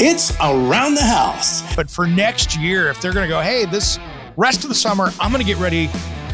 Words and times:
It's 0.00 0.30
around 0.38 0.94
the 0.94 1.02
house. 1.02 1.74
But 1.74 1.90
for 1.90 2.06
next 2.06 2.56
year, 2.56 2.88
if 2.88 3.00
they're 3.00 3.12
going 3.12 3.26
to 3.26 3.28
go, 3.28 3.40
hey, 3.40 3.64
this 3.64 3.98
rest 4.36 4.62
of 4.62 4.68
the 4.68 4.74
summer, 4.74 5.10
I'm 5.18 5.32
going 5.32 5.44
to 5.44 5.46
get 5.46 5.58
ready 5.58 5.88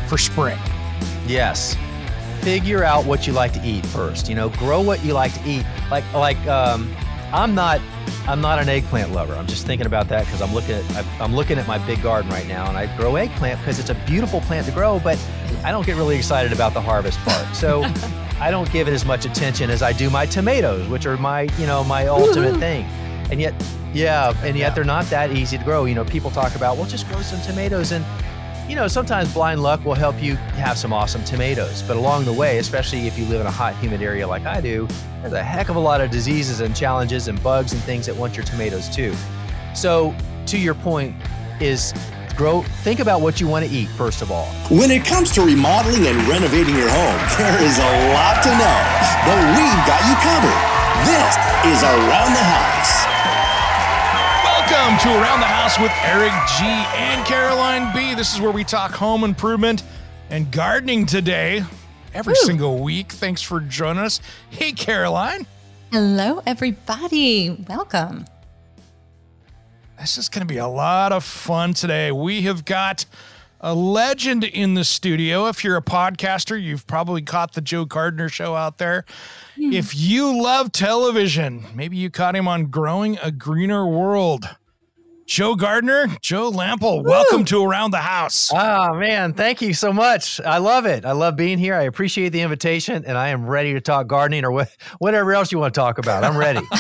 for 0.07 0.19
spring. 0.19 0.59
Yes. 1.27 1.75
Figure 2.43 2.85
out 2.85 3.07
what 3.07 3.27
you 3.27 3.33
like 3.33 3.55
to 3.55 3.67
eat 3.67 3.87
first. 3.87 4.29
You 4.29 4.35
know, 4.35 4.51
grow 4.51 4.83
what 4.83 5.03
you 5.03 5.15
like 5.15 5.33
to 5.33 5.49
eat. 5.49 5.65
Like, 5.91 6.05
like, 6.13 6.37
um, 6.47 6.95
I'm 7.33 7.55
not, 7.55 7.81
I'm 8.27 8.43
not 8.43 8.59
an 8.59 8.69
eggplant 8.69 9.13
lover. 9.13 9.33
I'm 9.33 9.47
just 9.47 9.67
thinking 9.67 9.87
about 9.87 10.11
that 10.11 10.27
because 10.27 10.43
I'm 10.43 10.53
looking 10.53 10.75
at, 10.75 11.07
I'm 11.19 11.35
looking 11.35 11.57
at 11.57 11.67
my 11.67 11.79
big 11.87 12.03
garden 12.03 12.31
right 12.31 12.47
now, 12.47 12.69
and 12.69 12.77
I 12.77 12.95
grow 12.99 13.17
eggplant 13.17 13.61
because 13.61 13.79
it's 13.79 13.89
a 13.89 13.95
beautiful 14.07 14.43
plant 14.43 14.67
to 14.67 14.73
grow. 14.73 15.01
But 15.01 15.19
I 15.65 15.71
don't 15.71 15.87
get 15.87 15.97
really 15.97 16.19
excited 16.19 16.53
about 16.53 16.75
the 16.75 16.83
harvest 16.83 17.19
part. 17.21 17.57
So. 17.57 17.83
I 18.41 18.51
don't 18.51 18.71
give 18.73 18.89
it 18.89 18.93
as 18.93 19.05
much 19.05 19.27
attention 19.27 19.71
as 19.71 19.81
I 19.81 19.93
do 19.93 20.11
my 20.11 20.27
tomatoes, 20.27 20.89
which 20.89 21.07
are 21.07 21.17
my, 21.17 21.43
you 21.57 21.67
know, 21.67 21.85
my 21.85 22.09
ultimate 22.09 22.59
thing 22.59 22.85
and 23.31 23.41
yet 23.41 23.55
yeah 23.93 24.35
and 24.45 24.57
yet 24.57 24.75
they're 24.75 24.85
not 24.85 25.07
that 25.07 25.33
easy 25.33 25.59
to 25.59 25.65
grow. 25.65 25.85
You 25.85 25.95
know 25.95 26.05
people 26.05 26.31
talk 26.31 26.55
about 26.55 26.77
well 26.77 26.87
just 26.87 27.09
grow 27.09 27.21
some 27.23 27.41
tomatoes 27.43 27.93
and 27.93 28.05
you 28.69 28.77
know 28.77 28.89
sometimes 28.89 29.33
blind 29.33 29.63
luck 29.63 29.85
will 29.85 29.95
help 29.95 30.23
you 30.23 30.37
have 30.37 30.79
some 30.79 30.93
awesome 30.93 31.25
tomatoes. 31.25 31.83
But 31.83 31.97
along 31.97 32.25
the 32.25 32.33
way 32.33 32.59
especially 32.59 33.07
if 33.07 33.19
you 33.19 33.25
live 33.27 33.41
in 33.41 33.47
a 33.47 33.51
hot 33.53 33.77
humid 33.77 34.03
area 34.03 34.27
like 34.27 34.47
i 34.47 34.61
do 34.61 34.89
there's 35.21 35.33
a 35.33 35.43
heck 35.43 35.71
of 35.71 35.77
a 35.77 35.81
lot 35.81 36.01
of 36.03 36.11
diseases 36.11 36.61
and 36.61 36.77
challenges 36.77 37.29
and 37.29 37.43
bugs 37.43 37.73
and 37.73 37.81
things 37.83 38.05
that 38.07 38.15
want 38.15 38.37
your 38.37 38.45
tomatoes 38.45 38.89
too. 38.89 39.15
So 39.75 40.15
to 40.47 40.59
your 40.59 40.75
point 40.75 41.17
is 41.61 41.95
grow 42.37 42.63
think 42.83 43.01
about 43.01 43.21
what 43.21 43.41
you 43.41 43.47
want 43.47 43.65
to 43.65 43.71
eat 43.71 43.89
first 43.91 44.21
of 44.21 44.31
all. 44.31 44.47
When 44.69 44.91
it 44.91 45.05
comes 45.05 45.31
to 45.33 45.43
remodeling 45.43 46.07
and 46.07 46.17
renovating 46.29 46.77
your 46.77 46.91
home, 46.91 47.19
there 47.39 47.63
is 47.63 47.79
a 47.79 47.91
lot 48.13 48.43
to 48.43 48.51
know, 48.51 48.79
but 49.25 49.39
we've 49.57 49.83
got 49.89 50.03
you 50.05 50.17
covered. 50.21 50.75
This 51.09 51.37
is 51.73 51.83
Around 51.83 52.35
the 52.35 52.45
House. 52.45 53.14
Welcome 54.67 54.99
to 55.01 55.09
Around 55.21 55.41
the 55.41 55.47
House 55.47 55.79
with 55.79 55.93
Eric 56.05 56.33
G 56.57 56.65
and 56.65 57.27
Caroline 57.27 57.95
B. 57.95 58.15
This 58.15 58.33
is 58.33 58.41
where 58.41 58.51
we 58.51 58.65
talk 58.65 58.93
home 58.93 59.23
improvement 59.23 59.83
and 60.31 60.51
gardening 60.51 61.05
today, 61.05 61.63
every 62.15 62.35
single 62.35 62.83
week. 62.83 63.13
Thanks 63.13 63.43
for 63.43 63.61
joining 63.61 64.03
us. 64.03 64.23
Hey, 64.49 64.73
Caroline. 64.73 65.47
Hello, 65.93 66.41
everybody. 66.47 67.51
Welcome. 67.69 68.25
This 70.01 70.17
is 70.17 70.31
going 70.31 70.47
to 70.49 70.51
be 70.51 70.59
a 70.59 70.67
lot 70.67 71.13
of 71.13 71.25
fun 71.25 71.75
today. 71.75 72.11
We 72.11 72.41
have 72.43 72.65
got 72.65 73.05
a 73.65 73.75
legend 73.75 74.45
in 74.45 74.75
the 74.75 74.85
studio. 74.85 75.47
If 75.47 75.65
you're 75.65 75.79
a 75.79 75.83
podcaster, 75.83 76.63
you've 76.63 76.87
probably 76.87 77.23
caught 77.23 77.55
the 77.55 77.63
Joe 77.63 77.87
Gardener 77.87 78.29
show 78.29 78.55
out 78.55 78.77
there. 78.77 79.07
If 79.57 79.97
you 79.97 80.43
love 80.43 80.71
television, 80.71 81.65
maybe 81.75 81.97
you 81.97 82.11
caught 82.11 82.37
him 82.37 82.47
on 82.47 82.67
Growing 82.67 83.17
a 83.23 83.33
Greener 83.33 83.87
World. 83.87 84.45
Joe 85.27 85.55
Gardener, 85.55 86.07
Joe 86.21 86.51
Lamp'l, 86.51 87.03
welcome 87.03 87.45
to 87.47 87.65
Around 87.65 87.93
the 87.93 87.99
House. 87.99 88.51
Oh 88.53 88.95
man, 88.95 89.33
thank 89.33 89.63
you 89.63 89.73
so 89.73 89.93
much. 89.93 90.39
I 90.41 90.59
love 90.59 90.85
it. 90.85 91.07
I 91.07 91.13
love 91.13 91.35
being 91.35 91.59
here. 91.59 91.75
I 91.75 91.83
appreciate 91.83 92.29
the 92.29 92.43
invitation, 92.43 93.05
and 93.07 93.17
I 93.17 93.29
am 93.29 93.47
ready 93.47 93.73
to 93.73 93.81
talk 93.81 94.07
gardening 94.07 94.45
or 94.45 94.51
what, 94.51 94.77
whatever 94.99 95.33
else 95.33 95.51
you 95.51 95.59
want 95.59 95.73
to 95.73 95.81
talk 95.81 95.99
about. 95.99 96.25
I'm 96.25 96.37
ready. 96.37 96.61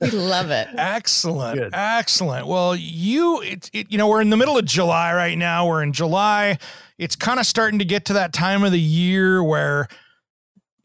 We 0.00 0.10
love 0.10 0.50
it. 0.50 0.68
Excellent. 0.76 1.58
Good. 1.58 1.70
Excellent. 1.72 2.46
Well, 2.46 2.76
you, 2.76 3.40
it, 3.42 3.70
it, 3.72 3.90
you 3.90 3.98
know, 3.98 4.06
we're 4.06 4.20
in 4.20 4.30
the 4.30 4.36
middle 4.36 4.56
of 4.56 4.64
July 4.64 5.12
right 5.12 5.36
now. 5.36 5.66
We're 5.66 5.82
in 5.82 5.92
July. 5.92 6.58
It's 6.98 7.16
kind 7.16 7.40
of 7.40 7.46
starting 7.46 7.78
to 7.80 7.84
get 7.84 8.04
to 8.06 8.12
that 8.12 8.32
time 8.32 8.62
of 8.62 8.70
the 8.70 8.80
year 8.80 9.42
where 9.42 9.88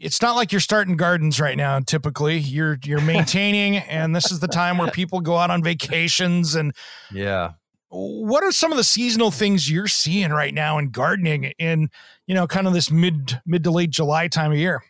it's 0.03 0.21
not 0.21 0.35
like 0.35 0.51
you're 0.51 0.61
starting 0.61 0.97
gardens 0.97 1.39
right 1.39 1.55
now. 1.55 1.79
Typically, 1.79 2.37
you're 2.37 2.77
you're 2.83 3.01
maintaining, 3.13 3.77
and 3.77 4.15
this 4.15 4.31
is 4.31 4.39
the 4.39 4.47
time 4.47 4.77
where 4.77 4.91
people 4.91 5.21
go 5.21 5.37
out 5.37 5.49
on 5.49 5.63
vacations. 5.63 6.55
And 6.55 6.75
yeah. 7.11 7.53
what 7.89 8.43
are 8.43 8.51
some 8.51 8.71
of 8.71 8.77
the 8.77 8.83
seasonal 8.83 9.31
things 9.31 9.71
you're 9.71 9.87
seeing 9.87 10.31
right 10.31 10.53
now 10.53 10.77
in 10.77 10.89
gardening 10.89 11.53
in 11.57 11.89
you 12.27 12.35
know 12.35 12.45
kind 12.45 12.67
of 12.67 12.73
this 12.73 12.91
mid 12.91 13.41
mid 13.45 13.63
to 13.63 13.71
late 13.71 13.89
July 13.89 14.27
time 14.27 14.51
of 14.51 14.57
year? 14.57 14.83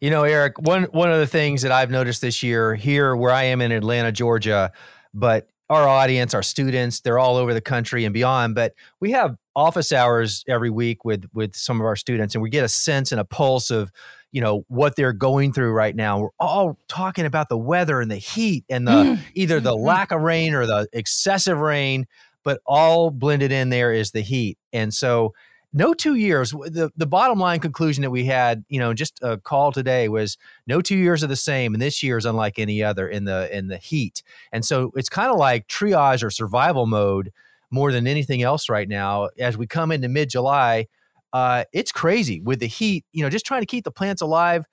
You 0.00 0.10
know, 0.10 0.24
Eric, 0.24 0.60
one 0.60 0.84
one 0.84 1.12
of 1.12 1.20
the 1.20 1.26
things 1.26 1.62
that 1.62 1.70
I've 1.70 1.90
noticed 1.90 2.20
this 2.20 2.42
year 2.42 2.74
here 2.74 3.14
where 3.14 3.32
I 3.32 3.44
am 3.44 3.60
in 3.60 3.70
Atlanta, 3.70 4.10
Georgia, 4.10 4.72
but 5.14 5.48
our 5.70 5.88
audience, 5.88 6.34
our 6.34 6.42
students, 6.42 7.00
they're 7.00 7.18
all 7.18 7.36
over 7.36 7.54
the 7.54 7.60
country 7.60 8.04
and 8.04 8.12
beyond, 8.12 8.54
but 8.54 8.74
we 9.00 9.12
have 9.12 9.36
office 9.56 9.92
hours 9.92 10.44
every 10.48 10.70
week 10.70 11.04
with 11.04 11.26
with 11.32 11.54
some 11.54 11.80
of 11.80 11.86
our 11.86 11.96
students 11.96 12.34
and 12.34 12.42
we 12.42 12.50
get 12.50 12.64
a 12.64 12.68
sense 12.68 13.12
and 13.12 13.20
a 13.20 13.24
pulse 13.24 13.70
of 13.70 13.90
you 14.34 14.40
know 14.40 14.64
what 14.68 14.96
they're 14.96 15.12
going 15.12 15.52
through 15.52 15.70
right 15.72 15.94
now 15.94 16.18
we're 16.18 16.28
all 16.40 16.76
talking 16.88 17.24
about 17.24 17.48
the 17.48 17.56
weather 17.56 18.00
and 18.00 18.10
the 18.10 18.16
heat 18.16 18.64
and 18.68 18.86
the 18.88 18.92
Mm. 18.92 19.18
either 19.34 19.60
the 19.60 19.76
Mhm. 19.76 19.84
lack 19.84 20.10
of 20.12 20.20
rain 20.20 20.54
or 20.54 20.66
the 20.66 20.88
excessive 20.92 21.58
rain 21.58 22.06
but 22.42 22.60
all 22.66 23.10
blended 23.10 23.52
in 23.52 23.68
there 23.70 23.92
is 23.92 24.10
the 24.10 24.20
heat 24.22 24.58
and 24.72 24.92
so 24.92 25.32
no 25.72 25.94
two 25.94 26.14
years 26.16 26.50
the, 26.50 26.90
the 26.96 27.06
bottom 27.06 27.38
line 27.38 27.60
conclusion 27.60 28.02
that 28.02 28.10
we 28.10 28.24
had 28.24 28.64
you 28.68 28.78
know 28.80 28.92
just 28.92 29.18
a 29.22 29.36
call 29.38 29.70
today 29.72 30.08
was 30.08 30.36
no 30.66 30.80
two 30.80 30.96
years 30.96 31.22
are 31.22 31.28
the 31.28 31.36
same 31.36 31.72
and 31.72 31.80
this 31.80 32.02
year 32.02 32.18
is 32.18 32.26
unlike 32.26 32.58
any 32.58 32.82
other 32.82 33.06
in 33.08 33.24
the 33.26 33.56
in 33.56 33.68
the 33.68 33.78
heat 33.78 34.22
and 34.52 34.64
so 34.64 34.92
it's 34.96 35.08
kind 35.08 35.30
of 35.30 35.36
like 35.38 35.68
triage 35.68 36.24
or 36.24 36.30
survival 36.30 36.86
mode 36.86 37.32
more 37.70 37.90
than 37.92 38.06
anything 38.06 38.42
else 38.42 38.68
right 38.68 38.88
now 38.88 39.28
as 39.38 39.56
we 39.56 39.66
come 39.66 39.90
into 39.92 40.08
mid 40.08 40.28
july 40.28 40.86
uh, 41.34 41.64
it's 41.74 41.92
crazy 41.92 42.40
with 42.40 42.60
the 42.60 42.66
heat 42.66 43.04
you 43.12 43.22
know 43.22 43.28
just 43.28 43.44
trying 43.44 43.60
to 43.60 43.66
keep 43.66 43.84
the 43.84 43.90
plants 43.90 44.22
alive 44.22 44.64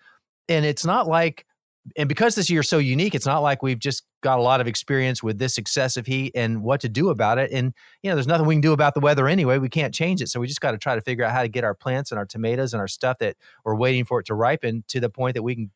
and 0.48 0.64
it's 0.66 0.86
not 0.86 1.08
like 1.08 1.46
and 1.98 2.08
because 2.08 2.36
this 2.36 2.50
year's 2.50 2.70
so 2.70 2.78
unique 2.78 3.16
it's 3.16 3.26
not 3.26 3.40
like 3.40 3.62
we've 3.64 3.80
just 3.80 4.04
got 4.22 4.38
a 4.38 4.42
lot 4.44 4.62
of 4.62 4.68
experience 4.68 5.24
with 5.24 5.40
this 5.40 5.58
excessive 5.58 6.06
heat 6.06 6.32
and 6.36 6.62
what 6.62 6.80
to 6.80 6.88
do 6.88 7.10
about 7.10 7.40
it 7.40 7.50
and 7.52 7.74
you 8.04 8.10
know 8.10 8.16
there's 8.16 8.28
nothing 8.28 8.46
we 8.46 8.54
can 8.54 8.62
do 8.62 8.72
about 8.74 8.94
the 8.94 9.00
weather 9.00 9.28
anyway 9.28 9.58
we 9.58 9.68
can't 9.68 9.92
change 9.94 10.22
it 10.22 10.30
so 10.30 10.40
we 10.40 10.46
just 10.48 10.62
got 10.62 10.72
to 10.72 10.78
try 10.78 10.94
to 10.94 11.02
figure 11.02 11.26
out 11.26 11.32
how 11.32 11.42
to 11.42 11.48
get 11.48 11.64
our 11.64 11.74
plants 11.74 12.12
and 12.12 12.20
our 12.20 12.26
tomatoes 12.26 12.74
and 12.74 12.80
our 12.80 12.88
stuff 12.88 13.18
that 13.18 13.36
we're 13.66 13.76
waiting 13.76 14.06
for 14.06 14.20
it 14.20 14.26
to 14.28 14.36
ripen 14.36 14.84
to 14.88 15.00
the 15.00 15.10
point 15.10 15.34
that 15.34 15.42
we 15.42 15.56
can 15.56 15.72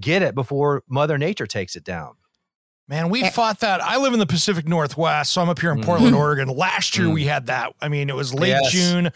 get 0.00 0.20
it 0.22 0.34
before 0.34 0.82
mother 0.88 1.16
nature 1.16 1.46
takes 1.46 1.76
it 1.76 1.84
down 1.84 2.14
Man, 2.86 3.08
we 3.08 3.22
Eh. 3.22 3.30
fought 3.30 3.60
that. 3.60 3.82
I 3.82 3.96
live 3.96 4.12
in 4.12 4.18
the 4.18 4.26
Pacific 4.26 4.68
Northwest, 4.68 5.32
so 5.32 5.40
I'm 5.40 5.48
up 5.48 5.58
here 5.58 5.72
in 5.72 5.78
Mm. 5.80 5.84
Portland, 5.86 6.14
Oregon. 6.14 6.48
Last 6.48 6.98
year 6.98 7.06
Mm. 7.06 7.14
we 7.14 7.24
had 7.24 7.46
that. 7.46 7.72
I 7.80 7.88
mean, 7.88 8.10
it 8.10 8.14
was 8.14 8.34
late 8.34 8.50
Yes. 8.50 8.70
June. 8.72 9.10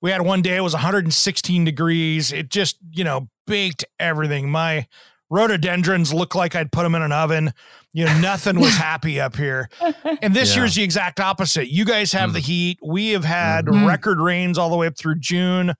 We 0.00 0.10
had 0.10 0.22
one 0.22 0.42
day 0.42 0.56
it 0.56 0.60
was 0.60 0.74
116 0.74 1.64
degrees. 1.64 2.32
It 2.32 2.50
just, 2.50 2.76
you 2.92 3.04
know, 3.04 3.28
baked 3.46 3.84
everything. 3.98 4.50
My 4.50 4.86
rhododendrons 5.30 6.12
looked 6.14 6.34
like 6.34 6.54
I'd 6.54 6.72
put 6.72 6.82
them 6.84 6.94
in 6.94 7.02
an 7.02 7.12
oven. 7.12 7.52
You 7.92 8.06
know, 8.06 8.18
nothing 8.20 8.58
was 8.60 8.74
happy 8.76 9.20
up 9.20 9.36
here. 9.36 9.68
And 10.22 10.34
this 10.34 10.54
Yeah. 10.54 10.62
year's 10.62 10.74
the 10.74 10.82
exact 10.82 11.20
opposite. 11.20 11.68
You 11.68 11.84
guys 11.84 12.12
have 12.12 12.30
Mm. 12.30 12.34
the 12.34 12.40
heat. 12.40 12.78
We 12.82 13.10
have 13.10 13.24
had 13.24 13.66
Mhm. 13.66 13.86
record 13.86 14.20
rains 14.20 14.56
all 14.58 14.70
the 14.70 14.76
way 14.76 14.86
up 14.86 14.96
through 14.96 15.18
June. 15.20 15.74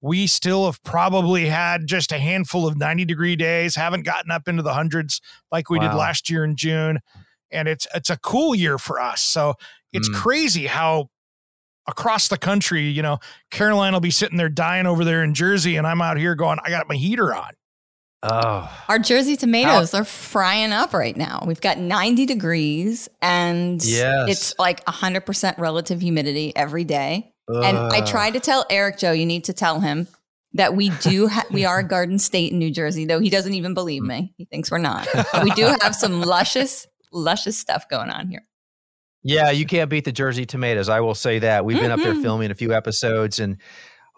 We 0.00 0.26
still 0.26 0.66
have 0.66 0.82
probably 0.82 1.46
had 1.46 1.86
just 1.86 2.10
a 2.12 2.18
handful 2.18 2.66
of 2.66 2.76
90 2.76 3.04
degree 3.04 3.36
days, 3.36 3.76
haven't 3.76 4.02
gotten 4.02 4.30
up 4.30 4.48
into 4.48 4.62
the 4.62 4.74
hundreds 4.74 5.20
like 5.52 5.68
we 5.70 5.78
did 5.78 5.92
last 5.94 6.30
year 6.30 6.44
in 6.44 6.56
June. 6.56 7.00
And 7.50 7.68
it's 7.68 7.86
it's 7.94 8.10
a 8.10 8.16
cool 8.18 8.54
year 8.54 8.78
for 8.78 9.00
us. 9.00 9.22
So 9.22 9.54
it's 9.92 10.08
Mm. 10.08 10.14
crazy 10.14 10.66
how 10.66 11.10
across 11.88 12.28
the 12.28 12.38
country, 12.38 12.82
you 12.82 13.02
know, 13.02 13.18
Caroline 13.50 13.92
will 13.92 14.00
be 14.00 14.10
sitting 14.10 14.36
there 14.38 14.48
dying 14.48 14.86
over 14.86 15.04
there 15.04 15.22
in 15.22 15.34
Jersey, 15.34 15.76
and 15.76 15.86
I'm 15.86 16.02
out 16.02 16.16
here 16.18 16.34
going, 16.34 16.58
I 16.64 16.70
got 16.70 16.88
my 16.88 16.96
heater 16.96 17.34
on. 17.34 17.50
oh 18.22 18.84
Our 18.88 18.98
Jersey 18.98 19.36
tomatoes 19.36 19.94
are 19.94 20.04
frying 20.04 20.72
up 20.72 20.92
right 20.94 21.16
now. 21.16 21.44
We've 21.46 21.60
got 21.60 21.78
90 21.78 22.26
degrees 22.26 23.08
and 23.22 23.82
Yes. 23.84 24.28
it's 24.28 24.54
like 24.58 24.84
100% 24.86 25.58
relative 25.58 26.00
humidity 26.00 26.54
every 26.56 26.84
day. 26.84 27.32
And 27.48 27.78
I 27.78 27.98
Ugh. 28.00 28.06
tried 28.06 28.32
to 28.32 28.40
tell 28.40 28.64
Eric 28.70 28.98
Joe, 28.98 29.12
you 29.12 29.26
need 29.26 29.44
to 29.44 29.52
tell 29.52 29.78
him 29.80 30.08
that 30.54 30.74
we 30.74 30.88
do 30.88 31.28
ha- 31.34 31.44
we 31.52 31.64
are 31.64 31.78
a 31.78 31.84
garden 31.86 32.18
state 32.18 32.50
in 32.52 32.58
New 32.58 32.70
Jersey, 32.72 33.04
though 33.04 33.20
he 33.20 33.30
doesn't 33.30 33.54
even 33.54 33.74
believe 33.74 34.02
hmm. 34.02 34.08
me. 34.08 34.34
He 34.36 34.46
thinks 34.46 34.70
we're 34.70 34.78
not. 34.78 35.06
But 35.32 35.44
we 35.44 35.50
do 35.50 35.66
have 35.80 35.94
some 35.94 36.20
luscious, 36.22 36.86
luscious 37.12 37.56
stuff 37.56 37.88
going 37.88 38.10
on 38.10 38.28
here. 38.28 38.44
Yeah, 39.28 39.50
you 39.50 39.66
can't 39.66 39.90
beat 39.90 40.04
the 40.04 40.12
Jersey 40.12 40.46
tomatoes. 40.46 40.88
I 40.88 41.00
will 41.00 41.14
say 41.16 41.40
that. 41.40 41.64
We've 41.64 41.80
been 41.80 41.90
up 41.90 42.00
there 42.00 42.14
Mhm. 42.14 42.22
filming 42.22 42.50
a 42.52 42.54
few 42.54 42.72
episodes 42.72 43.40
and 43.40 43.56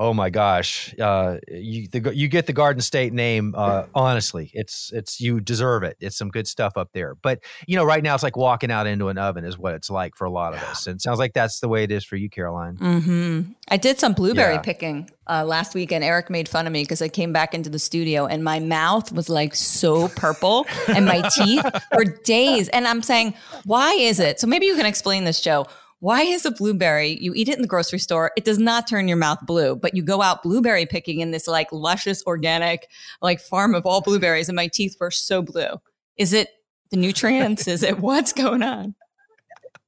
Oh 0.00 0.14
my 0.14 0.30
gosh, 0.30 0.94
uh, 1.00 1.38
you 1.48 1.88
the, 1.88 2.14
you 2.14 2.28
get 2.28 2.46
the 2.46 2.52
Garden 2.52 2.80
State 2.80 3.12
name. 3.12 3.52
Uh, 3.56 3.86
honestly, 3.96 4.48
it's 4.54 4.92
it's 4.94 5.20
you 5.20 5.40
deserve 5.40 5.82
it. 5.82 5.96
It's 5.98 6.16
some 6.16 6.28
good 6.28 6.46
stuff 6.46 6.74
up 6.76 6.90
there. 6.92 7.16
But 7.16 7.40
you 7.66 7.74
know, 7.74 7.82
right 7.84 8.00
now 8.02 8.14
it's 8.14 8.22
like 8.22 8.36
walking 8.36 8.70
out 8.70 8.86
into 8.86 9.08
an 9.08 9.18
oven 9.18 9.44
is 9.44 9.58
what 9.58 9.74
it's 9.74 9.90
like 9.90 10.14
for 10.16 10.24
a 10.24 10.30
lot 10.30 10.54
of 10.54 10.62
us. 10.62 10.86
And 10.86 10.94
it 10.96 11.02
sounds 11.02 11.18
like 11.18 11.32
that's 11.32 11.58
the 11.58 11.68
way 11.68 11.82
it 11.82 11.90
is 11.90 12.04
for 12.04 12.14
you, 12.14 12.30
Caroline. 12.30 12.76
Mm-hmm. 12.76 13.50
I 13.70 13.76
did 13.76 13.98
some 13.98 14.12
blueberry 14.12 14.54
Yeah. 14.54 14.60
picking 14.60 15.10
uh, 15.26 15.44
last 15.44 15.74
week, 15.74 15.90
and 15.90 16.04
Eric 16.04 16.30
made 16.30 16.48
fun 16.48 16.68
of 16.68 16.72
me 16.72 16.84
because 16.84 17.02
I 17.02 17.08
came 17.08 17.32
back 17.32 17.52
into 17.52 17.68
the 17.68 17.80
studio 17.80 18.24
and 18.26 18.44
my 18.44 18.60
mouth 18.60 19.10
was 19.10 19.28
like 19.28 19.52
so 19.56 20.06
purple 20.08 20.64
and 20.86 21.06
my 21.06 21.28
teeth 21.36 21.66
for 21.92 22.04
days. 22.04 22.68
And 22.68 22.86
I'm 22.86 23.02
saying, 23.02 23.34
why 23.64 23.94
is 23.94 24.20
it? 24.20 24.38
So 24.38 24.46
maybe 24.46 24.66
you 24.66 24.76
can 24.76 24.86
explain 24.86 25.24
this, 25.24 25.40
Joe. 25.40 25.66
Why 26.00 26.22
is 26.22 26.46
a 26.46 26.52
blueberry, 26.52 27.18
you 27.20 27.34
eat 27.34 27.48
it 27.48 27.56
in 27.56 27.62
the 27.62 27.68
grocery 27.68 27.98
store, 27.98 28.30
it 28.36 28.44
does 28.44 28.58
not 28.58 28.86
turn 28.86 29.08
your 29.08 29.16
mouth 29.16 29.40
blue, 29.44 29.74
but 29.74 29.96
you 29.96 30.02
go 30.02 30.22
out 30.22 30.44
blueberry 30.44 30.86
picking 30.86 31.20
in 31.20 31.32
this 31.32 31.48
like 31.48 31.72
luscious, 31.72 32.22
organic, 32.24 32.88
like 33.20 33.40
farm 33.40 33.74
of 33.74 33.84
all 33.84 34.00
blueberries, 34.00 34.48
and 34.48 34.54
my 34.54 34.68
teeth 34.68 34.96
were 35.00 35.10
so 35.10 35.42
blue? 35.42 35.80
Is 36.16 36.32
it 36.32 36.50
the 36.90 36.96
nutrients? 36.96 37.66
is 37.66 37.82
it 37.82 37.98
what's 37.98 38.32
going 38.32 38.62
on? 38.62 38.94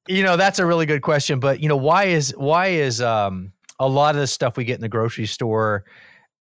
You 0.08 0.24
know, 0.24 0.36
that's 0.36 0.58
a 0.58 0.66
really 0.66 0.86
good 0.86 1.02
question. 1.02 1.38
But 1.38 1.60
you 1.60 1.68
know, 1.68 1.76
why 1.76 2.04
is 2.04 2.34
why 2.36 2.68
is 2.68 3.00
um, 3.00 3.52
a 3.78 3.88
lot 3.88 4.16
of 4.16 4.20
the 4.20 4.26
stuff 4.26 4.56
we 4.56 4.64
get 4.64 4.74
in 4.74 4.80
the 4.80 4.88
grocery 4.88 5.26
store 5.26 5.84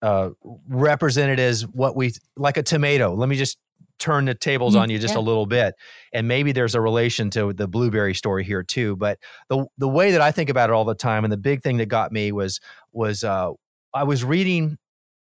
uh, 0.01 0.31
represented 0.67 1.39
as 1.39 1.67
what 1.67 1.95
we 1.95 2.13
like 2.35 2.57
a 2.57 2.63
tomato? 2.63 3.13
Let 3.13 3.29
me 3.29 3.35
just 3.35 3.59
turn 4.01 4.25
the 4.25 4.33
tables 4.35 4.75
Mm, 4.75 4.81
on 4.81 4.89
you 4.89 4.99
just 4.99 5.13
yeah. 5.13 5.19
a 5.19 5.21
little 5.21 5.45
bit, 5.45 5.75
and 6.13 6.27
maybe 6.27 6.51
there's 6.51 6.75
a 6.75 6.81
relation 6.81 7.29
to 7.31 7.53
the 7.53 7.67
blueberry 7.67 8.13
story 8.13 8.43
here 8.43 8.63
too. 8.63 8.95
But 8.97 9.19
the 9.49 9.65
the 9.77 9.87
way 9.87 10.11
that 10.11 10.21
I 10.21 10.31
think 10.31 10.49
about 10.49 10.69
it 10.69 10.73
all 10.73 10.85
the 10.85 10.95
time, 10.95 11.23
and 11.23 11.31
the 11.31 11.37
big 11.37 11.61
thing 11.63 11.77
that 11.77 11.85
got 11.87 12.11
me 12.11 12.31
was 12.31 12.59
was 12.91 13.23
uh, 13.23 13.51
I 13.93 14.03
was 14.03 14.23
reading 14.23 14.77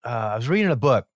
uh, 0.04 0.30
I 0.32 0.36
was 0.36 0.48
reading 0.48 0.70
a 0.70 0.76
book, 0.76 1.06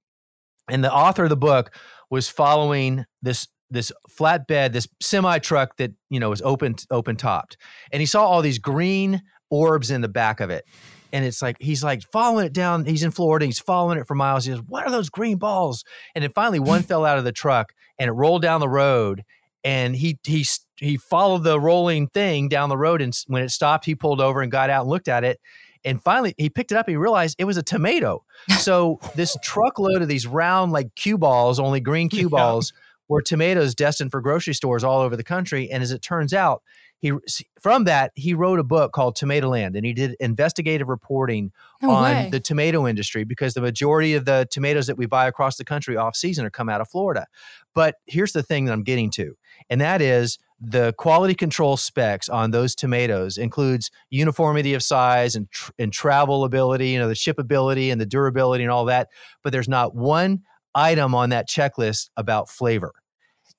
and 0.68 0.82
the 0.82 0.92
author 0.92 1.24
of 1.24 1.30
the 1.30 1.36
book 1.36 1.74
was 2.10 2.28
following 2.28 3.04
this 3.22 3.48
this 3.70 3.92
flatbed, 4.10 4.72
this 4.72 4.88
semi 5.00 5.38
truck 5.38 5.76
that 5.76 5.92
you 6.08 6.20
know 6.20 6.30
was 6.30 6.42
open 6.42 6.76
open 6.90 7.16
topped, 7.16 7.56
and 7.92 8.00
he 8.00 8.06
saw 8.06 8.24
all 8.24 8.42
these 8.42 8.58
green 8.58 9.22
orbs 9.50 9.90
in 9.90 10.00
the 10.00 10.08
back 10.08 10.40
of 10.40 10.50
it. 10.50 10.64
And 11.12 11.24
it's 11.24 11.42
like 11.42 11.56
he's 11.60 11.82
like 11.84 12.02
following 12.12 12.46
it 12.46 12.52
down. 12.52 12.84
He's 12.84 13.02
in 13.02 13.10
Florida. 13.10 13.46
He's 13.46 13.58
following 13.58 13.98
it 13.98 14.06
for 14.06 14.14
miles. 14.14 14.44
He 14.44 14.52
goes, 14.52 14.62
"What 14.68 14.86
are 14.86 14.90
those 14.90 15.10
green 15.10 15.38
balls?" 15.38 15.84
And 16.14 16.22
then 16.22 16.32
finally, 16.32 16.60
one 16.60 16.82
fell 16.84 17.04
out 17.04 17.18
of 17.18 17.24
the 17.24 17.32
truck 17.32 17.72
and 17.98 18.08
it 18.08 18.12
rolled 18.12 18.42
down 18.42 18.60
the 18.60 18.68
road. 18.68 19.24
And 19.64 19.94
he 19.94 20.18
he 20.24 20.46
he 20.76 20.96
followed 20.96 21.44
the 21.44 21.60
rolling 21.60 22.06
thing 22.08 22.48
down 22.48 22.68
the 22.68 22.76
road. 22.76 23.02
And 23.02 23.14
when 23.26 23.42
it 23.42 23.50
stopped, 23.50 23.84
he 23.84 23.94
pulled 23.94 24.20
over 24.20 24.40
and 24.40 24.50
got 24.50 24.70
out 24.70 24.82
and 24.82 24.90
looked 24.90 25.08
at 25.08 25.24
it. 25.24 25.40
And 25.84 26.02
finally, 26.02 26.34
he 26.38 26.48
picked 26.50 26.72
it 26.72 26.76
up 26.76 26.86
and 26.88 26.92
he 26.92 26.96
realized 26.96 27.36
it 27.38 27.44
was 27.44 27.56
a 27.56 27.62
tomato. 27.62 28.24
So 28.58 29.00
this 29.16 29.36
truckload 29.42 30.02
of 30.02 30.08
these 30.08 30.26
round 30.26 30.72
like 30.72 30.94
cue 30.94 31.18
balls, 31.18 31.58
only 31.58 31.80
green 31.80 32.08
cue 32.08 32.28
Yeah. 32.30 32.38
balls, 32.38 32.72
were 33.08 33.20
tomatoes 33.22 33.74
destined 33.74 34.10
for 34.10 34.20
grocery 34.20 34.54
stores 34.54 34.84
all 34.84 35.00
over 35.00 35.16
the 35.16 35.24
country. 35.24 35.70
And 35.70 35.82
as 35.82 35.90
it 35.90 36.00
turns 36.00 36.32
out, 36.32 36.62
he 37.00 37.12
from 37.60 37.84
that 37.84 38.12
he 38.14 38.34
wrote 38.34 38.58
a 38.58 38.64
book 38.64 38.92
called 38.92 39.16
Tomatoland, 39.16 39.76
and 39.76 39.84
he 39.86 39.92
did 39.92 40.16
investigative 40.20 40.88
reporting 40.88 41.50
No 41.82 41.90
on 41.90 42.02
way. 42.02 42.28
the 42.30 42.40
tomato 42.40 42.86
industry 42.86 43.24
because 43.24 43.54
the 43.54 43.60
majority 43.60 44.14
of 44.14 44.24
the 44.26 44.46
tomatoes 44.50 44.86
that 44.86 44.98
we 44.98 45.06
buy 45.06 45.26
across 45.26 45.56
the 45.56 45.64
country 45.64 45.96
off 45.96 46.14
season 46.14 46.44
are 46.44 46.50
come 46.50 46.68
out 46.68 46.80
of 46.80 46.88
Florida. 46.88 47.26
But 47.74 47.96
here's 48.06 48.32
the 48.32 48.42
thing 48.42 48.66
that 48.66 48.72
I'm 48.72 48.82
getting 48.82 49.10
to, 49.12 49.34
and 49.70 49.80
that 49.80 50.02
is 50.02 50.38
the 50.60 50.92
quality 50.98 51.34
control 51.34 51.78
specs 51.78 52.28
on 52.28 52.50
those 52.50 52.74
tomatoes 52.74 53.38
includes 53.38 53.90
uniformity 54.10 54.74
of 54.74 54.82
size 54.82 55.34
and 55.34 55.50
tr- 55.50 55.72
and 55.78 55.90
travel 55.92 56.44
ability, 56.44 56.90
you 56.90 56.98
know, 56.98 57.08
the 57.08 57.14
shipability 57.14 57.90
and 57.90 57.98
the 57.98 58.04
durability 58.06 58.62
and 58.62 58.70
all 58.70 58.84
that. 58.84 59.08
But 59.42 59.52
there's 59.52 59.68
not 59.68 59.94
one 59.94 60.42
item 60.74 61.14
on 61.14 61.30
that 61.30 61.48
checklist 61.48 62.10
about 62.16 62.48
flavor. 62.50 62.92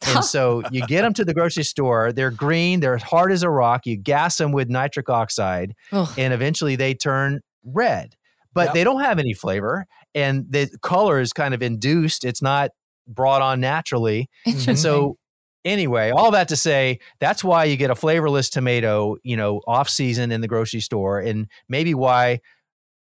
And 0.07 0.23
so 0.25 0.63
you 0.71 0.85
get 0.87 1.01
them 1.03 1.13
to 1.13 1.25
the 1.25 1.33
grocery 1.33 1.63
store. 1.63 2.11
They're 2.11 2.31
green. 2.31 2.79
They're 2.79 2.95
as 2.95 3.03
hard 3.03 3.31
as 3.31 3.43
a 3.43 3.49
rock. 3.49 3.85
You 3.85 3.97
gas 3.97 4.37
them 4.37 4.51
with 4.51 4.69
nitric 4.69 5.09
oxide, 5.09 5.73
Ugh. 5.91 6.09
and 6.17 6.33
eventually 6.33 6.75
they 6.75 6.93
turn 6.93 7.41
red. 7.63 8.15
But 8.53 8.65
Yep. 8.67 8.73
they 8.73 8.83
don't 8.83 9.01
have 9.01 9.19
any 9.19 9.33
flavor, 9.33 9.85
and 10.13 10.45
the 10.49 10.69
color 10.81 11.19
is 11.21 11.31
kind 11.31 11.53
of 11.53 11.61
induced. 11.61 12.25
It's 12.25 12.41
not 12.41 12.71
brought 13.07 13.41
on 13.41 13.59
naturally. 13.61 14.29
And 14.67 14.77
so, 14.77 15.17
anyway, 15.63 16.11
all 16.11 16.31
that 16.31 16.49
to 16.49 16.55
say, 16.57 16.99
that's 17.19 17.43
why 17.43 17.63
you 17.65 17.77
get 17.77 17.91
a 17.91 17.95
flavorless 17.95 18.49
tomato, 18.49 19.15
you 19.23 19.37
know, 19.37 19.61
off 19.67 19.87
season 19.87 20.31
in 20.31 20.41
the 20.41 20.47
grocery 20.47 20.81
store, 20.81 21.19
and 21.19 21.47
maybe 21.69 21.93
why 21.93 22.39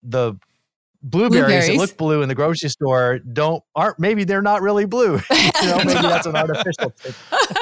the 0.04 0.36
blueberries, 1.02 1.68
that 1.68 1.76
look 1.76 1.98
blue 1.98 2.22
in 2.22 2.30
the 2.30 2.36
grocery 2.36 2.70
store 2.70 3.20
don't 3.20 3.64
aren't 3.76 4.00
maybe 4.00 4.24
they're 4.24 4.42
not 4.42 4.62
really 4.62 4.86
blue. 4.86 5.14
you 5.32 5.68
know, 5.68 5.78
maybe 5.78 5.94
that's 6.02 6.26
an 6.26 6.36
artificial. 6.36 6.94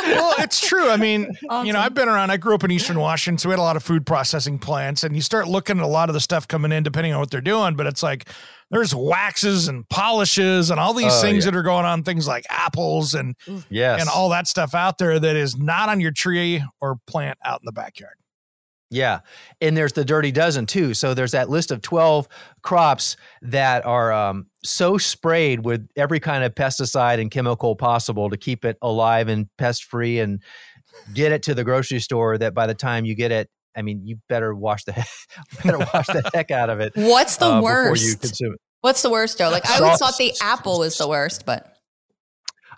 well, 0.06 0.34
it's 0.40 0.66
true. 0.66 0.90
I 0.90 0.98
mean, 0.98 1.36
you 1.64 1.74
know, 1.74 1.80
I've 1.80 1.94
been 1.94 2.10
around. 2.10 2.32
I 2.32 2.38
grew 2.38 2.56
up 2.56 2.64
in 2.64 2.72
Eastern 2.72 3.00
Washington, 3.00 3.38
so 3.38 3.50
we 3.50 3.54
had 3.54 3.60
a 3.60 3.64
lot 3.64 3.76
of 3.76 3.84
food 3.84 4.06
processing 4.06 4.58
plants, 4.60 5.04
and 5.04 5.16
you 5.16 5.22
start 5.22 5.48
looking 5.48 5.78
at 5.78 5.84
a 5.84 5.88
lot 5.88 6.10
of 6.10 6.14
the 6.14 6.20
stuff 6.20 6.48
coming 6.48 6.72
in, 6.72 6.84
depending 6.84 7.14
on 7.14 7.20
what 7.20 7.32
they're 7.32 7.42
doing. 7.42 7.76
But 7.76 7.86
it's 7.88 8.02
like 8.04 8.30
there's 8.72 8.94
waxes 8.94 9.68
and 9.68 9.88
polishes 9.90 10.70
and 10.72 10.80
all 10.80 10.94
these 10.94 11.14
Oh, 11.14 11.22
things 11.22 11.46
yeah. 11.46 11.52
that 11.52 11.58
are 11.58 11.64
going 11.64 11.86
on, 11.86 12.04
things 12.04 12.28
like 12.28 12.46
apples 12.50 13.14
and 13.14 13.36
Yes, 13.70 14.02
and 14.02 14.10
all 14.10 14.30
that 14.30 14.48
stuff 14.48 14.74
out 14.76 14.98
there 14.98 15.20
that 15.20 15.36
is 15.36 15.56
not 15.58 15.90
on 15.90 16.02
your 16.02 16.12
tree 16.12 16.64
or 16.82 16.98
plant 17.08 17.38
out 17.46 17.62
in 17.62 17.66
the 17.66 17.72
backyard. 17.72 18.16
Yeah. 18.90 19.20
And 19.60 19.76
there's 19.76 19.94
the 19.94 20.06
dirty 20.06 20.32
dozen 20.32 20.66
too. 20.66 20.94
So 20.94 21.14
there's 21.14 21.32
that 21.32 21.50
list 21.50 21.72
of 21.72 21.82
12 21.82 22.28
crops 22.62 23.18
that 23.42 23.86
are 23.86 24.14
um, 24.14 24.48
so 24.64 24.98
sprayed 24.98 25.66
with 25.66 25.88
every 25.96 26.20
kind 26.20 26.44
of 26.44 26.56
pesticide 26.56 27.20
and 27.20 27.30
chemical 27.30 27.76
possible 27.76 28.30
to 28.30 28.38
keep 28.38 28.64
it 28.64 28.78
alive 28.82 29.28
and 29.28 29.48
pest 29.58 29.84
free 29.84 30.20
and 30.20 30.42
get 31.14 31.32
it 31.32 31.44
to 31.44 31.54
the 31.54 31.64
grocery 31.64 32.00
store 32.00 32.38
that 32.38 32.54
by 32.54 32.66
the 32.66 32.74
time 32.74 33.04
you 33.04 33.14
get 33.14 33.32
it, 33.32 33.50
I 33.76 33.82
mean, 33.82 34.02
you 34.06 34.20
better 34.30 34.56
wash 34.56 34.86
the 34.86 34.92
heck, 34.94 35.08
better 35.64 35.80
wash 35.80 36.08
the 36.08 36.30
heck 36.34 36.50
out 36.52 36.70
of 36.70 36.80
it. 36.80 36.94
What's 36.96 37.38
the 37.38 37.48
uh, 37.48 37.62
worst? 37.62 38.42
What's 38.82 39.02
the 39.02 39.10
worst, 39.10 39.38
Joe? 39.38 39.50
Like 39.50 39.68
I 39.70 39.80
always 39.80 40.00
thought 40.00 40.18
the 40.18 40.34
apple 40.42 40.80
was 40.80 40.98
the 40.98 41.08
worst, 41.08 41.46
but 41.46 41.77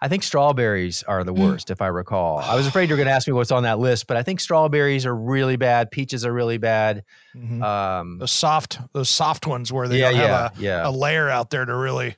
I 0.02 0.08
think 0.08 0.24
strawberries 0.24 1.04
are 1.04 1.24
the 1.24 1.34
Mm. 1.34 1.40
worst, 1.52 1.70
if 1.72 1.82
I 1.82 1.88
recall. 1.88 2.40
I 2.40 2.56
was 2.56 2.66
afraid 2.68 2.90
you 2.90 2.94
were 2.94 2.98
going 2.98 3.08
to 3.08 3.14
ask 3.14 3.28
me 3.28 3.34
what's 3.34 3.52
on 3.52 3.64
that 3.64 3.80
list, 3.80 4.08
but 4.08 4.16
I 4.18 4.24
think 4.24 4.40
strawberries 4.40 5.06
are 5.06 5.16
really 5.16 5.58
bad. 5.58 5.92
Peaches 5.92 6.26
are 6.26 6.32
really 6.34 6.58
bad. 6.58 7.04
Mhm. 7.36 7.62
Um, 7.64 8.18
those 8.20 8.32
soft, 8.32 8.80
those 8.94 9.10
soft 9.10 9.46
ones 9.46 9.74
where 9.74 9.88
they 9.88 10.00
yeah, 10.00 10.12
don't 10.12 10.20
yeah, 10.20 10.28
have 10.44 10.60
yeah. 10.60 10.86
a, 10.86 10.90
a 10.90 10.92
layer 10.92 11.30
out 11.30 11.50
there 11.50 11.66
to 11.66 11.76
really. 11.76 12.16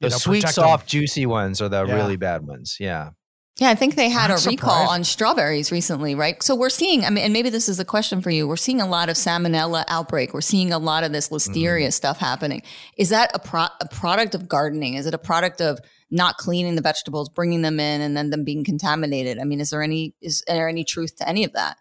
The 0.00 0.10
know, 0.10 0.16
sweet, 0.16 0.42
protect 0.42 0.56
them. 0.56 0.64
soft, 0.64 0.86
juicy 0.86 1.26
ones 1.26 1.60
are 1.60 1.68
the 1.68 1.84
Yeah. 1.84 1.94
really 1.94 2.16
bad 2.16 2.46
ones. 2.46 2.76
Yeah. 2.78 3.10
yeah, 3.56 3.70
I 3.70 3.74
think 3.74 3.96
they 3.96 4.08
had 4.08 4.28
Not 4.28 4.46
a 4.46 4.48
recall 4.48 4.70
surprised. 4.70 4.90
on 4.92 5.02
strawberries 5.02 5.72
recently, 5.72 6.14
right? 6.14 6.40
So 6.40 6.54
we're 6.54 6.70
seeing, 6.70 7.04
I 7.04 7.10
mean, 7.10 7.24
and 7.24 7.32
maybe 7.32 7.50
this 7.50 7.68
is 7.68 7.80
a 7.80 7.84
question 7.84 8.22
for 8.22 8.30
you. 8.30 8.46
We're 8.46 8.54
seeing 8.56 8.80
a 8.80 8.86
lot 8.86 9.08
of 9.08 9.16
salmonella 9.16 9.82
outbreak. 9.88 10.32
We're 10.32 10.40
seeing 10.40 10.72
a 10.72 10.78
lot 10.78 11.02
of 11.02 11.10
this 11.10 11.30
listeria 11.30 11.92
stuff 11.92 12.18
happening. 12.18 12.62
Is 12.96 13.08
that 13.08 13.32
a, 13.34 13.40
pro- 13.40 13.66
a 13.80 13.88
product 13.90 14.36
of 14.36 14.46
gardening? 14.46 14.94
Is 14.94 15.06
it 15.06 15.14
a 15.14 15.18
product 15.18 15.60
of 15.60 15.80
not 16.10 16.36
cleaning 16.36 16.74
the 16.74 16.82
vegetables, 16.82 17.28
bringing 17.28 17.62
them 17.62 17.78
in, 17.80 18.00
and 18.00 18.16
then 18.16 18.30
them 18.30 18.44
being 18.44 18.64
contaminated? 18.64 19.38
I 19.38 19.44
mean, 19.44 19.60
is 19.60 19.70
there 19.70 19.82
any 19.82 20.14
is 20.20 20.42
there 20.46 20.68
any 20.68 20.84
truth 20.84 21.16
to 21.16 21.28
any 21.28 21.44
of 21.44 21.52
that? 21.52 21.76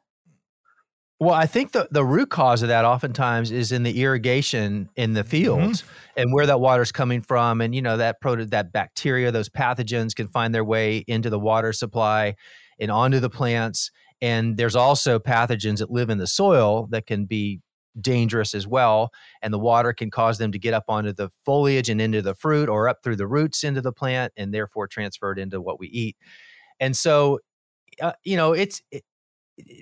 Well, 1.19 1.33
I 1.33 1.47
think 1.47 1.71
the, 1.71 1.87
the 1.89 2.05
root 2.05 2.29
cause 2.29 2.61
of 2.61 2.67
that 2.67 2.85
oftentimes 2.85 3.49
is 3.49 3.71
in 3.71 3.81
the 3.81 4.03
irrigation 4.03 4.89
in 4.95 5.13
the 5.13 5.21
mm-hmm. 5.21 5.29
fields 5.29 5.83
and 6.15 6.31
where 6.31 6.45
that 6.45 6.59
water 6.59 6.83
is 6.83 6.91
coming 6.91 7.21
from. 7.21 7.59
And, 7.59 7.73
you 7.73 7.81
know, 7.81 7.97
that 7.97 8.21
proto, 8.21 8.45
that 8.45 8.71
bacteria, 8.71 9.31
those 9.31 9.49
pathogens 9.49 10.15
can 10.15 10.27
find 10.27 10.53
their 10.53 10.63
way 10.63 11.03
into 11.07 11.31
the 11.31 11.39
water 11.39 11.73
supply 11.73 12.35
and 12.79 12.91
onto 12.91 13.19
the 13.19 13.31
plants. 13.31 13.89
And 14.21 14.57
there's 14.57 14.75
also 14.75 15.17
pathogens 15.17 15.79
that 15.79 15.89
live 15.89 16.11
in 16.11 16.19
the 16.19 16.27
soil 16.27 16.87
that 16.91 17.07
can 17.07 17.25
be 17.25 17.61
dangerous 18.01 18.53
as 18.53 18.67
well. 18.67 19.11
And 19.41 19.53
the 19.53 19.59
water 19.59 19.93
can 19.93 20.09
cause 20.09 20.37
them 20.37 20.51
to 20.51 20.59
get 20.59 20.73
up 20.73 20.85
onto 20.87 21.13
the 21.13 21.29
foliage 21.45 21.89
and 21.89 22.01
into 22.01 22.21
the 22.21 22.35
fruit 22.35 22.69
or 22.69 22.87
up 22.89 23.03
through 23.03 23.15
the 23.17 23.27
roots 23.27 23.63
into 23.63 23.81
the 23.81 23.91
plant 23.93 24.33
and 24.37 24.53
therefore 24.53 24.87
transferred 24.87 25.39
into 25.39 25.61
what 25.61 25.79
we 25.79 25.87
eat. 25.87 26.17
And 26.79 26.95
so, 26.95 27.39
uh, 28.01 28.13
you 28.23 28.37
know, 28.37 28.53
it's, 28.53 28.81
it, 28.91 29.03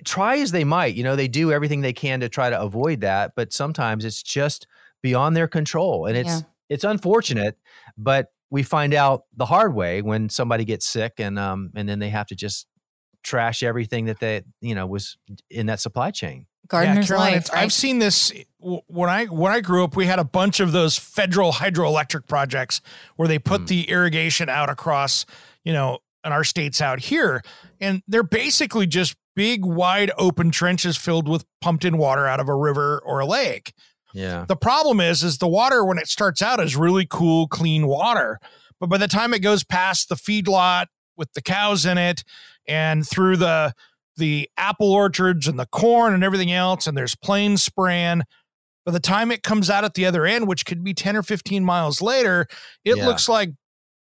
try 0.04 0.38
as 0.38 0.52
they 0.52 0.64
might, 0.64 0.94
you 0.94 1.04
know, 1.04 1.16
they 1.16 1.28
do 1.28 1.52
everything 1.52 1.82
they 1.82 1.92
can 1.92 2.20
to 2.20 2.28
try 2.28 2.48
to 2.48 2.60
avoid 2.60 3.00
that, 3.02 3.32
but 3.36 3.52
sometimes 3.52 4.04
it's 4.04 4.22
just 4.22 4.66
beyond 5.02 5.36
their 5.36 5.48
control. 5.48 6.06
And 6.06 6.16
it's 6.16 6.28
Yeah. 6.28 6.40
it's 6.68 6.84
unfortunate, 6.84 7.58
but 7.98 8.32
we 8.50 8.62
find 8.62 8.94
out 8.94 9.24
the 9.36 9.44
hard 9.46 9.74
way 9.74 10.02
when 10.02 10.28
somebody 10.28 10.64
gets 10.64 10.86
sick 10.86 11.14
and 11.18 11.38
um 11.38 11.70
and 11.76 11.88
then 11.88 11.98
they 11.98 12.08
have 12.08 12.26
to 12.28 12.34
just 12.34 12.66
trash 13.22 13.62
everything 13.62 14.06
that 14.06 14.20
they, 14.20 14.42
you 14.60 14.74
know, 14.74 14.86
was 14.86 15.18
in 15.50 15.66
that 15.66 15.80
supply 15.80 16.10
chain. 16.10 16.46
Gardener's 16.68 17.08
Caroline, 17.08 17.32
life. 17.34 17.52
right? 17.52 17.62
I've 17.62 17.72
seen 17.72 17.98
this 17.98 18.32
when 18.58 19.08
I 19.10 19.26
when 19.26 19.52
I 19.52 19.60
grew 19.60 19.84
up. 19.84 19.96
We 19.96 20.06
had 20.06 20.18
a 20.18 20.24
bunch 20.24 20.60
of 20.60 20.72
those 20.72 20.98
federal 20.98 21.52
hydroelectric 21.52 22.26
projects 22.28 22.80
where 23.16 23.28
they 23.28 23.38
put 23.38 23.62
Mm. 23.62 23.66
the 23.68 23.90
irrigation 23.90 24.48
out 24.48 24.68
across, 24.70 25.26
you 25.64 25.72
know, 25.72 25.98
in 26.24 26.32
our 26.32 26.44
states 26.44 26.80
out 26.80 26.98
here, 27.00 27.42
and 27.80 28.02
they're 28.08 28.22
basically 28.24 28.86
just 28.86 29.14
big, 29.36 29.64
wide 29.64 30.10
open 30.18 30.50
trenches 30.50 30.96
filled 30.96 31.28
with 31.28 31.44
pumped 31.60 31.84
in 31.84 31.98
water 31.98 32.26
out 32.26 32.40
of 32.40 32.48
a 32.48 32.54
river 32.54 33.00
or 33.04 33.20
a 33.20 33.26
lake. 33.26 33.72
Yeah. 34.14 34.46
The 34.48 34.56
problem 34.56 34.98
is, 35.00 35.22
is 35.22 35.38
the 35.38 35.46
water 35.48 35.84
when 35.84 35.98
it 35.98 36.08
starts 36.08 36.40
out 36.42 36.58
is 36.58 36.74
really 36.74 37.06
cool, 37.08 37.46
clean 37.48 37.86
water, 37.86 38.40
but 38.80 38.88
by 38.88 38.96
the 38.96 39.08
time 39.08 39.34
it 39.34 39.40
goes 39.40 39.62
past 39.62 40.08
the 40.08 40.14
feedlot 40.16 40.86
with 41.16 41.32
the 41.34 41.42
cows 41.42 41.84
in 41.86 41.98
it, 41.98 42.24
and 42.66 43.06
through 43.06 43.36
the 43.36 43.72
the 44.16 44.48
apple 44.56 44.92
orchards 44.92 45.46
and 45.48 45.58
the 45.58 45.66
corn 45.66 46.14
and 46.14 46.24
everything 46.24 46.52
else, 46.52 46.86
and 46.86 46.96
there's 46.96 47.14
planes 47.14 47.62
spraying. 47.62 48.22
By 48.84 48.92
the 48.92 49.00
time 49.00 49.30
it 49.32 49.42
comes 49.42 49.68
out 49.68 49.84
at 49.84 49.94
the 49.94 50.06
other 50.06 50.24
end, 50.26 50.46
which 50.46 50.64
could 50.64 50.84
be 50.84 50.94
10 50.94 51.16
or 51.16 51.22
15 51.22 51.64
miles 51.64 52.00
later, 52.00 52.46
it 52.84 52.96
Yeah. 52.96 53.06
looks 53.06 53.28
like 53.28 53.50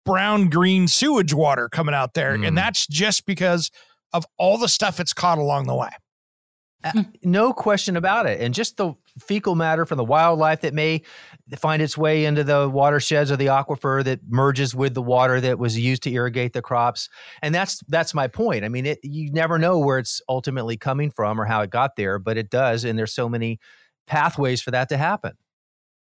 brown 0.04 0.48
green 0.50 0.88
sewage 0.88 1.34
water 1.34 1.68
coming 1.68 1.94
out 1.94 2.14
there. 2.14 2.36
Mm. 2.36 2.48
And 2.48 2.58
that's 2.58 2.86
just 2.86 3.26
because 3.26 3.70
of 4.12 4.26
all 4.38 4.56
the 4.58 4.68
stuff 4.68 5.00
it's 5.00 5.12
caught 5.12 5.38
along 5.38 5.66
the 5.66 5.74
way. 5.74 5.90
No 7.22 7.52
question 7.52 7.96
about 7.96 8.26
it. 8.26 8.40
And 8.40 8.54
just 8.54 8.76
the 8.76 8.94
fecal 9.18 9.54
matter 9.54 9.84
from 9.84 9.98
the 9.98 10.04
wildlife 10.04 10.60
that 10.60 10.72
may 10.74 11.02
find 11.56 11.80
its 11.80 11.96
way 11.96 12.24
into 12.24 12.44
the 12.44 12.68
watersheds 12.68 13.30
or 13.32 13.36
the 13.36 13.46
aquifer 13.46 14.04
that 14.04 14.20
merges 14.28 14.74
with 14.74 14.94
the 14.94 15.02
water 15.02 15.40
that 15.40 15.58
was 15.58 15.78
used 15.78 16.02
to 16.02 16.12
irrigate 16.12 16.52
the 16.52 16.62
crops. 16.62 17.08
And 17.42 17.54
that's 17.54 17.82
that's 17.88 18.12
my 18.14 18.28
point. 18.28 18.64
I 18.64 18.68
mean, 18.68 18.84
it, 18.86 18.98
you 19.02 19.32
never 19.32 19.58
know 19.58 19.78
where 19.78 19.98
it's 19.98 20.20
ultimately 20.28 20.76
coming 20.76 21.10
from 21.10 21.40
or 21.40 21.44
how 21.44 21.62
it 21.62 21.70
got 21.70 21.96
there, 21.96 22.18
but 22.18 22.36
it 22.36 22.50
does. 22.50 22.84
And 22.84 22.98
there's 22.98 23.14
so 23.14 23.28
many 23.28 23.58
pathways 24.06 24.60
for 24.60 24.70
that 24.72 24.88
to 24.90 24.96
happen. 24.96 25.32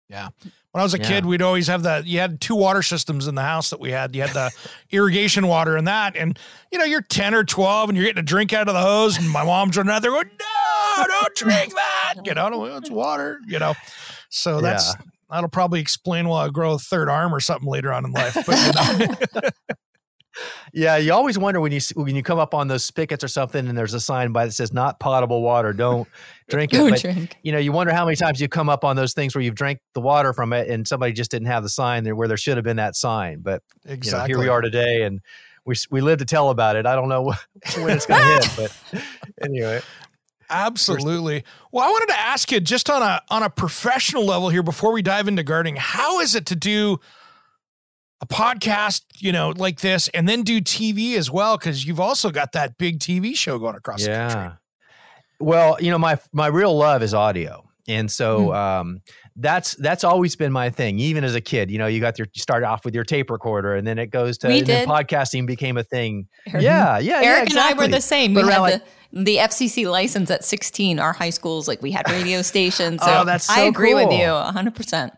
Yeah. 0.09 0.29
When 0.71 0.81
I 0.81 0.83
was 0.83 0.93
a 0.93 0.99
Yeah. 0.99 1.07
kid, 1.07 1.25
we'd 1.25 1.41
always 1.41 1.65
have 1.67 1.81
the 1.83 2.03
you 2.05 2.19
had 2.19 2.39
two 2.39 2.55
water 2.55 2.83
systems 2.83 3.27
in 3.27 3.33
the 3.35 3.41
house 3.41 3.71
that 3.71 3.79
we 3.79 3.89
had. 3.91 4.15
You 4.15 4.21
had 4.21 4.31
the 4.33 4.51
irrigation 4.91 5.47
water 5.47 5.77
and 5.77 5.87
that. 5.87 6.15
And 6.15 6.37
you 6.71 6.77
know, 6.77 6.85
you're 6.85 7.01
10 7.01 7.33
or 7.33 7.43
12 7.43 7.89
and 7.89 7.97
you're 7.97 8.05
getting 8.05 8.19
a 8.19 8.23
drink 8.23 8.53
out 8.53 8.67
of 8.67 8.73
the 8.75 8.81
hose, 8.81 9.17
and 9.17 9.27
my 9.29 9.43
mom's 9.43 9.77
running 9.77 9.91
out 9.93 10.01
there 10.03 10.11
going, 10.11 10.29
No, 10.29 11.03
don't 11.07 11.35
drink 11.35 11.73
that. 11.73 12.15
You 12.23 12.33
know, 12.35 12.49
"No, 12.49 12.65
it's 12.77 12.91
water, 12.91 13.39
you 13.47 13.57
know. 13.57 13.73
So 14.29 14.61
that's 14.61 14.93
that'll 15.29 15.50
probably 15.50 15.79
explain 15.79 16.27
why 16.27 16.46
I 16.46 16.50
grow 16.50 16.74
a 16.74 16.79
third 16.79 17.10
arm 17.10 17.34
or 17.34 17.39
something 17.39 17.70
later 17.70 17.91
on 17.94 18.05
in 18.05 18.12
life. 18.12 18.38
But 18.46 19.00
you 19.00 19.39
know. 19.39 19.50
Yeah, 20.74 20.98
you 20.98 21.13
always 21.13 21.38
wonder 21.38 21.62
when 21.62 21.72
you 21.72 21.79
when 21.96 22.15
you 22.15 22.24
come 22.24 22.39
up 22.39 22.53
on 22.53 22.67
those 22.67 22.84
spigots 22.84 23.24
or 23.24 23.27
something, 23.27 23.67
and 23.67 23.77
there's 23.77 23.94
a 23.94 24.00
sign 24.00 24.34
by 24.34 24.46
that 24.46 24.51
says 24.51 24.74
"not 24.74 25.00
potable 25.00 25.41
water." 25.41 25.72
Don't 25.72 26.08
drink 26.50 26.74
it. 26.74 26.77
Don't 26.77 26.89
But, 26.89 27.00
drink. 27.01 27.38
You 27.44 27.53
know, 27.53 27.58
you 27.58 27.72
wonder 27.72 27.94
how 27.94 28.03
many 28.03 28.17
times 28.17 28.41
you 28.41 28.50
come 28.50 28.67
up 28.67 28.84
on 28.84 28.96
those 28.96 29.13
things 29.13 29.34
where 29.34 29.41
you've 29.41 29.55
drank 29.55 29.79
the 29.94 30.01
water 30.01 30.34
from 30.34 30.51
it, 30.51 30.70
and 30.70 30.86
somebody 30.86 31.13
just 31.13 31.32
didn't 31.32 31.48
have 31.48 31.63
the 31.63 31.70
sign 31.70 32.03
there 32.03 32.15
where 32.15 32.27
there 32.27 32.38
should 32.38 32.58
have 32.58 32.65
been 32.65 32.77
that 32.77 32.96
sign. 32.96 33.39
But 33.39 33.63
you 33.88 34.12
know, 34.12 34.25
here 34.25 34.38
we 34.38 34.50
are 34.50 34.62
today, 34.62 35.03
and 35.03 35.22
we 35.65 35.75
we 35.89 36.01
live 36.01 36.20
to 36.20 36.25
tell 36.25 36.50
about 36.50 36.75
it. 36.75 36.86
I 36.86 36.96
don't 36.96 37.10
know 37.10 37.34
when 37.77 37.96
it's 37.96 38.05
going 38.05 38.22
to 38.22 38.48
hit, 38.48 38.72
but 38.91 39.03
anyway. 39.41 39.82
Absolutely. 40.49 41.43
Well, 41.71 41.83
I 41.87 41.91
wanted 41.91 42.07
to 42.13 42.19
ask 42.19 42.51
you 42.51 42.59
just 42.59 42.89
on 42.89 43.01
a 43.01 43.21
on 43.29 43.43
a 43.43 43.49
professional 43.49 44.25
level 44.25 44.49
here 44.49 44.63
before 44.63 44.91
we 44.93 45.01
dive 45.01 45.27
into 45.27 45.43
gardening, 45.43 45.75
how 45.77 46.19
is 46.19 46.35
it 46.35 46.45
to 46.47 46.55
do 46.55 46.99
a 48.21 48.25
podcast, 48.25 49.03
you 49.17 49.31
know, 49.31 49.49
like 49.49 49.81
this 49.81 50.07
and 50.09 50.27
then 50.27 50.43
do 50.43 50.61
TV 50.61 51.15
as 51.17 51.29
well 51.29 51.57
cuz 51.57 51.85
you've 51.85 51.99
also 51.99 52.29
got 52.31 52.53
that 52.53 52.77
big 52.77 52.99
TV 52.99 53.35
show 53.35 53.59
going 53.59 53.75
across 53.75 54.03
the 54.03 54.09
country. 54.29 54.57
Well, 55.39 55.77
you 55.81 55.91
know, 55.91 55.97
my 55.97 56.17
my 56.31 56.47
real 56.47 56.75
love 56.77 57.03
is 57.03 57.13
audio. 57.13 57.67
And 57.87 58.09
so 58.11 58.47
Hmm. 58.47 58.55
um, 58.55 59.01
that's 59.37 59.75
that's 59.75 60.03
always 60.03 60.35
been 60.35 60.51
my 60.51 60.69
thing. 60.69 60.97
Even 60.99 61.23
as 61.23 61.35
a 61.35 61.41
kid, 61.41 61.69
you 61.69 61.77
know, 61.77 61.87
you 61.87 61.99
got 61.99 62.17
your 62.17 62.27
you 62.33 62.41
start 62.41 62.63
off 62.63 62.85
with 62.85 62.93
your 62.95 63.03
tape 63.03 63.29
recorder, 63.29 63.75
and 63.75 63.85
then 63.85 63.99
it 63.99 64.07
goes 64.07 64.37
to 64.39 64.47
We 64.47 64.59
and 64.59 64.67
then 64.67 64.87
podcasting 64.87 65.45
became 65.45 65.77
a 65.77 65.83
thing. 65.83 66.27
Eric- 66.47 66.63
Yeah, 66.63 66.99
yeah, 66.99 67.21
yeah. 67.21 67.27
Eric 67.27 67.49
and 67.49 67.59
I 67.59 67.73
were 67.73 67.87
the 67.87 67.99
same. 68.01 68.33
But 68.33 68.45
we 68.45 68.51
had 68.51 68.59
like- 68.59 68.83
the, 69.11 69.23
the 69.23 69.37
FCC 69.37 69.89
license 69.89 70.29
at 70.31 70.43
16. 70.45 70.99
Our 70.99 71.13
high 71.13 71.29
schools, 71.31 71.67
like 71.67 71.81
we 71.81 71.91
had 71.91 72.09
radio 72.09 72.41
stations. 72.43 73.01
So 73.03 73.21
Oh, 73.21 73.25
that's 73.25 73.49
I 73.49 73.55
so 73.57 73.67
agree 73.67 73.93
with 73.93 74.09
cool. 74.09 74.17
you 74.17 74.25
100%. 74.25 75.11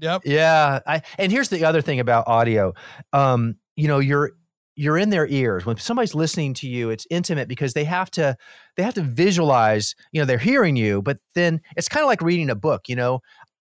Yep. 0.00 0.22
Yeah, 0.24 0.80
I, 0.86 1.02
and 1.18 1.30
here's 1.30 1.48
the 1.50 1.64
other 1.64 1.82
thing 1.82 2.00
about 2.00 2.26
audio. 2.26 2.72
Um, 3.12 3.56
you 3.76 3.86
know, 3.86 3.98
you're 3.98 4.32
you're 4.76 4.96
in 4.96 5.10
their 5.10 5.26
ears 5.26 5.66
when 5.66 5.76
somebody's 5.76 6.14
listening 6.14 6.54
to 6.54 6.66
you. 6.66 6.88
It's 6.88 7.06
intimate 7.10 7.48
because 7.48 7.74
they 7.74 7.84
have 7.84 8.10
to 8.12 8.34
they 8.78 8.82
have 8.82 8.94
to 8.94 9.02
visualize. 9.02 9.94
You 10.12 10.22
know, 10.22 10.24
they're 10.24 10.38
hearing 10.38 10.74
you, 10.76 11.02
but 11.02 11.18
then 11.34 11.60
it's 11.76 11.88
kind 11.88 12.02
of 12.02 12.06
like 12.08 12.22
reading 12.22 12.48
a 12.48 12.54
book. 12.54 12.82
You 12.88 12.96
know, 12.96 13.20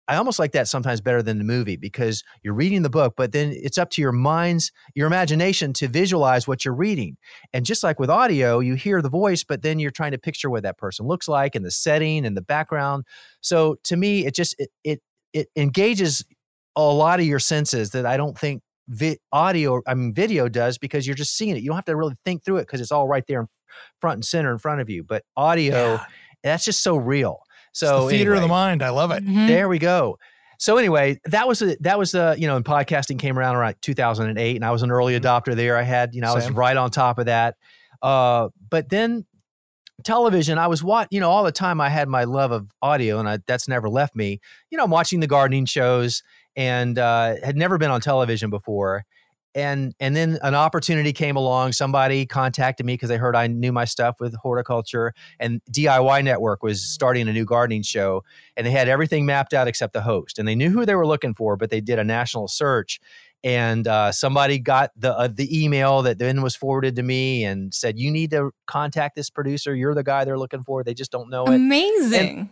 I 0.09 0.15
almost 0.15 0.39
like 0.39 0.51
that 0.53 0.67
sometimes 0.67 0.99
better 1.01 1.21
than 1.21 1.37
the 1.37 1.43
movie 1.43 1.77
because 1.77 2.23
you're 2.43 2.55
reading 2.55 2.81
the 2.81 2.89
book, 2.89 3.13
but 3.15 3.31
then 3.31 3.53
it's 3.55 3.77
up 3.77 3.91
to 3.91 4.01
your 4.01 4.11
mind's 4.11 4.71
your 4.95 5.07
imagination 5.07 5.71
to 5.73 5.87
visualize 5.87 6.47
what 6.47 6.65
you're 6.65 6.73
reading. 6.73 7.15
And 7.53 7.65
just 7.65 7.83
like 7.83 7.99
with 7.99 8.09
audio, 8.09 8.59
you 8.59 8.73
hear 8.73 9.01
the 9.01 9.09
voice, 9.09 9.43
but 9.43 9.61
then 9.61 9.79
you're 9.79 9.91
trying 9.91 10.11
to 10.11 10.17
picture 10.17 10.49
what 10.49 10.63
that 10.63 10.77
person 10.77 11.05
looks 11.05 11.27
like 11.27 11.55
and 11.55 11.63
the 11.63 11.71
setting 11.71 12.25
and 12.25 12.35
the 12.35 12.41
background. 12.41 13.05
So 13.41 13.77
to 13.85 13.95
me, 13.95 14.25
it 14.25 14.35
just 14.35 14.55
it 14.59 14.69
it, 14.83 14.99
it 15.31 15.47
engages 15.55 16.25
a 16.75 16.81
lot 16.81 17.19
of 17.19 17.25
your 17.27 17.39
senses 17.39 17.91
that 17.91 18.05
I 18.05 18.17
don't 18.17 18.37
think 18.37 18.63
vi- 18.87 19.17
audio, 19.31 19.81
I 19.87 19.93
mean, 19.93 20.13
video 20.13 20.49
does 20.49 20.77
because 20.79 21.05
you're 21.05 21.15
just 21.15 21.37
seeing 21.37 21.55
it. 21.55 21.61
You 21.61 21.67
don't 21.69 21.75
have 21.77 21.85
to 21.85 21.95
really 21.95 22.15
think 22.25 22.43
through 22.43 22.57
it 22.57 22.61
because 22.67 22.81
it's 22.81 22.91
all 22.91 23.07
right 23.07 23.23
there 23.27 23.41
in 23.41 23.47
front 24.01 24.15
and 24.17 24.25
center 24.25 24.51
in 24.51 24.57
front 24.57 24.81
of 24.81 24.89
you. 24.89 25.03
But 25.03 25.23
audio, 25.37 25.93
Yeah. 25.93 26.05
that's 26.43 26.65
just 26.65 26.81
so 26.81 26.95
real. 26.97 27.39
It's 27.71 27.79
So 27.79 28.05
the 28.05 28.09
theater 28.11 28.33
of 28.33 28.41
the 28.41 28.47
mind. 28.47 28.81
I 28.83 28.89
love 28.89 29.11
it. 29.11 29.25
Mhm. 29.25 29.47
There 29.47 29.69
we 29.69 29.79
go. 29.79 30.17
So 30.57 30.77
anyway, 30.77 31.19
that 31.25 31.47
was 31.47 31.61
a, 31.61 31.77
that 31.81 31.97
was 31.97 32.13
uh 32.13 32.35
you 32.37 32.45
know, 32.47 32.55
and 32.57 32.65
podcasting 32.65 33.17
came 33.19 33.39
around 33.39 33.55
around 33.55 33.75
2008, 33.81 34.55
and 34.55 34.65
I 34.65 34.71
was 34.71 34.81
an 34.83 34.91
early 34.91 35.19
adopter 35.19 35.55
there. 35.55 35.77
I 35.77 35.83
had 35.83 36.13
you 36.13 36.21
know 36.21 36.31
I 36.31 36.35
was 36.35 36.49
right 36.51 36.75
on 36.77 36.91
top 36.91 37.17
of 37.19 37.27
that. 37.27 37.55
Uh, 38.01 38.49
but 38.69 38.89
then 38.89 39.25
television, 40.03 40.57
I 40.57 40.67
was 40.67 40.83
what 40.83 41.07
you 41.11 41.19
know 41.19 41.29
all 41.29 41.43
the 41.43 41.51
time. 41.51 41.79
I 41.81 41.89
had 41.89 42.07
my 42.07 42.23
love 42.25 42.51
of 42.51 42.67
audio, 42.81 43.19
and 43.19 43.29
I, 43.29 43.39
that's 43.47 43.67
never 43.67 43.89
left 43.89 44.15
me. 44.15 44.39
You 44.69 44.77
know, 44.77 44.83
I'm 44.83 44.91
watching 44.91 45.19
the 45.19 45.27
gardening 45.27 45.65
shows, 45.65 46.23
and 46.55 46.97
uh, 46.97 47.35
had 47.43 47.55
never 47.57 47.77
been 47.77 47.91
on 47.91 48.01
television 48.01 48.49
before. 48.49 49.05
And 49.55 49.95
and 49.99 50.15
then 50.15 50.37
an 50.43 50.53
opportunity 50.53 51.11
came 51.11 51.35
along. 51.35 51.71
Somebody 51.71 52.25
contacted 52.25 52.85
me 52.85 52.93
because 52.93 53.09
they 53.09 53.17
heard 53.17 53.35
I 53.35 53.47
knew 53.47 53.71
my 53.71 53.85
stuff 53.85 54.17
with 54.19 54.35
horticulture, 54.35 55.13
and 55.39 55.59
DIY 55.71 56.23
Network 56.23 56.61
was 56.61 56.81
starting 56.81 57.27
a 57.27 57.33
new 57.33 57.45
gardening 57.45 57.81
show, 57.81 58.23
and 58.55 58.65
they 58.65 58.71
had 58.71 58.87
everything 58.87 59.25
mapped 59.25 59.53
out 59.53 59.67
except 59.67 59.93
the 59.93 60.01
host, 60.01 60.37
and 60.37 60.47
they 60.47 60.55
knew 60.55 60.69
who 60.69 60.85
they 60.85 60.93
were 60.93 61.07
looking 61.07 61.33
for, 61.33 61.57
but 61.57 61.71
they 61.71 61.81
did 61.81 61.97
a 61.97 62.03
national 62.03 62.47
search, 62.47 62.99
and 63.43 63.87
uh, 63.87 64.11
somebody 64.11 64.59
got 64.59 64.91
the 64.95 65.17
uh, 65.17 65.29
the 65.33 65.63
email 65.63 66.01
that 66.03 66.19
then 66.19 66.41
was 66.41 66.55
forwarded 66.55 66.95
to 66.97 67.03
me 67.03 67.43
and 67.43 67.73
said, 67.73 67.97
"You 67.97 68.11
need 68.11 68.31
to 68.31 68.51
contact 68.67 69.15
this 69.15 69.29
producer. 69.29 69.75
You're 69.75 69.95
the 69.95 70.03
guy 70.03 70.25
they're 70.25 70.37
looking 70.37 70.63
for. 70.63 70.83
They 70.83 70.93
just 70.93 71.11
don't 71.11 71.29
know 71.29 71.45
it." 71.45 71.55
Amazing. 71.55 72.49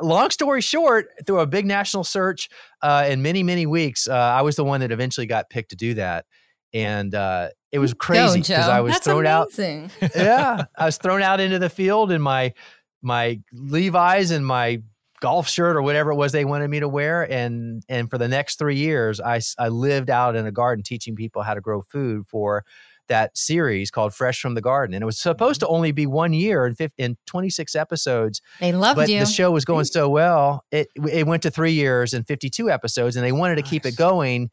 Long 0.00 0.30
story 0.30 0.60
short, 0.60 1.08
through 1.26 1.40
a 1.40 1.46
big 1.46 1.66
national 1.66 2.04
search 2.04 2.48
uh, 2.82 3.06
in 3.08 3.22
many, 3.22 3.42
many 3.42 3.66
weeks, 3.66 4.08
uh, 4.08 4.14
I 4.14 4.42
was 4.42 4.56
the 4.56 4.64
one 4.64 4.80
that 4.80 4.92
eventually 4.92 5.26
got 5.26 5.50
picked 5.50 5.70
to 5.70 5.76
do 5.76 5.94
that. 5.94 6.26
And 6.72 7.14
uh, 7.14 7.48
it 7.72 7.78
was 7.78 7.94
crazy 7.98 8.40
because 8.40 8.68
I 8.68 8.80
was 8.80 8.94
That's 8.94 9.04
thrown 9.04 9.26
amazing. 9.26 9.90
out. 10.02 10.10
yeah, 10.16 10.64
I 10.76 10.86
was 10.86 10.98
thrown 10.98 11.22
out 11.22 11.40
into 11.40 11.58
the 11.58 11.70
field 11.70 12.12
in 12.12 12.20
my 12.22 12.52
my 13.02 13.40
Levi's 13.52 14.30
and 14.30 14.44
my 14.44 14.82
golf 15.20 15.48
shirt 15.48 15.76
or 15.76 15.82
whatever 15.82 16.12
it 16.12 16.16
was 16.16 16.32
they 16.32 16.44
wanted 16.44 16.68
me 16.68 16.80
to 16.80 16.88
wear. 16.88 17.30
And 17.30 17.82
and 17.88 18.10
for 18.10 18.18
the 18.18 18.28
next 18.28 18.58
three 18.58 18.76
years, 18.76 19.20
I 19.20 19.40
I 19.58 19.68
lived 19.68 20.10
out 20.10 20.36
in 20.36 20.46
a 20.46 20.52
garden 20.52 20.82
teaching 20.82 21.16
people 21.16 21.42
how 21.42 21.54
to 21.54 21.60
grow 21.60 21.82
food 21.82 22.26
for 22.28 22.64
that 23.08 23.36
series 23.36 23.90
called 23.90 24.14
Fresh 24.14 24.40
from 24.40 24.54
the 24.54 24.60
Garden. 24.60 24.94
And 24.94 25.02
it 25.02 25.06
was 25.06 25.18
supposed 25.18 25.60
mm-hmm. 25.60 25.66
to 25.66 25.72
only 25.72 25.92
be 25.92 26.06
one 26.06 26.32
year 26.32 26.64
and, 26.64 26.76
50, 26.76 27.02
and 27.02 27.16
26 27.26 27.74
episodes 27.74 28.40
They 28.60 28.72
loved 28.72 28.96
but 28.96 29.08
you. 29.08 29.20
the 29.20 29.26
show 29.26 29.50
was 29.50 29.64
going 29.64 29.84
so 29.84 30.08
well 30.08 30.64
it 30.70 30.88
it 31.10 31.26
went 31.26 31.42
to 31.42 31.50
three 31.50 31.72
years 31.72 32.14
and 32.14 32.26
52 32.26 32.70
episodes 32.70 33.16
and 33.16 33.24
they 33.24 33.32
wanted 33.32 33.56
to 33.56 33.62
keep 33.62 33.86
it 33.86 33.96
going 33.96 34.50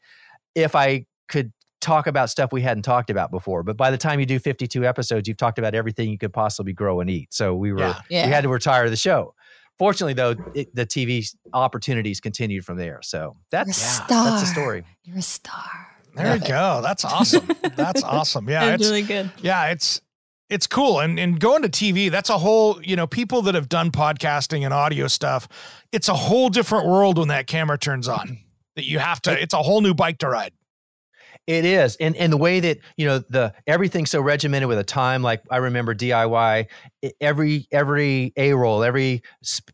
if 0.54 0.74
i 0.74 1.04
could 1.28 1.52
talk 1.80 2.06
about 2.06 2.30
stuff 2.30 2.52
we 2.52 2.62
hadn't 2.62 2.82
talked 2.82 3.10
about 3.10 3.30
before 3.30 3.62
but 3.62 3.76
by 3.76 3.90
the 3.90 3.98
time 3.98 4.18
you 4.18 4.26
do 4.26 4.38
52 4.38 4.84
episodes 4.84 5.28
you've 5.28 5.36
talked 5.36 5.58
about 5.58 5.74
everything 5.74 6.10
you 6.10 6.18
could 6.18 6.32
possibly 6.32 6.72
grow 6.72 7.00
and 7.00 7.10
eat 7.10 7.32
so 7.32 7.54
we 7.54 7.72
were 7.72 7.78
Yeah. 7.78 8.00
Yeah. 8.08 8.26
we 8.26 8.32
had 8.32 8.42
to 8.42 8.48
retire 8.48 8.88
the 8.90 8.96
show 8.96 9.34
fortunately 9.78 10.14
though 10.14 10.34
it, 10.54 10.74
the 10.74 10.86
tv 10.86 11.28
opportunities 11.52 12.20
continued 12.20 12.64
from 12.64 12.78
there 12.78 13.00
so 13.02 13.36
that's 13.50 13.78
a 13.78 14.02
yeah, 14.12 14.24
that's 14.24 14.42
the 14.42 14.46
story 14.46 14.84
You're 15.04 15.18
a 15.18 15.22
star. 15.22 15.95
There 16.16 16.36
you 16.36 16.40
go. 16.40 16.80
That's 16.82 17.04
awesome. 17.04 17.48
That's 17.76 18.02
awesome. 18.02 18.48
Yeah. 18.48 18.74
It's, 18.74 18.84
really 18.84 19.02
good. 19.02 19.30
yeah, 19.42 19.70
it's 19.70 20.00
it's 20.48 20.66
cool. 20.66 21.00
And 21.00 21.18
and 21.18 21.38
going 21.38 21.62
to 21.62 21.68
TV, 21.68 22.10
that's 22.10 22.30
a 22.30 22.38
whole, 22.38 22.80
you 22.82 22.96
know, 22.96 23.06
people 23.06 23.42
that 23.42 23.54
have 23.54 23.68
done 23.68 23.90
podcasting 23.90 24.64
and 24.64 24.72
audio 24.72 25.08
stuff, 25.08 25.48
it's 25.92 26.08
a 26.08 26.14
whole 26.14 26.48
different 26.48 26.86
world 26.86 27.18
when 27.18 27.28
that 27.28 27.46
camera 27.46 27.78
turns 27.78 28.08
on. 28.08 28.38
That 28.76 28.84
you 28.84 28.98
have 28.98 29.22
to, 29.22 29.40
it's 29.40 29.54
a 29.54 29.62
whole 29.62 29.80
new 29.80 29.94
bike 29.94 30.18
to 30.18 30.28
ride. 30.28 30.52
It 31.46 31.64
is, 31.64 31.96
and 31.96 32.16
and 32.16 32.32
the 32.32 32.36
way 32.36 32.58
that 32.58 32.78
you 32.96 33.06
know 33.06 33.20
the 33.20 33.54
everything's 33.68 34.10
so 34.10 34.20
regimented 34.20 34.68
with 34.68 34.78
a 34.78 34.84
time. 34.84 35.22
Like 35.22 35.42
I 35.48 35.58
remember 35.58 35.94
DIY, 35.94 36.66
every 37.20 37.68
every 37.70 38.32
a 38.36 38.52
roll, 38.52 38.82
every 38.82 39.22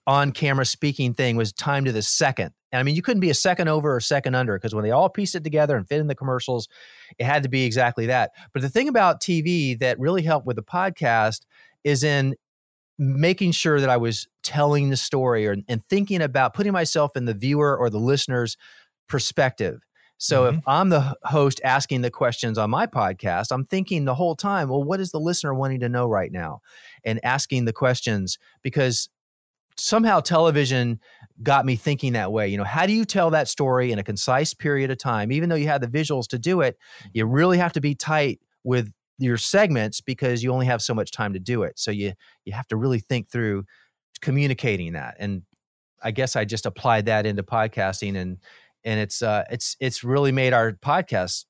on 0.06 0.32
camera 0.32 0.66
speaking 0.66 1.14
thing 1.14 1.36
was 1.36 1.52
timed 1.52 1.86
to 1.86 1.92
the 1.92 2.02
second. 2.02 2.52
And 2.72 2.80
I 2.80 2.82
mean, 2.82 2.96
you 2.96 3.02
couldn't 3.02 3.20
be 3.20 3.30
a 3.30 3.34
second 3.34 3.68
over 3.68 3.92
or 3.92 3.98
a 3.98 4.02
second 4.02 4.34
under 4.34 4.54
because 4.56 4.74
when 4.74 4.84
they 4.84 4.90
all 4.90 5.08
pieced 5.10 5.34
it 5.34 5.44
together 5.44 5.76
and 5.76 5.86
fit 5.86 6.00
in 6.00 6.06
the 6.06 6.14
commercials, 6.14 6.68
it 7.18 7.24
had 7.24 7.42
to 7.42 7.48
be 7.48 7.64
exactly 7.64 8.06
that. 8.06 8.32
But 8.52 8.62
the 8.62 8.70
thing 8.70 8.88
about 8.88 9.20
TV 9.20 9.78
that 9.80 9.98
really 10.00 10.22
helped 10.22 10.46
with 10.46 10.56
the 10.56 10.62
podcast 10.62 11.42
is 11.84 12.02
in 12.02 12.34
making 12.98 13.52
sure 13.52 13.80
that 13.80 13.90
I 13.90 13.96
was 13.96 14.28
telling 14.42 14.90
the 14.90 14.96
story 14.96 15.46
or, 15.46 15.56
and 15.68 15.82
thinking 15.88 16.22
about 16.22 16.54
putting 16.54 16.72
myself 16.72 17.16
in 17.16 17.24
the 17.24 17.34
viewer 17.34 17.76
or 17.76 17.90
the 17.90 17.98
listener's 17.98 18.56
perspective. 19.08 19.80
So 20.18 20.44
Mhm. 20.44 20.58
if 20.58 20.60
I'm 20.68 20.88
the 20.90 21.16
host 21.24 21.60
asking 21.64 22.02
the 22.02 22.10
questions 22.10 22.56
on 22.56 22.70
my 22.70 22.86
podcast, 22.86 23.50
I'm 23.50 23.64
thinking 23.66 24.04
the 24.04 24.14
whole 24.14 24.36
time, 24.36 24.68
well, 24.68 24.84
what 24.84 25.00
is 25.00 25.10
the 25.10 25.18
listener 25.18 25.52
wanting 25.52 25.80
to 25.80 25.88
know 25.88 26.06
right 26.06 26.30
now? 26.30 26.60
And 27.04 27.18
asking 27.24 27.64
the 27.64 27.72
questions 27.72 28.38
because 28.62 29.08
somehow 29.82 30.20
television 30.20 31.00
got 31.42 31.66
me 31.66 31.74
thinking 31.74 32.12
that 32.12 32.30
way. 32.30 32.46
You 32.46 32.56
know, 32.56 32.64
how 32.64 32.86
do 32.86 32.92
you 32.92 33.04
tell 33.04 33.30
that 33.30 33.48
story 33.48 33.90
in 33.90 33.98
a 33.98 34.04
concise 34.04 34.54
period 34.54 34.92
of 34.92 34.98
time? 34.98 35.32
Even 35.32 35.48
though 35.48 35.56
you 35.56 35.66
have 35.66 35.80
the 35.80 35.88
visuals 35.88 36.28
to 36.28 36.38
do 36.38 36.60
it, 36.60 36.78
you 37.12 37.26
really 37.26 37.58
have 37.58 37.72
to 37.72 37.80
be 37.80 37.96
tight 37.96 38.38
with 38.62 38.92
your 39.18 39.36
segments 39.36 40.00
because 40.00 40.42
you 40.42 40.52
only 40.52 40.66
have 40.66 40.82
so 40.82 40.94
much 40.94 41.10
time 41.10 41.32
to 41.32 41.40
do 41.40 41.64
it. 41.64 41.78
So 41.80 41.90
you 41.90 42.12
you 42.44 42.52
have 42.52 42.68
to 42.68 42.76
really 42.76 43.00
think 43.00 43.28
through 43.28 43.64
communicating 44.20 44.92
that. 44.92 45.16
And 45.18 45.42
I 46.00 46.12
guess 46.12 46.36
I 46.36 46.44
just 46.44 46.64
applied 46.64 47.06
that 47.06 47.26
into 47.26 47.42
podcasting 47.42 48.16
and 48.16 48.38
and 48.84 49.00
it's 49.00 49.20
uh 49.20 49.42
it's 49.50 49.76
it's 49.80 50.04
really 50.04 50.30
made 50.30 50.52
our 50.52 50.72
podcast 50.72 51.44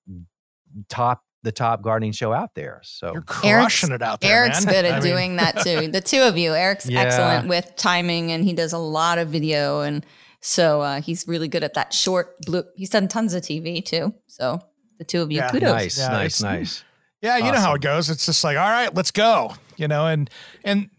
top 0.89 1.23
the 1.43 1.53
top 1.53 1.83
gardening 1.83 2.13
show 2.13 2.33
out 2.33 2.55
there. 2.55 2.81
So 2.85 3.13
You're 3.13 3.23
crushing 3.23 3.91
it 3.93 4.01
out 4.03 4.21
there, 4.21 4.45
Eric's 4.45 4.65
man. 4.65 4.75
good 4.75 4.85
at 4.87 4.93
I 4.93 5.01
mean, 5.01 5.11
doing 5.13 5.37
that 5.37 5.59
too. 5.61 5.89
The 5.93 6.01
two 6.01 6.23
of 6.23 6.37
you, 6.39 6.55
Eric's 6.55 6.89
Yeah. 6.89 7.01
excellent 7.01 7.49
with 7.49 7.75
timing, 7.77 8.31
and 8.33 8.45
he 8.45 8.53
does 8.53 8.73
a 8.73 8.79
lot 8.79 9.19
of 9.19 9.29
video, 9.29 9.81
and 9.81 10.07
so 10.41 10.81
uh, 10.81 11.01
he's 11.01 11.27
really 11.29 11.49
good 11.49 11.65
at 11.65 11.75
that 11.75 11.93
short 11.93 12.37
blue. 12.43 12.65
He's 12.77 12.91
done 12.91 13.09
tons 13.09 13.35
of 13.35 13.43
TV 13.43 13.85
too. 13.85 14.15
So 14.27 14.61
the 14.99 15.05
two 15.05 15.21
of 15.23 15.31
you, 15.31 15.39
Yeah. 15.39 15.51
kudos. 15.51 15.73
nice, 15.73 15.99
Yeah, 15.99 16.09
nice, 16.09 16.43
nice. 16.43 16.85
Yeah, 17.21 17.37
you 17.39 17.53
know 17.53 17.61
how 17.61 17.75
it 17.75 17.83
goes. 17.83 18.11
It's 18.11 18.27
just 18.27 18.43
like, 18.43 18.57
all 18.57 18.69
right, 18.71 18.93
let's 18.95 19.11
go. 19.13 19.55
You 19.77 19.87
know, 19.89 20.07
and 20.07 20.29
and 20.65 20.91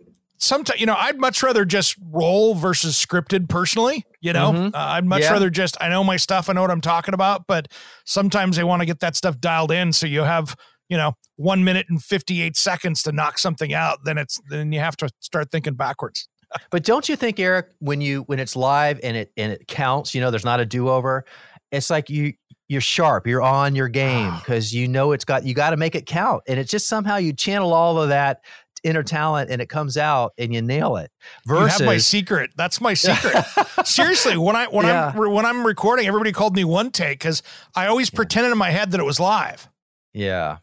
sometimes 0.43 0.79
you 0.79 0.85
know, 0.85 0.95
I'd 0.97 1.19
much 1.19 1.41
rather 1.43 1.65
just 1.65 1.95
roll 2.11 2.55
versus 2.55 2.95
scripted 2.95 3.49
personally. 3.49 4.05
You 4.21 4.33
know, 4.33 4.51
Mhm. 4.53 4.67
uh, 4.73 4.77
I'd 4.77 5.05
much 5.05 5.21
Yeah. 5.21 5.33
rather 5.33 5.49
just 5.49 5.77
I 5.81 5.89
know 5.89 6.03
my 6.03 6.17
stuff, 6.17 6.49
I 6.49 6.53
know 6.53 6.61
what 6.61 6.71
I'm 6.71 6.81
talking 6.81 7.13
about. 7.13 7.47
But 7.47 7.67
sometimes 8.05 8.55
they 8.57 8.63
want 8.63 8.81
to 8.81 8.85
get 8.85 8.99
that 8.99 9.15
stuff 9.15 9.39
dialed 9.39 9.71
in, 9.71 9.93
so 9.93 10.05
you 10.07 10.21
have 10.21 10.55
you 10.89 10.97
know 10.97 11.13
one 11.37 11.63
minute 11.63 11.87
and 11.89 12.03
58 12.03 12.55
seconds 12.57 13.01
to 13.03 13.11
knock 13.11 13.39
something 13.39 13.73
out. 13.73 13.99
Then 14.05 14.17
it's 14.17 14.39
then 14.49 14.71
you 14.71 14.79
have 14.79 14.97
to 14.97 15.09
start 15.19 15.51
thinking 15.51 15.73
backwards. 15.75 16.27
But 16.69 16.83
don't 16.83 17.09
you 17.09 17.15
think, 17.15 17.39
Eric, 17.39 17.69
when 17.79 17.99
you 17.99 18.21
when 18.23 18.37
it's 18.39 18.55
live 18.55 18.99
and 19.03 19.17
it 19.17 19.31
and 19.37 19.51
it 19.51 19.67
counts, 19.67 20.13
you 20.13 20.21
know, 20.21 20.29
there's 20.29 20.45
not 20.45 20.59
a 20.59 20.65
do 20.65 20.87
over. 20.89 21.25
It's 21.71 21.89
like 21.89 22.09
you 22.11 22.33
you're 22.69 22.79
sharp, 22.81 23.27
you're 23.27 23.41
on 23.41 23.75
your 23.75 23.87
game 23.89 24.35
because 24.39 24.71
you 24.73 24.87
know 24.87 25.11
it's 25.13 25.25
got 25.25 25.45
you 25.45 25.53
got 25.55 25.71
to 25.71 25.77
make 25.77 25.95
it 25.95 26.05
count, 26.05 26.43
and 26.47 26.59
it's 26.59 26.69
just 26.69 26.87
somehow 26.87 27.15
you 27.17 27.33
channel 27.33 27.73
all 27.73 27.99
of 27.99 28.09
that 28.09 28.41
inner 28.83 29.03
talent 29.03 29.49
and 29.49 29.61
it 29.61 29.67
comes 29.69 29.97
out 29.97 30.33
and 30.37 30.53
you 30.53 30.61
nail 30.61 30.97
it. 30.97 31.11
you 31.47 31.55
have 31.55 31.81
my 31.81 31.97
secret. 31.97 32.51
That's 32.55 32.81
my 32.81 32.93
secret. 32.95 33.43
Seriously, 33.85 34.37
when 34.37 34.55
I 34.55 34.65
when 34.67 34.85
I'm 34.85 35.15
when 35.31 35.45
I'm 35.45 35.65
recording, 35.65 36.05
everybody 36.07 36.31
called 36.31 36.55
me 36.55 36.63
one 36.63 36.91
take 36.91 37.19
because 37.19 37.41
I 37.75 37.87
always 37.87 38.09
pretended 38.09 38.51
in 38.51 38.57
my 38.57 38.69
head 38.71 38.91
that 38.91 38.99
it 38.99 39.05
was 39.05 39.19
live. 39.19 39.67
yeah, 40.13 40.57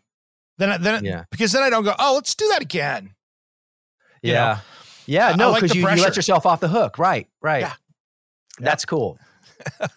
Then 0.59 0.71
I- 0.71 0.77
then 0.79 1.05
Yeah. 1.05 1.25
because 1.31 1.53
then 1.53 1.63
I 1.63 1.71
don't 1.71 1.85
go, 1.85 1.95
oh, 1.99 2.15
let's 2.15 2.35
do 2.35 2.47
that 2.49 2.63
again. 2.63 3.15
You 4.23 4.35
know, 4.35 4.39
yeah, 4.39 4.59
yeah. 5.07 5.27
I- 5.29 5.31
I 5.31 5.37
No, 5.37 5.55
because 5.55 5.71
the 5.71 5.79
you, 5.79 5.89
you 5.89 6.03
let 6.03 6.17
yourself 6.17 6.45
off 6.47 6.61
the 6.61 6.69
hook. 6.69 6.99
Right, 6.99 7.27
right. 7.41 7.61
Yeah. 7.63 7.73
That's 8.59 8.85
cool. 8.85 9.19
I, 9.81 9.89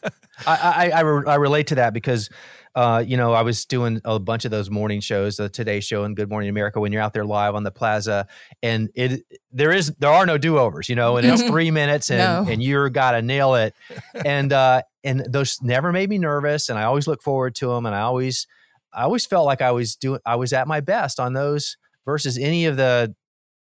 I, 0.48 0.89
I, 0.89 1.00
re- 1.01 1.25
I 1.27 1.36
relate 1.36 1.68
to 1.68 1.75
that 1.75 1.94
because, 1.94 2.30
uh, 2.75 3.03
you 3.06 3.15
know, 3.18 3.34
I 3.34 3.42
was 3.44 3.65
doing 3.65 4.01
a 4.06 4.20
bunch 4.20 4.46
of 4.46 4.51
those 4.51 4.70
morning 4.70 5.00
shows, 5.00 5.38
the 5.38 5.48
Today 5.50 5.80
Show 5.80 6.03
and 6.03 6.15
Good 6.15 6.30
Morning 6.30 6.50
America, 6.50 6.80
when 6.80 6.92
you're 6.92 7.01
out 7.01 7.13
there 7.13 7.25
live 7.25 7.53
on 7.56 7.63
the 7.63 7.72
plaza, 7.72 8.27
and 8.63 8.89
it 8.96 9.22
there 9.51 9.72
is 9.72 9.94
there 10.00 10.12
are 10.12 10.25
no 10.25 10.38
do 10.38 10.58
overs, 10.58 10.89
you 10.89 10.96
know, 10.96 11.18
and 11.18 11.27
it's 11.27 11.42
Mhm. 11.44 11.48
three 11.50 11.72
minutes, 11.72 12.10
and 12.10 12.20
No. 12.48 12.51
and 12.51 12.63
you're 12.63 12.89
gotta 12.89 13.22
nail 13.22 13.56
it, 13.56 13.75
and 14.25 14.51
uh, 14.53 14.82
and 15.03 15.25
those 15.30 15.60
never 15.62 15.92
made 15.92 16.10
me 16.10 16.18
nervous, 16.18 16.70
and 16.70 16.80
I 16.80 16.84
always 16.84 17.08
look 17.08 17.22
forward 17.22 17.56
to 17.56 17.68
them, 17.68 17.86
and 17.86 17.94
I 17.96 18.01
always 18.01 18.48
I 18.94 19.03
always 19.03 19.25
felt 19.25 19.46
like 19.46 19.62
I 19.62 19.72
was 19.72 19.96
doing 19.96 20.20
I 20.25 20.36
was 20.36 20.53
at 20.53 20.68
my 20.68 20.80
best 20.80 21.20
on 21.20 21.34
those 21.34 21.78
versus 22.06 22.38
any 22.38 22.65
of 22.65 22.78
the 22.78 23.13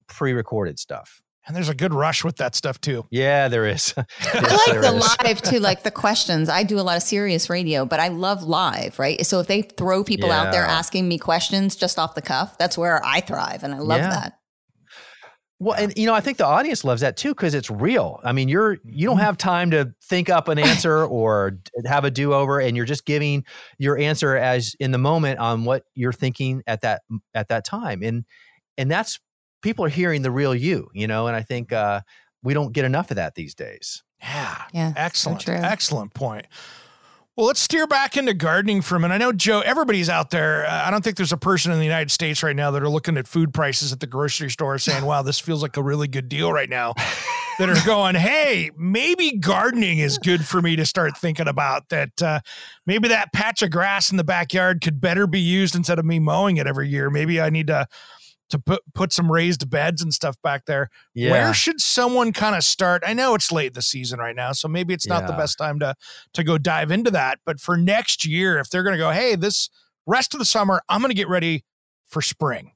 pre-recorded 0.08 0.80
stuff. 0.80 1.22
And 1.46 1.56
there's 1.56 1.68
a 1.70 1.76
good 1.76 1.94
rush 1.94 2.24
with 2.24 2.38
that 2.38 2.56
stuff 2.56 2.80
too. 2.80 3.06
Yeah, 3.12 3.50
there 3.50 3.66
is. 3.68 3.94
I 3.98 4.04
like 4.40 4.82
the 4.82 4.94
is. 4.96 5.18
live 5.24 5.42
too, 5.42 5.60
like 5.60 5.84
the 5.84 5.92
questions. 5.92 6.48
I 6.48 6.64
do 6.64 6.80
a 6.80 6.82
lot 6.82 6.96
of 6.96 7.04
Sirius 7.04 7.50
radio, 7.50 7.86
but 7.86 8.00
I 8.00 8.08
love 8.08 8.44
live, 8.44 8.98
right? 8.98 9.26
So 9.26 9.40
if 9.42 9.48
they 9.48 9.62
throw 9.64 10.04
people 10.06 10.32
out 10.32 10.52
there 10.54 10.64
asking 10.64 11.08
me 11.08 11.18
questions 11.18 11.76
just 11.76 12.00
off 12.00 12.16
the 12.16 12.22
cuff, 12.22 12.58
that's 12.58 12.78
where 12.78 13.04
I 13.06 13.20
thrive, 13.20 13.64
and 13.64 13.74
I 13.76 13.80
love 13.80 14.00
Yeah. 14.00 14.10
that. 14.10 14.40
Well, 15.60 15.76
and 15.78 15.94
you 15.98 16.06
know, 16.06 16.14
I 16.14 16.20
think 16.20 16.38
the 16.38 16.46
audience 16.46 16.84
loves 16.84 17.02
that 17.02 17.16
too 17.16 17.30
because 17.30 17.54
it's 17.54 17.70
real. 17.70 18.20
I 18.24 18.32
mean, 18.34 18.50
you're 18.50 18.74
you 18.74 18.80
Mm-hmm. 18.80 19.06
don't 19.06 19.18
have 19.20 19.38
time 19.38 19.72
to 19.72 19.94
think 20.10 20.30
up 20.30 20.48
an 20.50 20.60
answer 20.60 21.06
or 21.06 21.60
have 21.86 22.04
a 22.06 22.12
do 22.12 22.34
over, 22.34 22.60
and 22.60 22.76
you're 22.76 22.86
just 22.86 23.06
giving 23.06 23.46
your 23.78 23.98
answer 23.98 24.36
as 24.36 24.76
in 24.80 24.92
the 24.92 24.98
moment 24.98 25.40
on 25.40 25.64
what 25.64 25.84
you're 25.94 26.12
thinking 26.14 26.64
at 26.68 26.82
that 26.82 27.02
at 27.34 27.48
that 27.50 27.66
time, 27.66 28.02
and 28.02 28.26
and 28.78 28.90
that's 28.92 29.20
people 29.64 29.84
are 29.86 29.90
hearing 29.90 30.22
the 30.22 30.32
real 30.32 30.54
you, 30.54 30.90
you 30.94 31.08
know. 31.08 31.26
And 31.26 31.36
I 31.36 31.42
think 31.42 31.74
uh, 31.74 32.02
we 32.44 32.54
don't 32.54 32.74
get 32.74 32.86
enough 32.86 33.10
of 33.10 33.16
that 33.16 33.34
these 33.34 33.56
days. 33.56 34.04
Yeah. 34.22 34.64
Yeah, 34.74 34.94
so 34.94 35.00
Excellent. 35.00 35.42
true. 35.42 35.56
Excellent 35.56 36.14
point. 36.14 36.46
Well, 37.36 37.48
let's 37.48 37.62
steer 37.62 37.88
back 37.88 38.16
into 38.16 38.36
gardening 38.36 38.84
for 38.84 38.96
a 38.96 39.00
minute. 39.00 39.16
I 39.16 39.18
know, 39.18 39.32
Joe, 39.32 39.62
everybody's 39.62 40.08
out 40.08 40.30
there. 40.30 40.68
Uh, 40.68 40.84
I 40.86 40.92
don't 40.92 41.04
think 41.04 41.18
there's 41.18 41.32
a 41.32 41.38
person 41.38 41.72
in 41.72 41.80
the 41.80 41.84
United 41.84 42.12
States 42.12 42.44
right 42.44 42.56
now 42.56 42.70
that 42.70 42.84
are 42.84 42.90
looking 42.90 43.18
at 43.18 43.28
food 43.28 43.56
prices 43.56 43.92
at 43.92 44.00
the 44.00 44.06
grocery 44.06 44.52
store 44.52 44.78
saying, 44.78 45.04
wow, 45.04 45.24
this 45.24 45.40
feels 45.40 45.64
like 45.64 45.76
a 45.76 45.82
really 45.82 46.08
good 46.08 46.30
deal 46.30 46.54
right 46.54 46.70
now. 46.70 46.94
that 47.60 47.70
are 47.70 47.86
going, 47.86 48.16
hey, 48.16 48.70
maybe 48.78 49.38
gardening 49.38 50.00
is 50.00 50.18
good 50.20 50.46
for 50.46 50.62
me 50.62 50.76
to 50.76 50.86
start 50.86 51.18
thinking 51.18 51.48
about. 51.48 51.90
That 51.90 52.22
uh, 52.22 52.40
maybe 52.86 53.08
that 53.08 53.34
patch 53.34 53.62
of 53.62 53.72
grass 53.72 54.12
in 54.12 54.18
the 54.18 54.24
backyard 54.24 54.82
could 54.82 55.02
better 55.02 55.26
be 55.26 55.40
used 55.40 55.76
instead 55.76 56.00
of 56.00 56.06
me 56.06 56.20
mowing 56.20 56.58
it 56.58 56.68
every 56.68 56.88
year. 56.88 57.10
Maybe 57.10 57.42
I 57.42 57.50
need 57.50 57.68
to 57.68 57.88
to 58.50 58.60
put 58.60 58.82
put 58.94 59.12
some 59.12 59.32
raised 59.32 59.70
beds 59.70 60.02
and 60.02 60.14
stuff 60.14 60.36
back 60.44 60.66
there. 60.66 60.90
Yeah, 61.14 61.32
Where 61.32 61.54
should 61.54 61.82
someone 61.82 62.34
kind 62.34 62.56
of 62.56 62.64
start? 62.64 63.04
I 63.06 63.14
know 63.14 63.34
it's 63.36 63.52
late 63.52 63.68
in 63.68 63.74
the 63.74 63.82
season 63.82 64.20
right 64.20 64.36
now, 64.36 64.52
so 64.52 64.68
maybe 64.68 64.94
it's 64.94 65.08
not 65.08 65.28
the 65.28 65.34
best 65.34 65.58
time 65.58 65.80
to 65.80 65.96
to 66.34 66.44
go 66.44 66.58
dive 66.58 66.92
into 66.92 67.12
that. 67.12 67.40
But 67.46 67.60
for 67.60 67.78
next 67.78 68.26
year, 68.26 68.60
if 68.60 68.70
they're 68.70 68.84
going 68.84 68.94
to 68.94 69.00
go, 69.00 69.12
hey, 69.12 69.36
this 69.36 69.70
rest 70.06 70.34
of 70.34 70.40
the 70.40 70.46
summer, 70.46 70.82
I'm 70.90 71.02
going 71.02 71.10
to 71.10 71.16
get 71.16 71.30
ready 71.30 71.64
for 72.08 72.22
spring. 72.22 72.74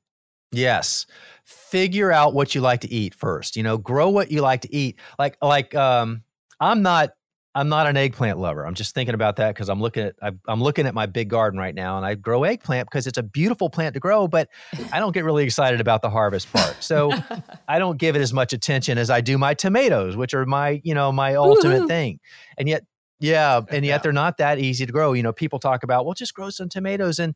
Yes. 0.52 1.06
Figure 1.44 2.12
out 2.12 2.34
what 2.34 2.56
you 2.56 2.62
like 2.62 2.82
to 2.82 2.92
eat 2.92 3.14
first. 3.14 3.56
You 3.56 3.64
know, 3.64 3.78
grow 3.78 4.10
what 4.10 4.32
you 4.32 4.42
like 4.42 4.62
to 4.62 4.74
eat. 4.74 5.00
Like 5.20 5.38
like 5.42 5.76
um 5.76 6.24
I'm 6.60 6.82
not 6.82 7.12
I'm 7.58 7.70
not 7.70 7.88
an 7.88 7.98
eggplant 7.98 8.38
lover. 8.38 8.68
I'm 8.68 8.76
just 8.76 8.94
thinking 8.94 9.16
about 9.16 9.38
that 9.38 9.56
because 9.56 9.68
I'm 9.68 9.82
looking 9.82 10.04
at 10.06 10.16
I, 10.22 10.32
I'm 10.48 10.62
looking 10.62 10.86
at 10.86 10.94
my 10.94 11.08
big 11.08 11.28
garden 11.30 11.60
right 11.60 11.74
now, 11.74 11.98
and 11.98 12.06
I 12.06 12.14
grow 12.14 12.44
eggplant 12.44 12.88
because 12.88 13.08
it's 13.08 13.18
a 13.18 13.24
beautiful 13.24 13.68
plant 13.70 13.96
to 13.96 14.00
grow. 14.00 14.28
But 14.28 14.50
I 14.94 15.00
don't 15.00 15.12
get 15.12 15.24
really 15.24 15.44
excited 15.44 15.82
about 15.82 16.04
the 16.04 16.10
harvest 16.10 16.54
part, 16.54 16.76
so 16.84 17.12
I 17.68 17.80
don't 17.80 17.98
give 17.98 18.16
it 18.16 18.22
as 18.22 18.32
much 18.32 18.54
attention 18.54 19.00
as 19.00 19.10
I 19.10 19.22
do 19.22 19.40
my 19.40 19.56
tomatoes, 19.56 20.16
which 20.16 20.36
are 20.36 20.46
my 20.46 20.80
you 20.84 20.94
know 20.94 21.12
my 21.12 21.34
ultimate 21.34 21.88
thing. 21.88 22.20
And 22.60 22.70
yet, 22.70 22.84
yeah, 23.20 23.62
and 23.72 23.84
yet 23.84 23.92
Yeah. 23.92 23.98
they're 24.04 24.12
not 24.14 24.38
that 24.38 24.60
easy 24.60 24.86
to 24.86 24.92
grow. 24.92 25.14
You 25.14 25.24
know, 25.24 25.34
people 25.34 25.58
talk 25.58 25.82
about 25.84 26.06
well, 26.06 26.14
just 26.14 26.36
grow 26.36 26.52
some 26.52 26.70
tomatoes, 26.70 27.18
and 27.18 27.34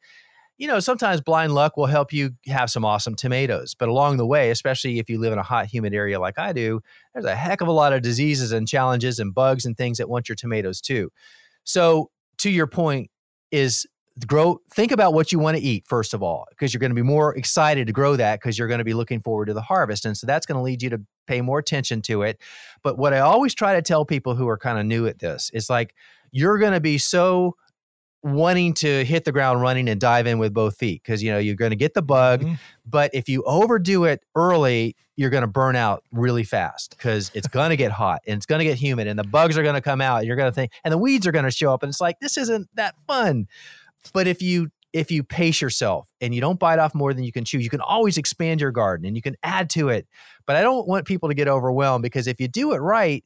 you 0.62 0.68
know, 0.68 0.80
sometimes 0.80 1.22
blind 1.22 1.56
luck 1.56 1.76
will 1.76 1.88
help 1.88 2.14
you 2.14 2.30
have 2.46 2.70
some 2.70 2.86
awesome 2.86 3.16
tomatoes. 3.16 3.74
But 3.74 3.90
along 3.90 4.18
the 4.18 4.28
way, 4.28 4.52
especially 4.52 5.00
if 5.00 5.10
you 5.10 5.20
live 5.20 5.34
in 5.34 5.40
a 5.40 5.44
hot, 5.44 5.66
humid 5.66 5.92
area 5.92 6.20
like 6.20 6.38
I 6.38 6.54
do, 6.54 6.82
there's 7.16 7.26
a 7.26 7.36
heck 7.36 7.62
of 7.62 7.68
a 7.68 7.72
lot 7.72 7.94
of 7.94 8.04
diseases 8.04 8.52
and 8.52 8.68
challenges 8.68 9.18
and 9.18 9.34
bugs 9.34 9.66
and 9.66 9.76
things 9.76 9.98
that 9.98 10.08
want 10.08 10.30
your 10.30 10.36
tomatoes 10.36 10.80
too. 10.80 11.12
So, 11.64 12.12
to 12.38 12.52
your 12.52 12.68
point, 12.68 13.10
is 13.50 13.88
grow, 14.28 14.62
think 14.72 14.92
about 14.92 15.16
what 15.16 15.32
you 15.32 15.40
want 15.40 15.58
to 15.58 15.64
eat, 15.64 15.88
first 15.88 16.14
of 16.14 16.22
all, 16.22 16.46
because 16.52 16.76
you're 16.76 16.80
going 16.80 16.92
to 16.92 16.96
be 16.96 17.02
more 17.02 17.36
excited 17.36 17.88
to 17.88 17.94
grow 17.94 18.16
that 18.16 18.40
because 18.40 18.60
you're 18.60 18.68
going 18.68 18.78
to 18.78 18.86
be 18.86 18.94
looking 18.94 19.20
forward 19.20 19.48
to 19.48 19.56
the 19.56 19.64
harvest. 19.64 20.06
And 20.06 20.16
so 20.16 20.28
that's 20.28 20.46
going 20.46 20.58
to 20.58 20.62
lead 20.62 20.84
you 20.84 20.92
to 20.92 21.02
pay 21.26 21.42
more 21.42 21.58
attention 21.58 22.04
to 22.04 22.22
it. 22.22 22.40
But 22.84 23.00
what 23.00 23.16
I 23.16 23.20
always 23.20 23.56
try 23.56 23.74
to 23.74 23.82
tell 23.82 24.06
people 24.06 24.36
who 24.36 24.48
are 24.48 24.60
kind 24.60 24.78
of 24.78 24.86
new 24.86 25.08
at 25.08 25.18
this 25.18 25.50
is 25.56 25.72
like, 25.72 25.96
you're 26.32 26.60
going 26.60 26.74
to 26.74 26.80
be 26.80 27.00
so 27.00 27.56
wanting 28.24 28.74
to 28.76 29.04
hit 29.04 29.26
the 29.26 29.32
ground 29.32 29.62
running 29.62 29.90
and 29.90 30.00
dive 30.00 30.28
in 30.28 30.38
with 30.38 30.54
both 30.54 30.78
feet 30.78 31.02
because 31.04 31.24
you 31.24 31.32
know 31.32 31.40
you're 31.40 31.56
going 31.56 31.72
to 31.72 31.76
get 31.76 31.94
the 31.96 32.02
bug 32.04 32.42
Mhm. 32.44 32.60
but 32.86 33.10
if 33.14 33.28
you 33.28 33.42
overdo 33.44 34.04
it 34.06 34.22
early 34.36 34.96
you're 35.16 35.32
going 35.32 35.42
to 35.42 35.48
burn 35.48 35.76
out 35.76 36.04
really 36.12 36.44
fast 36.44 36.92
because 36.98 37.32
it's 37.34 37.48
going 37.48 37.72
to 37.72 37.76
get 37.76 37.92
hot 37.92 38.22
and 38.28 38.38
it's 38.38 38.46
going 38.46 38.60
to 38.60 38.66
get 38.66 38.78
humid 38.78 39.08
and 39.08 39.18
the 39.18 39.24
bugs 39.24 39.58
are 39.58 39.64
going 39.64 39.76
to 39.76 39.82
come 39.82 40.02
out 40.02 40.18
and 40.20 40.28
you're 40.28 40.36
going 40.36 40.50
to 40.52 40.54
think 40.56 40.72
and 40.84 40.92
the 40.92 40.98
weeds 41.00 41.26
are 41.26 41.32
going 41.32 41.46
to 41.46 41.52
show 41.52 41.74
up 41.74 41.82
and 41.84 41.90
it's 41.90 42.02
like 42.02 42.20
this 42.20 42.38
isn't 42.38 42.68
that 42.76 42.94
fun 43.08 43.48
but 44.14 44.28
if 44.28 44.42
you 44.42 44.70
if 44.94 45.10
you 45.10 45.24
pace 45.24 45.62
yourself 45.62 46.08
and 46.20 46.36
you 46.36 46.42
don't 46.42 46.60
bite 46.60 46.78
off 46.78 46.94
more 46.94 47.14
than 47.14 47.24
you 47.24 47.32
can 47.32 47.44
chew 47.44 47.58
you 47.60 47.70
can 47.70 47.82
always 47.82 48.18
expand 48.18 48.62
your 48.62 48.72
garden 48.72 49.06
and 49.06 49.16
you 49.16 49.22
can 49.22 49.36
add 49.42 49.70
to 49.70 49.90
it 49.90 50.06
but 50.46 50.56
i 50.56 50.62
don't 50.62 50.88
want 50.88 51.06
people 51.08 51.28
to 51.30 51.34
get 51.36 51.48
overwhelmed 51.48 52.04
because 52.04 52.28
if 52.28 52.40
you 52.40 52.48
do 52.48 52.74
it 52.74 52.78
right 52.78 53.24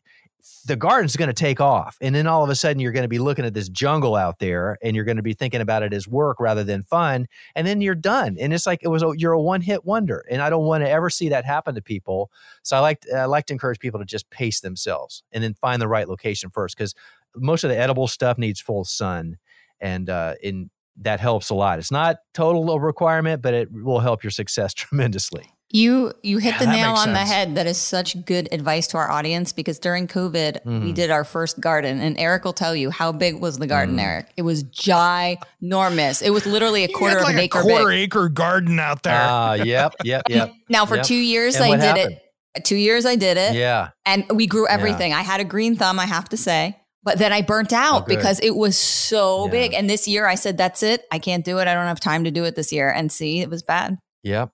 the 0.65 0.75
garden's 0.75 1.15
going 1.15 1.27
to 1.27 1.33
take 1.33 1.61
off. 1.61 1.97
And 2.01 2.15
then 2.15 2.27
all 2.27 2.43
of 2.43 2.49
a 2.49 2.55
sudden, 2.55 2.79
you're 2.79 2.91
going 2.91 3.03
to 3.03 3.09
be 3.09 3.19
looking 3.19 3.45
at 3.45 3.53
this 3.53 3.69
jungle 3.69 4.15
out 4.15 4.39
there 4.39 4.77
and 4.81 4.95
you're 4.95 5.05
going 5.05 5.17
to 5.17 5.23
be 5.23 5.33
thinking 5.33 5.61
about 5.61 5.83
it 5.83 5.93
as 5.93 6.07
work 6.07 6.39
rather 6.39 6.63
than 6.63 6.81
fun. 6.81 7.27
And 7.55 7.67
then 7.67 7.81
you're 7.81 7.95
done. 7.95 8.35
And 8.39 8.53
it's 8.53 8.65
like 8.65 8.79
it 8.81 8.87
was, 8.87 9.03
a, 9.03 9.13
you're 9.15 9.33
a 9.33 9.41
one 9.41 9.61
hit 9.61 9.85
wonder. 9.85 10.25
And 10.29 10.41
I 10.41 10.49
don't 10.49 10.65
want 10.65 10.83
to 10.83 10.89
ever 10.89 11.09
see 11.09 11.29
that 11.29 11.45
happen 11.45 11.75
to 11.75 11.81
people. 11.81 12.31
So 12.63 12.75
I 12.77 12.79
like, 12.79 13.03
I 13.15 13.25
like 13.25 13.45
to 13.47 13.53
encourage 13.53 13.79
people 13.79 13.99
to 13.99 14.05
just 14.05 14.29
pace 14.29 14.59
themselves 14.59 15.23
and 15.31 15.43
then 15.43 15.53
find 15.53 15.81
the 15.81 15.87
right 15.87 16.09
location 16.09 16.49
first 16.49 16.75
because 16.75 16.95
most 17.35 17.63
of 17.63 17.69
the 17.69 17.77
edible 17.77 18.07
stuff 18.07 18.37
needs 18.37 18.59
full 18.59 18.85
sun. 18.85 19.37
And, 19.79 20.09
uh, 20.09 20.35
in, 20.41 20.69
that 21.01 21.19
helps 21.19 21.49
a 21.49 21.55
lot. 21.55 21.77
It's 21.77 21.91
not 21.91 22.19
total 22.33 22.79
requirement, 22.79 23.41
but 23.41 23.53
it 23.53 23.69
will 23.71 23.99
help 23.99 24.23
your 24.23 24.31
success 24.31 24.73
tremendously. 24.75 25.54
You 25.75 26.13
you 26.23 26.37
hit 26.37 26.53
Yeah, 26.53 26.59
the 26.59 26.65
nail 26.67 26.89
makes 26.91 27.01
on 27.07 27.11
the 27.13 27.19
head. 27.19 27.55
That 27.55 27.67
is 27.67 27.77
such 27.77 28.23
good 28.25 28.47
advice 28.53 28.87
to 28.87 28.97
our 28.97 29.11
audience 29.11 29.51
because 29.51 29.77
during 29.77 30.07
COVID 30.07 30.59
we 30.65 30.71
Mhm. 30.71 30.93
did 30.95 31.11
our 31.11 31.23
first 31.25 31.59
garden, 31.59 31.99
and 31.99 32.17
Eric 32.17 32.45
will 32.45 32.53
tell 32.53 32.73
you 32.75 32.91
how 32.91 33.11
big 33.11 33.41
was 33.41 33.57
the 33.57 33.67
garden. 33.67 33.97
Mm. 33.97 34.03
Eric, 34.03 34.25
it 34.37 34.43
was 34.43 34.63
ginormous. 34.63 36.21
It 36.21 36.29
was 36.31 36.45
literally 36.45 36.83
a 36.83 36.87
You 36.87 36.95
quarter 36.95 37.15
had 37.15 37.21
of 37.21 37.25
like 37.25 37.33
an 37.35 37.39
a 37.39 37.43
acre 37.43 37.61
quarter 37.61 37.89
big. 37.89 37.99
acre 38.03 38.29
garden 38.29 38.79
out 38.79 39.03
there. 39.03 39.19
Ah, 39.21 39.53
yep, 39.55 39.93
yep, 40.03 40.23
yep. 40.29 40.53
Now 40.69 40.85
for 40.85 40.95
Yep. 40.97 41.05
two 41.05 41.15
years 41.15 41.55
And 41.55 41.65
I 41.65 41.69
did 41.71 41.79
happened? 41.81 42.19
it. 42.55 42.63
Two 42.63 42.77
years 42.77 43.05
I 43.05 43.15
did 43.17 43.35
it, 43.37 43.53
Yeah. 43.55 43.89
and 44.05 44.23
we 44.33 44.47
grew 44.47 44.67
everything. 44.67 45.13
I 45.13 45.23
had 45.23 45.41
a 45.41 45.43
green 45.43 45.75
thumb, 45.75 45.99
I 45.99 46.05
have 46.05 46.29
to 46.29 46.37
say. 46.37 46.77
But 47.03 47.17
then 47.19 47.33
I 47.33 47.41
burnt 47.41 47.73
out 47.73 48.03
Oh, 48.03 48.05
because 48.07 48.39
it 48.39 48.55
was 48.55 48.77
so 48.77 49.45
Yeah. 49.45 49.51
big. 49.51 49.73
And 49.73 49.89
this 49.89 50.07
year 50.07 50.25
I 50.25 50.35
said, 50.35 50.57
that's 50.57 50.81
it. 50.81 51.03
I 51.11 51.19
can't 51.19 51.43
do 51.45 51.59
it. 51.59 51.67
I 51.67 51.73
don't 51.75 51.85
have 51.85 51.99
time 51.99 52.23
to 52.23 52.31
do 52.31 52.45
it 52.45 52.55
this 52.55 52.71
year. 52.71 52.89
And 52.89 53.11
see, 53.11 53.41
it 53.41 53.49
was 53.49 53.61
bad. 53.61 53.97
Yep. 54.23 54.49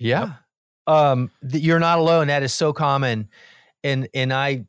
Yeah. 0.00 0.32
Um, 0.86 1.30
th- 1.48 1.62
you're 1.62 1.78
not 1.78 1.98
alone. 1.98 2.28
That 2.28 2.42
is 2.42 2.52
so 2.52 2.72
common. 2.72 3.28
And 3.84 4.08
and 4.14 4.32
I 4.32 4.64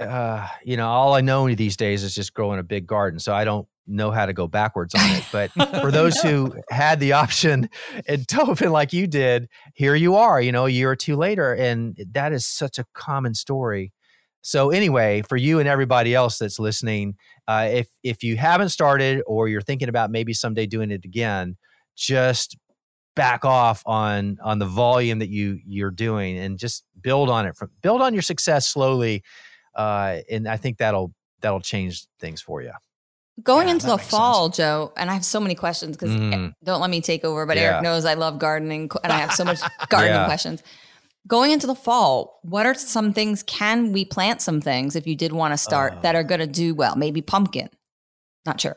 uh, 0.00 0.46
you 0.64 0.76
know, 0.76 0.88
all 0.88 1.14
I 1.14 1.20
know 1.20 1.52
these 1.54 1.76
days 1.76 2.02
is 2.02 2.14
just 2.14 2.34
growing 2.34 2.58
a 2.58 2.62
big 2.64 2.86
garden. 2.86 3.18
So 3.20 3.32
I 3.34 3.44
don't 3.44 3.66
know 3.86 4.10
how 4.10 4.26
to 4.26 4.32
go 4.32 4.46
backwards 4.48 4.94
on 4.94 5.10
it. 5.10 5.24
But 5.30 5.50
for 5.80 5.90
those 5.90 6.18
who 6.20 6.54
had 6.70 7.00
the 7.00 7.12
option 7.12 7.68
and 8.06 8.26
dove 8.26 8.62
in 8.62 8.72
like 8.72 8.92
you 8.92 9.06
did, 9.06 9.48
here 9.74 9.94
you 9.94 10.16
are, 10.16 10.40
you 10.40 10.52
know, 10.52 10.66
a 10.66 10.70
year 10.70 10.90
or 10.90 10.96
two 10.96 11.16
later. 11.16 11.54
And 11.54 11.96
that 12.12 12.32
is 12.32 12.46
such 12.46 12.78
a 12.78 12.86
common 12.94 13.34
story. 13.34 13.92
So 14.42 14.70
anyway, 14.70 15.22
for 15.22 15.36
you 15.36 15.58
and 15.58 15.68
everybody 15.68 16.14
else 16.14 16.38
that's 16.38 16.58
listening, 16.58 17.16
uh, 17.48 17.68
if 17.70 17.88
if 18.02 18.22
you 18.22 18.36
haven't 18.36 18.68
started 18.70 19.22
or 19.26 19.48
you're 19.48 19.62
thinking 19.62 19.88
about 19.88 20.10
maybe 20.10 20.34
someday 20.34 20.66
doing 20.66 20.90
it 20.90 21.04
again, 21.04 21.56
just 21.96 22.56
back 23.16 23.44
off 23.44 23.82
on 23.86 24.38
on 24.42 24.58
the 24.58 24.66
volume 24.66 25.18
that 25.20 25.28
you 25.28 25.58
you're 25.66 25.90
doing 25.90 26.38
and 26.38 26.58
just 26.58 26.84
build 27.00 27.30
on 27.30 27.46
it 27.46 27.56
from 27.56 27.70
build 27.82 28.00
on 28.02 28.12
your 28.12 28.22
success 28.22 28.66
slowly 28.66 29.22
uh 29.76 30.18
and 30.30 30.48
i 30.48 30.56
think 30.56 30.78
that'll 30.78 31.12
that'll 31.40 31.60
change 31.60 32.06
things 32.20 32.40
for 32.40 32.62
you 32.62 32.72
Going 33.42 33.66
Yeah, 33.66 33.74
into 33.74 33.86
the 33.86 33.96
makes 33.96 34.08
fall, 34.10 34.48
Joe, 34.48 34.92
and 34.96 35.10
I 35.10 35.14
have 35.14 35.24
so 35.24 35.40
many 35.40 35.56
questions 35.56 35.96
because 35.96 36.14
Mhm. 36.14 36.54
don't 36.62 36.80
let 36.80 36.88
me 36.88 37.00
take 37.00 37.24
over, 37.24 37.44
but 37.46 37.56
Yeah. 37.56 37.62
Eric 37.64 37.82
knows 37.82 38.04
I 38.04 38.14
love 38.14 38.38
gardening 38.38 38.88
and 39.02 39.12
I 39.12 39.18
have 39.18 39.32
so 39.32 39.44
much 39.44 39.58
gardening 39.88 40.20
Yeah. 40.20 40.24
questions. 40.26 40.62
Going 41.26 41.50
into 41.50 41.66
the 41.66 41.74
fall, 41.74 42.38
what 42.42 42.64
are 42.64 42.74
some 42.74 43.12
things? 43.12 43.42
Can 43.42 43.90
we 43.92 44.04
plant 44.04 44.40
some 44.40 44.60
things 44.60 44.94
if 44.94 45.04
you 45.08 45.16
did 45.16 45.32
want 45.32 45.52
to 45.52 45.58
start 45.58 45.94
Uh. 45.94 46.00
that 46.02 46.14
are 46.14 46.22
going 46.22 46.38
to 46.42 46.46
do 46.46 46.76
well? 46.76 46.94
Maybe 46.94 47.22
pumpkin. 47.22 47.70
Not 48.46 48.60
sure. 48.60 48.76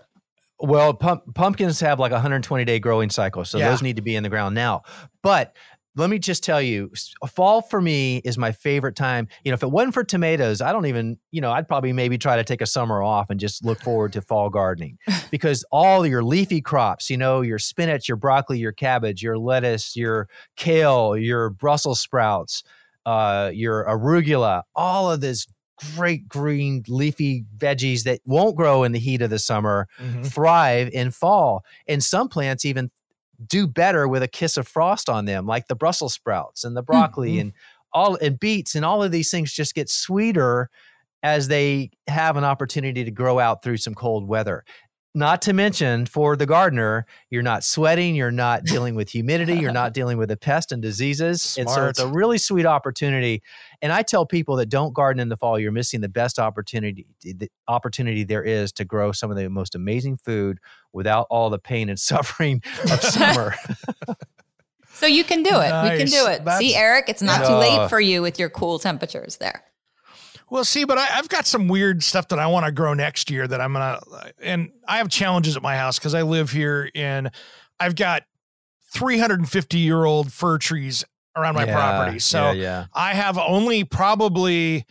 Well 0.59 0.93
pump, 0.93 1.23
pumpkins 1.35 1.79
have 1.79 1.99
like 1.99 2.11
a 2.11 2.15
120 2.15 2.65
day 2.65 2.79
growing 2.79 3.09
cycle 3.09 3.45
so 3.45 3.57
Yeah. 3.57 3.69
those 3.69 3.81
need 3.81 3.95
to 3.97 4.01
be 4.01 4.15
in 4.15 4.23
the 4.23 4.29
ground 4.29 4.55
now. 4.55 4.81
But 5.21 5.55
let 5.95 6.11
me 6.11 6.19
just 6.19 6.43
tell 6.43 6.61
you 6.61 6.91
fall 7.27 7.63
for 7.63 7.81
me 7.81 8.17
is 8.17 8.37
my 8.37 8.51
favorite 8.51 8.95
time. 8.95 9.27
You 9.43 9.51
know 9.51 9.55
if 9.55 9.63
it 9.63 9.71
wasn't 9.71 9.95
for 9.95 10.03
tomatoes 10.03 10.61
i 10.61 10.71
don't 10.71 10.85
even 10.85 11.17
you 11.31 11.41
know 11.41 11.51
i'd 11.51 11.67
probably 11.67 11.91
maybe 11.91 12.19
try 12.19 12.35
to 12.35 12.43
take 12.43 12.61
a 12.61 12.67
summer 12.67 13.01
off 13.01 13.31
and 13.31 13.39
just 13.39 13.65
look 13.65 13.81
forward 13.81 14.13
to 14.13 14.21
fall 14.21 14.49
gardening. 14.49 14.97
Because 15.31 15.65
all 15.71 16.05
your 16.05 16.23
leafy 16.23 16.61
crops 16.61 17.09
you 17.09 17.17
know 17.17 17.41
your 17.41 17.59
spinach 17.59 18.07
your 18.07 18.15
broccoli 18.17 18.59
your 18.59 18.71
cabbage 18.71 19.21
your 19.23 19.37
lettuce 19.37 19.95
your 19.95 20.29
kale 20.55 21.17
your 21.17 21.49
brussels 21.49 21.99
sprouts 21.99 22.63
uh, 23.05 23.51
your 23.53 23.85
arugula 23.85 24.61
all 24.75 25.11
of 25.11 25.21
this 25.21 25.47
great 25.95 26.27
green 26.27 26.83
leafy 26.87 27.45
veggies 27.57 28.03
that 28.03 28.19
won't 28.25 28.55
grow 28.55 28.83
in 28.83 28.91
the 28.91 28.99
heat 28.99 29.21
of 29.21 29.29
the 29.29 29.39
summer 29.39 29.87
Mhm. 29.99 30.25
thrive 30.25 30.89
in 30.91 31.11
fall. 31.11 31.63
And 31.87 32.03
some 32.03 32.27
plants 32.29 32.65
even 32.65 32.89
do 33.45 33.67
better 33.67 34.07
with 34.07 34.23
a 34.23 34.27
kiss 34.27 34.57
of 34.57 34.67
frost 34.67 35.09
on 35.09 35.25
them, 35.25 35.45
like 35.45 35.67
the 35.67 35.75
Brussels 35.75 36.13
sprouts 36.13 36.63
and 36.63 36.75
the 36.75 36.81
broccoli 36.83 37.35
Mhm. 37.35 37.41
and 37.41 37.53
all 37.93 38.15
and 38.15 38.39
beets 38.39 38.75
and 38.75 38.83
all 38.83 39.01
of 39.03 39.11
these 39.11 39.31
things 39.31 39.53
just 39.53 39.73
get 39.75 39.89
sweeter 39.89 40.69
as 41.23 41.47
they 41.47 41.89
have 42.07 42.37
an 42.37 42.43
opportunity 42.43 43.03
to 43.03 43.11
grow 43.11 43.39
out 43.39 43.63
through 43.63 43.77
some 43.77 43.93
cold 43.95 44.27
weather. 44.27 44.63
Not 45.17 45.41
to 45.41 45.53
mention 45.53 46.05
for 46.05 46.35
the 46.35 46.45
gardener, 46.45 47.07
you're 47.31 47.41
not 47.41 47.63
sweating, 47.63 48.13
you're 48.13 48.29
not 48.29 48.65
dealing 48.65 48.93
with 48.93 49.09
humidity, 49.09 49.55
you're 49.55 49.71
not 49.71 49.91
dealing 49.95 50.19
with 50.19 50.29
the 50.29 50.37
pest 50.37 50.71
and 50.71 50.79
diseases. 50.79 51.57
And 51.57 51.67
so 51.67 51.87
it's 51.87 51.99
a 51.99 52.07
really 52.07 52.37
sweet 52.37 52.67
opportunity. 52.67 53.41
And 53.81 53.91
I 53.91 54.03
tell 54.03 54.27
people 54.27 54.57
that 54.57 54.67
don't 54.67 54.93
garden 54.93 55.19
in 55.19 55.29
the 55.29 55.35
fall, 55.35 55.57
you're 55.57 55.71
missing 55.71 56.01
the 56.01 56.07
best 56.07 56.37
opportunity 56.37 57.07
the 57.23 57.49
opportunity 57.67 58.25
there 58.25 58.43
is 58.43 58.71
to 58.73 58.85
grow 58.85 59.11
some 59.11 59.31
of 59.31 59.37
the 59.37 59.49
most 59.49 59.73
amazing 59.73 60.17
food 60.17 60.59
without 60.93 61.25
all 61.31 61.49
the 61.49 61.57
pain 61.57 61.89
and 61.89 61.99
suffering 62.11 62.61
of 62.83 63.01
summer. 63.01 63.55
So 64.93 65.05
you 65.05 65.23
can 65.23 65.43
do 65.43 65.51
it. 65.51 65.71
We 65.83 65.97
can 65.99 66.07
do 66.07 66.25
it. 66.25 66.43
That's- 66.43 66.57
See, 66.57 66.75
Eric, 66.75 67.05
it's 67.07 67.21
not 67.21 67.45
too 67.45 67.53
late 67.53 67.87
for 67.87 67.99
you 67.99 68.23
with 68.23 68.39
your 68.39 68.49
cool 68.49 68.79
temperatures 68.79 69.37
there. 69.37 69.63
Well, 70.49 70.63
see, 70.63 70.85
but 70.85 70.97
I, 70.97 71.07
I've 71.17 71.29
got 71.29 71.45
some 71.45 71.67
weird 71.67 72.03
stuff 72.03 72.29
that 72.29 72.39
I 72.39 72.47
want 72.47 72.65
to 72.65 72.71
grow 72.71 72.93
next 72.93 73.29
year 73.29 73.47
that 73.47 73.59
I'm 73.59 73.73
gonna, 73.73 73.99
and 74.41 74.71
I 74.87 74.97
have 74.97 75.09
challenges 75.09 75.57
at 75.57 75.61
my 75.61 75.75
house 75.75 75.99
because 75.99 76.13
I 76.13 76.21
live 76.21 76.51
here 76.51 76.89
and 76.95 77.31
I've 77.79 77.95
got 77.95 78.23
350 78.93 79.77
year 79.77 80.05
old 80.05 80.31
fir 80.31 80.57
trees 80.57 81.03
around 81.35 81.55
my 81.55 81.65
Yeah, 81.65 81.73
property. 81.73 82.19
So 82.19 82.51
yeah, 82.51 82.61
yeah. 82.61 82.85
I 82.93 83.13
have 83.13 83.37
only 83.37 83.83
probably 83.83 84.85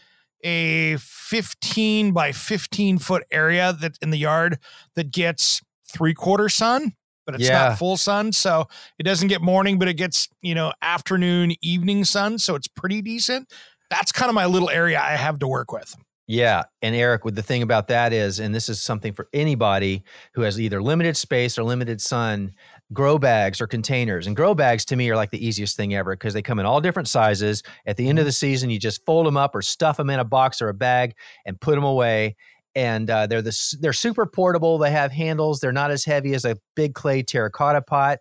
a 0.44 0.96
15 0.98 2.12
by 2.12 2.32
15 2.32 2.98
foot 2.98 3.24
area 3.30 3.72
that 3.80 3.98
in 4.02 4.10
the 4.10 4.18
yard 4.18 4.58
that 4.94 5.10
gets 5.10 5.62
three 5.90 6.14
quarter 6.14 6.48
sun, 6.48 6.92
but 7.24 7.34
it's 7.34 7.44
not 7.70 7.78
full 7.78 7.96
sun. 7.96 8.32
So 8.32 8.68
it 8.98 9.02
doesn't 9.02 9.28
get 9.28 9.40
morning, 9.40 9.78
but 9.78 9.88
it 9.88 9.94
gets, 9.94 10.28
you 10.42 10.54
know, 10.54 10.72
afternoon, 10.82 11.54
evening 11.62 12.04
sun. 12.04 12.38
So 12.38 12.54
it's 12.54 12.68
pretty 12.68 13.02
decent. 13.02 13.50
That's 13.90 14.12
kind 14.12 14.28
of 14.28 14.34
my 14.34 14.46
little 14.46 14.70
area 14.70 15.00
I 15.00 15.12
have 15.12 15.38
to 15.40 15.48
work 15.48 15.72
with. 15.72 15.94
Yeah. 16.28 16.64
And 16.82 16.96
Eric, 16.96 17.24
with 17.24 17.36
the 17.36 17.42
thing 17.42 17.62
about 17.62 17.86
that 17.88 18.12
is, 18.12 18.40
and 18.40 18.52
this 18.52 18.68
is 18.68 18.82
something 18.82 19.12
for 19.12 19.28
anybody 19.32 20.02
who 20.34 20.42
has 20.42 20.60
either 20.60 20.82
limited 20.82 21.16
space 21.16 21.56
or 21.56 21.62
limited 21.62 22.00
sun, 22.00 22.52
grow 22.92 23.16
bags 23.16 23.60
or 23.60 23.68
containers. 23.68 24.26
And 24.26 24.34
grow 24.34 24.52
bags 24.52 24.84
to 24.86 24.96
me 24.96 25.08
are 25.10 25.16
like 25.16 25.30
the 25.30 25.44
easiest 25.44 25.76
thing 25.76 25.94
ever 25.94 26.14
because 26.16 26.34
they 26.34 26.42
come 26.42 26.58
in 26.58 26.66
all 26.66 26.80
different 26.80 27.08
sizes. 27.08 27.62
At 27.86 27.96
the 27.96 28.08
end 28.08 28.18
of 28.18 28.24
the 28.24 28.32
season, 28.32 28.70
you 28.70 28.78
just 28.80 29.04
fold 29.04 29.26
them 29.26 29.36
up 29.36 29.54
or 29.54 29.62
stuff 29.62 29.98
them 29.98 30.10
in 30.10 30.18
a 30.18 30.24
box 30.24 30.60
or 30.60 30.68
a 30.68 30.74
bag 30.74 31.14
and 31.44 31.60
put 31.60 31.76
them 31.76 31.84
away. 31.84 32.34
And 32.74 33.08
uh, 33.08 33.28
they're 33.28 33.40
the 33.40 33.76
they're 33.80 33.92
super 33.92 34.26
portable. 34.26 34.78
They 34.78 34.90
have 34.90 35.12
handles. 35.12 35.60
They're 35.60 35.72
not 35.72 35.92
as 35.92 36.04
heavy 36.04 36.34
as 36.34 36.44
a 36.44 36.58
big 36.74 36.94
clay 36.94 37.22
terracotta 37.22 37.82
pot. 37.82 38.18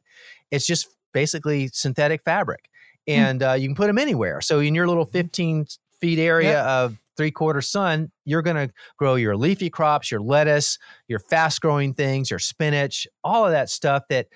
It's 0.52 0.66
just 0.66 0.88
basically 1.12 1.70
synthetic 1.74 2.22
fabric, 2.24 2.70
and 3.08 3.44
uh, 3.44 3.54
you 3.54 3.68
can 3.68 3.76
put 3.76 3.88
them 3.88 3.98
anywhere. 3.98 4.42
So 4.42 4.60
in 4.60 4.76
your 4.76 4.88
little 4.88 5.06
15 5.06 5.66
feet 6.02 6.20
area 6.20 6.62
of 6.64 6.98
three 7.18 7.32
quarter 7.32 7.62
sun, 7.62 8.12
you're 8.26 8.42
going 8.42 8.68
to 8.68 8.74
grow 8.98 9.16
your 9.16 9.38
leafy 9.38 9.70
crops, 9.70 10.12
your 10.12 10.22
lettuce, 10.22 10.78
your 11.08 11.20
fast 11.20 11.62
growing 11.62 11.94
things, 11.94 12.30
your 12.30 12.40
spinach, 12.40 13.08
all 13.24 13.46
of 13.46 13.52
that 13.52 13.70
stuff 13.70 14.04
that, 14.10 14.28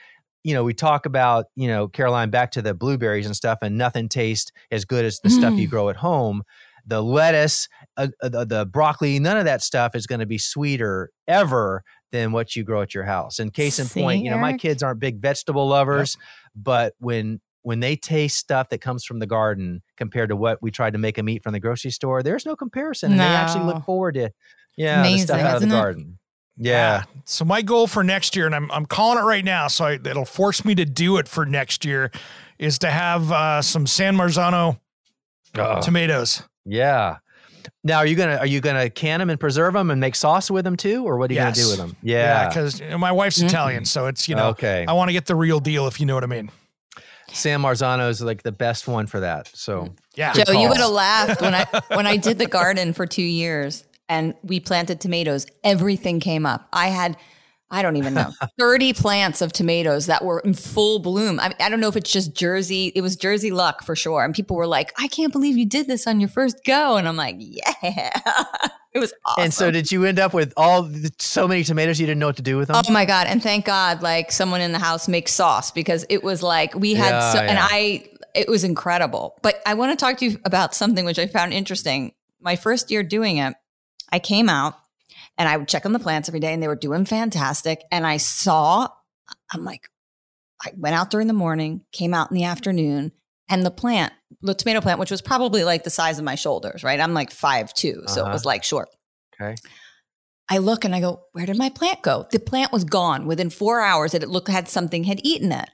you 0.44 0.54
know, 0.54 0.64
we 0.64 0.74
talk 0.74 1.06
about, 1.06 1.48
you 1.56 1.68
know, 1.68 1.88
Caroline, 1.90 2.30
back 2.30 2.52
to 2.52 2.62
the 2.62 2.74
blueberries 2.74 3.26
and 3.26 3.36
stuff, 3.36 3.60
and 3.62 3.78
nothing 3.78 4.08
tastes 4.08 4.52
as 4.72 4.86
good 4.86 5.04
as 5.04 5.20
the 5.20 5.30
stuff 5.30 5.58
you 5.58 5.68
Mm. 5.68 5.72
grow 5.72 5.90
at 5.90 5.98
home. 5.98 6.44
The 6.86 7.04
lettuce, 7.04 7.68
uh, 7.98 8.08
uh, 8.24 8.30
the, 8.30 8.46
the 8.46 8.66
broccoli, 8.66 9.20
none 9.20 9.36
of 9.38 9.44
that 9.46 9.62
stuff 9.62 9.96
is 9.96 10.08
going 10.08 10.22
to 10.22 10.26
be 10.26 10.38
sweeter 10.38 11.12
ever 11.28 11.84
than 12.14 12.32
what 12.32 12.56
you 12.56 12.64
grow 12.64 12.82
at 12.82 12.96
your 12.96 13.04
house. 13.04 13.38
And 13.40 13.54
case 13.54 13.78
in 13.80 13.90
point, 13.90 14.20
See, 14.22 14.24
you 14.24 14.32
know, 14.32 14.38
my 14.38 14.54
kids 14.58 14.82
aren't 14.82 15.00
big 15.00 15.20
vegetable 15.22 15.68
lovers, 15.68 16.18
but 16.56 16.94
when 17.00 17.42
when 17.64 17.80
they 17.80 17.96
taste 17.96 18.38
stuff 18.38 18.70
that 18.70 18.80
comes 18.80 19.04
from 19.04 19.20
the 19.20 19.28
garden 19.28 19.82
compared 19.98 20.30
to 20.30 20.36
what 20.36 20.62
we 20.62 20.72
tried 20.72 20.94
to 20.94 21.00
make 21.00 21.16
them 21.16 21.28
eat 21.30 21.44
from 21.44 21.54
the 21.54 21.60
grocery 21.60 21.92
store, 21.92 22.24
there's 22.24 22.46
no 22.46 22.56
comparison. 22.56 23.12
And 23.12 23.20
they 23.20 23.26
actually 23.26 23.66
look 23.66 23.84
forward 23.84 24.14
to, 24.16 24.32
yeah, 24.78 25.04
the 25.04 25.18
stuff 25.20 25.42
out 25.42 25.56
of 25.56 25.62
the 25.62 25.68
it? 25.68 25.72
garden. 25.72 26.20
Yeah. 26.58 27.04
So 27.26 27.46
my 27.46 27.62
goal 27.62 27.88
for 27.88 28.04
next 28.04 28.36
year, 28.36 28.46
and 28.46 28.54
I'm 28.56 28.70
I'm 28.72 28.86
calling 28.86 29.18
it 29.18 29.26
right 29.26 29.46
now, 29.46 29.68
so 29.68 29.86
I, 29.86 29.94
it'll 29.94 30.26
force 30.26 30.66
me 30.66 30.76
to 30.76 30.86
do 30.86 31.18
it 31.18 31.28
for 31.28 31.46
next 31.46 31.86
year, 31.86 32.12
is 32.58 32.80
to 32.80 32.90
have 32.92 33.32
uh, 33.32 33.62
some 33.62 33.88
San 33.88 34.16
Marzano 34.18 34.80
Oh, 35.58 35.82
tomatoes. 35.82 36.44
yeah. 36.66 37.18
Now, 37.84 38.00
are 38.00 38.06
you 38.06 38.16
gonna 38.16 38.36
are 38.38 38.46
you 38.46 38.60
gonna 38.62 38.90
can 38.90 39.20
them 39.20 39.30
and 39.30 39.40
preserve 39.40 39.74
them 39.74 39.90
and 39.90 40.00
make 40.02 40.16
sauce 40.16 40.52
with 40.52 40.66
them 40.66 40.76
too, 40.76 41.06
or 41.06 41.18
what 41.18 41.30
are 41.30 41.34
you 41.34 41.40
gonna 41.40 41.54
do 41.54 41.68
with 41.70 41.78
them? 41.78 41.96
Yeah, 42.02 42.44
Yeah. 42.44 42.48
because 42.50 42.82
my 42.98 43.12
wife's. 43.12 43.42
Italian, 43.42 43.86
so 43.86 44.08
it's 44.08 44.28
you 44.28 44.36
know 44.36 44.50
okay. 44.50 44.86
I 44.88 44.94
want 44.94 45.10
to 45.10 45.14
get 45.14 45.26
the 45.28 45.36
real 45.36 45.60
deal 45.60 45.88
if 45.88 46.00
you 46.00 46.06
know 46.06 46.14
what 46.16 46.24
I 46.24 46.28
mean. 46.28 46.52
San 47.34 47.62
Marzano 47.62 48.10
is 48.10 48.22
like 48.22 48.44
the 48.44 48.52
best 48.52 48.88
one 48.88 49.08
for 49.08 49.20
that. 49.20 49.50
So 49.54 49.84
mm. 49.84 49.98
Yeah. 50.16 50.34
Joe, 50.34 50.52
you 50.52 50.68
would 50.68 50.78
have 50.78 50.92
laughed 50.92 51.42
when 51.42 51.56
I 51.56 51.66
when 51.96 52.06
I 52.06 52.18
did 52.18 52.40
the 52.40 52.46
garden 52.46 52.94
for 52.94 53.06
two 53.06 53.22
years 53.22 53.86
and 54.10 54.34
we 54.44 54.60
planted 54.60 55.00
tomatoes. 55.00 55.46
Everything 55.64 56.20
came 56.20 56.46
up. 56.46 56.68
I 56.74 56.88
had, 56.88 57.16
I 57.72 57.82
don't 57.82 57.96
even 57.98 58.14
know, 58.14 58.32
thirty 58.60 58.94
plants 58.94 59.42
of 59.42 59.54
tomatoes 59.54 60.08
that 60.08 60.24
were 60.24 60.40
in 60.40 60.54
full 60.54 61.00
bloom. 61.00 61.40
I, 61.40 61.54
I 61.60 61.70
don't 61.70 61.80
know 61.80 61.88
if 61.88 61.96
it's 61.96 62.12
just 62.12 62.34
Jersey. 62.34 62.92
It 62.96 63.02
was 63.02 63.16
Jersey 63.16 63.52
luck 63.52 63.84
for 63.84 63.96
sure. 63.96 64.24
And 64.24 64.34
people 64.34 64.56
were 64.56 64.68
like, 64.68 64.92
"I 64.98 65.08
can't 65.08 65.32
believe 65.32 65.58
you 65.58 65.66
did 65.66 65.88
this 65.88 66.08
on 66.08 66.20
your 66.20 66.30
first 66.30 66.64
go." 66.66 66.98
And 66.98 67.08
I'm 67.08 67.16
like, 67.16 67.36
"Yeah, 67.38 67.62
it 68.94 69.00
was 69.00 69.14
awesome." 69.26 69.44
and 69.44 69.54
so 69.54 69.72
did 69.72 69.92
you 69.92 70.06
end 70.06 70.20
up 70.20 70.34
with 70.34 70.54
all 70.58 70.84
the, 70.84 71.12
so 71.20 71.48
many 71.48 71.64
tomatoes 71.64 72.00
you 72.00 72.08
didn't 72.08 72.20
know 72.20 72.28
what 72.28 72.38
to 72.38 72.42
do 72.42 72.58
with 72.58 72.70
them? 72.70 72.82
Oh 72.86 72.92
my 72.92 73.06
god! 73.06 73.28
And 73.28 73.42
thank 73.42 73.66
God, 73.66 74.02
like 74.02 74.32
someone 74.32 74.62
in 74.62 74.72
the 74.72 74.80
house 74.80 75.08
makes 75.08 75.32
sauce 75.32 75.72
because 75.72 76.06
it 76.10 76.24
was 76.24 76.42
like 76.42 76.74
we 76.76 76.94
had, 76.94 77.12
Yeah, 77.12 77.34
so, 77.34 77.40
and. 77.40 77.60
I, 77.62 78.10
it 78.36 78.48
was 78.48 78.64
incredible. 78.64 79.36
But 79.42 79.62
I 79.66 79.74
want 79.74 79.98
to 79.98 80.04
talk 80.04 80.18
to 80.18 80.26
you 80.26 80.40
about 80.46 80.76
something 80.76 81.06
which 81.06 81.20
I 81.20 81.28
found 81.28 81.54
interesting. 81.54 82.14
My 82.40 82.56
first 82.56 82.92
year 82.92 83.04
doing 83.04 83.38
it, 83.38 83.56
I 84.12 84.20
came 84.20 84.50
out 84.50 84.76
and 85.40 85.50
I 85.50 85.58
would 85.58 85.68
check 85.68 85.88
on 85.88 85.94
the 85.94 86.00
plants 86.00 86.30
every 86.30 86.40
day, 86.40 86.54
and 86.54 86.62
they 86.62 86.68
were 86.68 86.76
doing 86.76 87.06
fantastic. 87.06 87.82
And 87.92 88.06
I 88.06 88.18
saw, 88.18 88.90
I'm 89.52 89.64
like, 89.66 89.90
I 90.64 90.72
went 90.78 90.96
out 90.96 91.10
during 91.10 91.26
the 91.28 91.34
morning, 91.34 91.82
came 91.92 92.14
out 92.14 92.30
in 92.30 92.36
the 92.36 92.44
afternoon, 92.44 93.14
and 93.50 93.66
the 93.66 93.72
plant, 93.72 94.14
the 94.42 94.54
tomato 94.54 94.82
plant, 94.82 95.00
which 95.00 95.10
was 95.10 95.22
probably 95.22 95.64
like 95.64 95.84
the 95.84 95.90
size 95.90 96.20
of 96.20 96.26
my 96.26 96.36
shoulders, 96.36 96.84
right? 96.84 97.00
I'm 97.00 97.14
like 97.16 97.32
five 97.32 97.74
two, 97.74 98.04
so 98.06 98.22
it 98.22 98.24
Uh-huh. 98.26 98.34
was 98.34 98.46
like 98.46 98.64
short. 98.64 98.90
Okay. 99.42 99.56
I 100.52 100.58
look 100.58 100.84
and 100.84 100.94
I 100.96 101.00
go, 101.00 101.22
where 101.32 101.46
did 101.46 101.58
my 101.58 101.70
plant 101.70 102.02
go? 102.02 102.28
The 102.32 102.40
plant 102.40 102.72
was 102.72 102.84
gone 102.84 103.26
within 103.28 103.50
four 103.50 103.82
hours. 103.82 104.12
That 104.12 104.24
it 104.24 104.30
looked 104.30 104.48
had 104.50 104.68
something 104.68 105.04
had 105.06 105.22
eaten 105.24 105.52
it. 105.52 105.70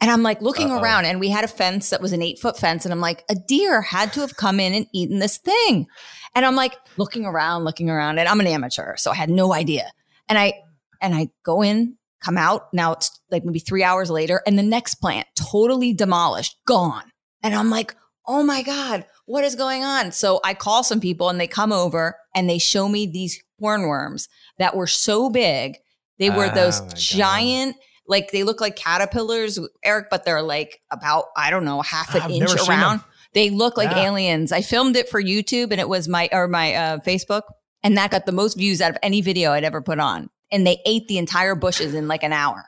And 0.00 0.10
I'm 0.10 0.22
like 0.22 0.42
looking 0.42 0.70
Uh-oh. 0.70 0.80
around, 0.80 1.04
and 1.04 1.20
we 1.20 1.30
had 1.30 1.44
a 1.44 1.48
fence 1.48 1.90
that 1.90 2.00
was 2.02 2.12
an 2.12 2.22
eight 2.22 2.38
foot 2.38 2.58
fence. 2.58 2.84
And 2.84 2.92
I'm 2.92 3.00
like, 3.00 3.24
a 3.28 3.34
deer 3.34 3.82
had 3.82 4.12
to 4.14 4.20
have 4.20 4.36
come 4.36 4.60
in 4.60 4.74
and 4.74 4.86
eaten 4.92 5.18
this 5.18 5.38
thing. 5.38 5.86
And 6.34 6.44
I'm 6.44 6.56
like 6.56 6.76
looking 6.96 7.24
around, 7.24 7.64
looking 7.64 7.90
around, 7.90 8.18
and 8.18 8.28
I'm 8.28 8.40
an 8.40 8.46
amateur, 8.46 8.96
so 8.96 9.10
I 9.10 9.14
had 9.14 9.30
no 9.30 9.54
idea. 9.54 9.90
And 10.28 10.38
I 10.38 10.54
and 11.00 11.14
I 11.14 11.28
go 11.44 11.62
in, 11.62 11.96
come 12.20 12.36
out. 12.36 12.72
Now 12.72 12.92
it's 12.92 13.10
like 13.30 13.44
maybe 13.44 13.60
three 13.60 13.84
hours 13.84 14.10
later, 14.10 14.42
and 14.46 14.58
the 14.58 14.62
next 14.62 14.96
plant 14.96 15.26
totally 15.36 15.92
demolished, 15.92 16.56
gone. 16.66 17.10
And 17.42 17.54
I'm 17.54 17.70
like, 17.70 17.94
oh 18.26 18.42
my 18.42 18.62
God, 18.62 19.04
what 19.26 19.44
is 19.44 19.54
going 19.54 19.84
on? 19.84 20.12
So 20.12 20.40
I 20.44 20.54
call 20.54 20.82
some 20.82 21.00
people 21.00 21.28
and 21.28 21.38
they 21.38 21.46
come 21.46 21.72
over 21.72 22.16
and 22.34 22.48
they 22.48 22.58
show 22.58 22.88
me 22.88 23.06
these 23.06 23.38
hornworms 23.60 24.28
that 24.58 24.74
were 24.74 24.86
so 24.86 25.28
big. 25.28 25.76
They 26.18 26.30
were 26.30 26.46
Oh 26.50 26.54
those 26.54 26.80
giant. 26.94 27.74
God. 27.74 27.82
Like 28.06 28.30
they 28.32 28.42
look 28.42 28.60
like 28.60 28.76
caterpillars, 28.76 29.58
Eric, 29.82 30.06
but 30.10 30.24
they're 30.24 30.42
like 30.42 30.80
about, 30.90 31.26
I 31.36 31.50
don't 31.50 31.64
know, 31.64 31.80
half 31.82 32.14
an 32.14 32.22
I've 32.22 32.30
inch 32.30 32.54
around. 32.68 33.00
They 33.32 33.50
look 33.50 33.76
like 33.76 33.90
Yeah. 33.90 34.04
aliens. 34.06 34.52
I 34.52 34.62
filmed 34.62 34.96
it 34.96 35.08
for 35.08 35.20
YouTube 35.22 35.70
and 35.72 35.80
it 35.80 35.88
was 35.88 36.06
my, 36.08 36.28
or 36.32 36.46
my 36.46 36.74
uh, 36.74 36.98
Facebook, 36.98 37.42
and 37.82 37.96
that 37.96 38.10
got 38.10 38.26
the 38.26 38.32
most 38.32 38.56
views 38.56 38.80
out 38.80 38.90
of 38.90 38.98
any 39.02 39.20
video 39.20 39.52
I'd 39.52 39.64
ever 39.64 39.80
put 39.82 39.98
on. 39.98 40.30
And 40.52 40.66
they 40.66 40.80
ate 40.86 41.08
the 41.08 41.18
entire 41.18 41.54
bushes 41.54 41.94
in 41.94 42.06
like 42.06 42.22
an 42.22 42.32
hour. 42.32 42.64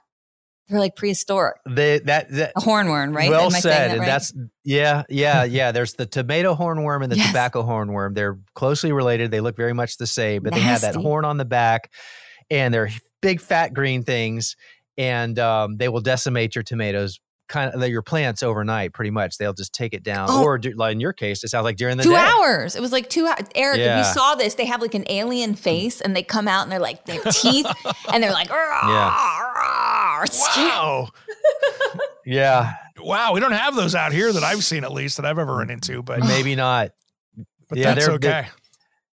They're 0.68 0.81
like 0.81 0.96
prehistoric. 0.96 1.59
The, 1.64 2.03
that, 2.07 2.29
that 2.33 2.53
A 2.57 2.61
hornworm, 2.61 3.14
right? 3.14 3.31
Well 3.31 3.53
said. 3.53 3.92
that 3.92 3.99
right? 4.01 4.07
that's 4.07 4.35
yeah, 4.64 5.05
yeah, 5.09 5.44
yeah. 5.44 5.70
There's 5.70 5.94
the 5.94 6.07
tomato 6.07 6.57
hornworm 6.57 7.05
and 7.05 7.12
the 7.12 7.16
Yes. 7.16 7.29
tobacco 7.29 7.62
hornworm. 7.62 8.14
They're 8.16 8.38
closely 8.55 8.90
related. 8.90 9.31
They 9.31 9.40
look 9.40 9.57
very 9.57 9.75
much 9.75 9.96
the 9.99 10.09
same, 10.09 10.42
but 10.42 10.53
they 10.55 10.61
have 10.61 10.81
that 10.81 10.96
horn 10.96 11.25
on 11.25 11.37
the 11.37 11.44
back, 11.44 11.92
and 12.51 12.75
they're 12.75 12.90
big, 13.22 13.40
fat 13.40 13.75
green 13.75 14.03
things, 14.03 14.57
and 14.98 15.38
um, 15.38 15.76
they 15.76 15.88
will 15.88 16.00
decimate 16.00 16.54
your 16.54 16.64
tomatoes. 16.64 17.18
Kind 17.48 17.72
of 17.80 17.88
your 17.88 18.02
plants 18.02 18.42
overnight, 18.42 18.92
pretty 18.92 19.12
much. 19.12 19.38
They'll 19.38 19.52
just 19.52 19.72
take 19.72 19.94
it 19.94 20.02
down, 20.02 20.26
Oh. 20.28 20.42
or 20.42 20.59
do, 20.59 20.72
like 20.72 20.94
in 20.94 20.98
your 21.00 21.12
case, 21.12 21.44
it 21.44 21.48
sounds 21.48 21.62
like 21.62 21.76
during 21.76 21.96
the 21.96 22.02
two 22.02 22.11
day. 22.11 22.16
hours. 22.16 22.74
It 22.74 22.80
was 22.82 22.90
like 22.90 23.09
two 23.09 23.24
hours. 23.24 23.46
Eric, 23.54 23.78
if 23.78 23.98
you 23.98 24.02
saw 24.12 24.35
this, 24.35 24.54
they 24.54 24.64
have 24.64 24.82
like 24.82 24.94
an 24.94 25.04
alien 25.09 25.54
face 25.54 26.00
and 26.00 26.16
they 26.16 26.24
come 26.24 26.48
out 26.48 26.64
and 26.64 26.72
they're 26.72 26.80
like, 26.80 27.04
they 27.04 27.14
have 27.18 27.32
teeth 27.37 27.66
and 28.12 28.20
they're 28.20 28.32
like, 28.32 28.48
Yeah. 28.48 30.24
Wow. 30.56 31.09
Yeah, 32.24 32.72
Wow. 32.98 33.32
We 33.32 33.38
don't 33.40 33.52
have 33.52 33.76
those 33.76 33.94
out 33.94 34.12
here 34.12 34.32
that 34.32 34.42
I've 34.42 34.64
seen, 34.64 34.82
at 34.82 34.90
least, 34.92 35.16
that 35.18 35.24
I've 35.26 35.38
ever 35.38 35.54
run 35.54 35.70
into, 35.70 36.02
but, 36.02 36.20
maybe 36.20 36.56
not. 36.56 36.90
but 37.68 37.78
yeah, 37.78 37.94
that's 37.94 38.06
they're- 38.06 38.14
okay. 38.16 38.28
they're- 38.28 38.50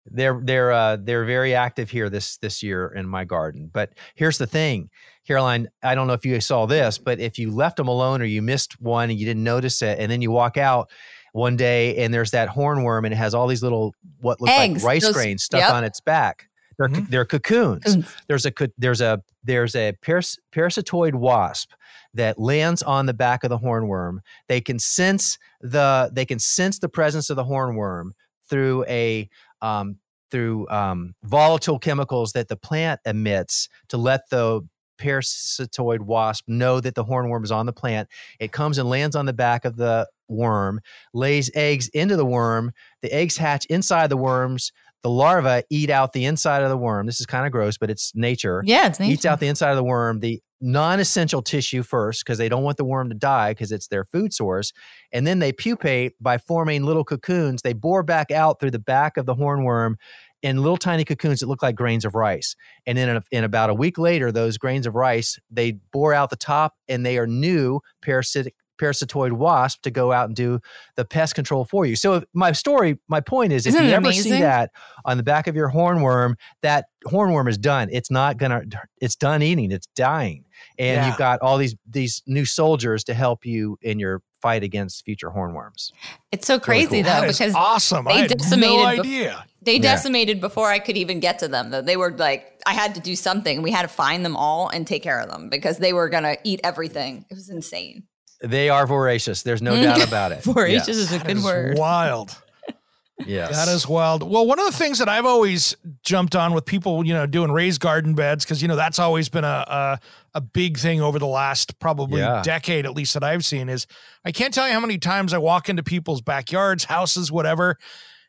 they're 0.10 0.40
they're 0.42 0.72
uh, 0.72 0.96
they're 1.02 1.26
very 1.26 1.54
active 1.54 1.90
here 1.90 2.10
this 2.10 2.38
this 2.38 2.64
year 2.64 2.88
in 2.96 3.06
my 3.06 3.26
garden. 3.26 3.70
But 3.74 3.92
here's 4.16 4.38
the 4.38 4.48
thing, 4.48 4.90
Caroline. 5.28 5.68
I 5.84 5.94
don't 5.96 6.08
know 6.08 6.14
if 6.14 6.26
you 6.26 6.40
saw 6.40 6.66
this, 6.66 6.98
but 6.98 7.20
if 7.20 7.38
you 7.38 7.52
left 7.52 7.78
them 7.78 7.88
alone 7.88 8.22
or 8.22 8.26
you 8.26 8.42
missed 8.42 8.80
one 8.82 9.10
and 9.10 9.20
you 9.20 9.26
didn't 9.26 9.44
notice 9.44 9.82
it, 9.82 10.00
and 10.00 10.12
then 10.12 10.22
you 10.22 10.32
walk 10.32 10.58
out 10.58 10.90
one 11.34 11.56
day 11.58 11.98
and 11.98 12.14
there's 12.14 12.32
that 12.32 12.50
hornworm 12.50 13.06
and 13.06 13.14
it 13.14 13.18
has 13.18 13.36
all 13.36 13.46
these 13.48 13.62
little 13.62 13.94
what 14.22 14.40
look 14.42 14.50
Eggs, 14.50 14.84
like 14.84 14.88
rice 14.88 15.04
those- 15.04 15.14
grains 15.14 15.44
stuck 15.44 15.60
yep. 15.62 15.72
on 15.72 15.84
its 15.84 16.00
back. 16.00 16.48
They're 16.80 16.88
Mhm. 16.90 17.10
they're 17.10 17.26
cocoons. 17.26 17.84
Cocoons. 17.84 18.08
There's 18.28 18.46
a 18.46 18.54
there's 18.78 19.02
a 19.02 19.22
there's 19.44 19.76
a 19.76 19.94
paras- 20.02 20.38
parasitoid 20.54 21.16
wasp 21.16 21.72
that 22.14 22.40
lands 22.40 22.84
on 22.84 23.08
the 23.08 23.14
back 23.16 23.44
of 23.44 23.50
the 23.50 23.58
hornworm. 23.58 24.20
They 24.48 24.62
can 24.62 24.78
sense 24.80 25.38
the 25.60 26.10
they 26.14 26.24
can 26.26 26.38
sense 26.40 26.78
the 26.80 26.88
presence 26.90 27.30
of 27.32 27.36
the 27.36 27.44
hornworm 27.44 28.12
through 28.50 28.86
a 28.88 29.28
um, 29.64 29.98
through 30.30 30.68
um, 30.70 31.16
volatile 31.24 31.80
chemicals 31.80 32.34
that 32.34 32.48
the 32.48 32.56
plant 32.58 33.00
emits 33.06 33.70
to 33.90 33.98
let 33.98 34.30
the 34.30 34.62
parasitoid 34.98 36.00
wasp 36.02 36.46
know 36.48 36.80
that 36.80 36.96
the 36.96 37.06
hornworm 37.06 37.44
is 37.44 37.52
on 37.52 37.66
the 37.66 37.74
plant. 37.74 38.10
It 38.40 38.52
comes 38.52 38.78
and 38.78 38.90
lands 38.90 39.16
on 39.16 39.26
the 39.26 39.34
back 39.34 39.66
of 39.66 39.76
the 39.78 40.08
worm, 40.28 40.82
lays 41.14 41.50
eggs 41.56 41.88
into 41.90 42.16
the 42.16 42.26
worm. 42.26 42.72
The 43.02 43.12
eggs 43.14 43.38
hatch 43.38 43.66
inside 43.66 44.10
the 44.10 44.18
worms. 44.18 44.72
The 45.04 45.10
larvae 45.10 45.64
eat 45.70 45.90
out 45.90 46.12
the 46.14 46.26
inside 46.26 46.64
of 46.64 46.70
the 46.70 46.78
worm. 46.78 47.06
This 47.06 47.20
is 47.20 47.26
kind 47.26 47.46
of 47.46 47.52
gross, 47.52 47.78
but 47.78 47.90
it's 47.90 48.12
nature 48.16 48.64
Yeah, 48.66 48.88
it's 48.88 49.00
nature. 49.00 49.14
eats 49.14 49.26
out 49.26 49.40
the 49.40 49.48
inside 49.48 49.70
of 49.72 49.78
the 49.78 49.84
worm, 49.84 50.20
the 50.20 50.42
non-essential 50.60 51.44
tissue 51.44 51.84
first, 51.84 52.26
because 52.26 52.40
they 52.40 52.50
don't 52.50 52.64
want 52.64 52.78
the 52.78 52.84
worm 52.84 53.10
to 53.10 53.16
die 53.16 53.52
because 53.52 53.72
it's 53.72 53.88
their 53.90 54.06
food 54.06 54.34
source. 54.34 54.74
And 55.14 55.26
then 55.26 55.38
they 55.38 55.54
pupate 55.54 56.14
by 56.20 56.40
forming 56.40 56.84
little 56.84 57.04
cocoons. 57.04 57.62
They 57.62 57.74
bore 57.74 58.02
back 58.02 58.32
out 58.32 58.60
through 58.60 58.72
the 58.72 58.80
back 58.80 59.18
of 59.18 59.28
the 59.28 59.36
hornworm 59.36 59.96
in 60.44 60.58
little 60.58 60.78
tiny 60.78 61.04
cocoons 61.04 61.40
that 61.40 61.48
look 61.48 61.64
like 61.64 61.76
grains 61.76 62.06
of 62.06 62.16
rice. 62.16 62.56
And 62.86 62.98
then 62.98 63.10
in, 63.10 63.18
a, 63.18 63.24
in 63.32 63.44
about 63.44 63.70
a 63.70 63.74
week 63.74 63.98
later, 63.98 64.32
those 64.32 64.58
grains 64.58 64.86
of 64.86 64.96
rice, 64.96 65.40
they 65.50 65.74
bore 65.92 66.14
out 66.14 66.30
the 66.30 66.36
top 66.36 66.76
and 66.88 67.06
they 67.06 67.18
are 67.18 67.28
new 67.28 67.80
parasitic 68.02 68.54
parasitoid 68.80 69.32
wasp 69.32 69.82
to 69.82 69.90
go 69.90 70.12
out 70.12 70.28
and 70.28 70.36
do 70.36 70.60
the 70.96 71.04
pest 71.04 71.34
control 71.34 71.66
for 71.66 71.86
you. 71.88 71.96
So 71.96 72.24
my 72.34 72.52
story, 72.52 73.00
my 73.08 73.20
point 73.20 73.52
is, 73.52 73.66
Isn't 73.66 73.82
if 73.82 73.90
you 73.90 73.96
ever 73.96 74.14
see 74.14 74.40
that 74.40 74.70
on 75.04 75.18
the 75.18 75.24
back 75.24 75.48
of 75.48 75.56
your 75.56 75.72
hornworm, 75.72 76.36
that 76.62 76.86
hornworm 77.08 77.50
is 77.50 77.58
done. 77.58 77.90
It's 77.92 78.12
not 78.12 78.38
gonna. 78.38 78.62
It's 79.02 79.16
done 79.16 79.42
eating. 79.42 79.72
It's 79.72 79.88
dying, 79.96 80.46
and 80.78 80.98
Yeah. 80.98 81.08
you've 81.08 81.18
got 81.18 81.42
all 81.42 81.58
these 81.58 81.76
these 81.90 82.22
new 82.28 82.46
soldiers 82.46 83.04
to 83.06 83.16
help 83.16 83.46
you 83.46 83.80
in 83.82 83.98
your 83.98 84.22
fight 84.42 84.64
against 84.64 85.04
future 85.06 85.30
hornworms. 85.30 85.92
It's 86.32 86.46
so 86.48 86.60
crazy 86.60 86.88
cool. 86.88 87.04
though 87.04 87.22
That 87.22 87.30
is 87.30 87.38
because 87.40 87.56
awesome. 87.56 88.06
they 88.06 88.12
I 88.12 88.18
had 88.20 88.38
decimated 88.38 88.70
no 88.70 88.78
bef- 88.86 89.00
idea. 89.00 89.46
they 89.62 89.76
Yeah. 89.76 89.82
decimated 89.82 90.40
before 90.42 90.70
I 90.70 90.80
could 90.80 90.98
even 90.98 91.20
get 91.20 91.40
to 91.40 91.48
them. 91.48 91.72
Though 91.72 91.82
they 91.82 91.98
were 91.98 92.12
like, 92.12 92.62
I 92.66 92.74
had 92.74 92.94
to 92.96 93.02
do 93.02 93.16
something. 93.16 93.62
We 93.62 93.72
had 93.72 93.82
to 93.84 93.88
find 93.88 94.24
them 94.26 94.36
all 94.36 94.70
and 94.70 94.86
take 94.86 95.04
care 95.04 95.20
of 95.20 95.30
them 95.30 95.50
because 95.50 95.78
they 95.80 95.94
were 95.94 96.10
gonna 96.10 96.38
eat 96.44 96.60
everything. 96.64 97.26
It 97.30 97.34
was 97.36 97.50
insane. 97.50 98.04
They 98.42 98.70
are 98.70 98.86
voracious. 98.86 99.42
There's 99.42 99.62
no 99.64 99.74
mm. 99.74 99.84
doubt 99.84 100.08
about 100.08 100.32
it. 100.32 100.44
Voracious 100.44 100.88
Yes. 100.90 100.98
is 100.98 101.12
a 101.14 101.20
good 101.20 101.38
is 101.38 101.44
word. 101.44 101.78
wild. 101.78 102.36
Yes. 103.26 103.56
That 103.66 103.74
is 103.74 103.88
wild. 103.88 104.22
Well, 104.30 104.46
one 104.46 104.60
of 104.60 104.66
the 104.68 104.72
things 104.78 105.00
that 105.00 105.10
I've 105.10 105.26
always 105.26 105.76
jumped 106.04 106.36
on 106.36 106.54
with 106.54 106.66
people, 106.66 107.04
you 107.04 107.16
know, 107.16 107.26
doing 107.26 107.52
raised 107.52 107.82
garden 107.82 108.14
beds, 108.14 108.46
because 108.46 108.62
you 108.62 108.68
know 108.68 108.76
that's 108.76 109.00
always 109.00 109.28
been 109.28 109.44
a, 109.44 109.66
a 109.68 110.00
a 110.38 110.42
big 110.42 110.78
thing 110.78 111.02
over 111.02 111.18
the 111.18 111.26
last 111.26 111.80
probably 111.80 112.22
Yeah. 112.22 112.44
decade, 112.44 112.86
at 112.86 112.94
least 112.94 113.16
that 113.16 113.24
I've 113.24 113.44
seen. 113.44 113.70
Is 113.70 113.88
I 114.24 114.32
can't 114.32 114.54
tell 114.54 114.68
you 114.68 114.74
how 114.74 114.80
many 114.80 115.00
times 115.00 115.34
I 115.34 115.40
walk 115.40 115.68
into 115.68 115.82
people's 115.82 116.22
backyards, 116.22 116.84
houses, 116.84 117.32
whatever, 117.32 117.78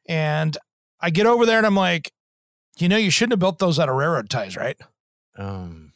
and 0.08 0.56
I 1.00 1.10
get 1.10 1.26
over 1.26 1.44
there 1.44 1.58
and 1.58 1.66
I'm 1.66 1.76
like, 1.76 2.10
you 2.78 2.88
know, 2.88 2.96
you 2.96 3.10
shouldn't 3.10 3.32
have 3.32 3.40
built 3.40 3.58
those 3.58 3.78
out 3.78 3.90
of 3.90 3.94
railroad 3.96 4.30
ties, 4.30 4.56
right? 4.56 4.76
Um, 5.36 5.92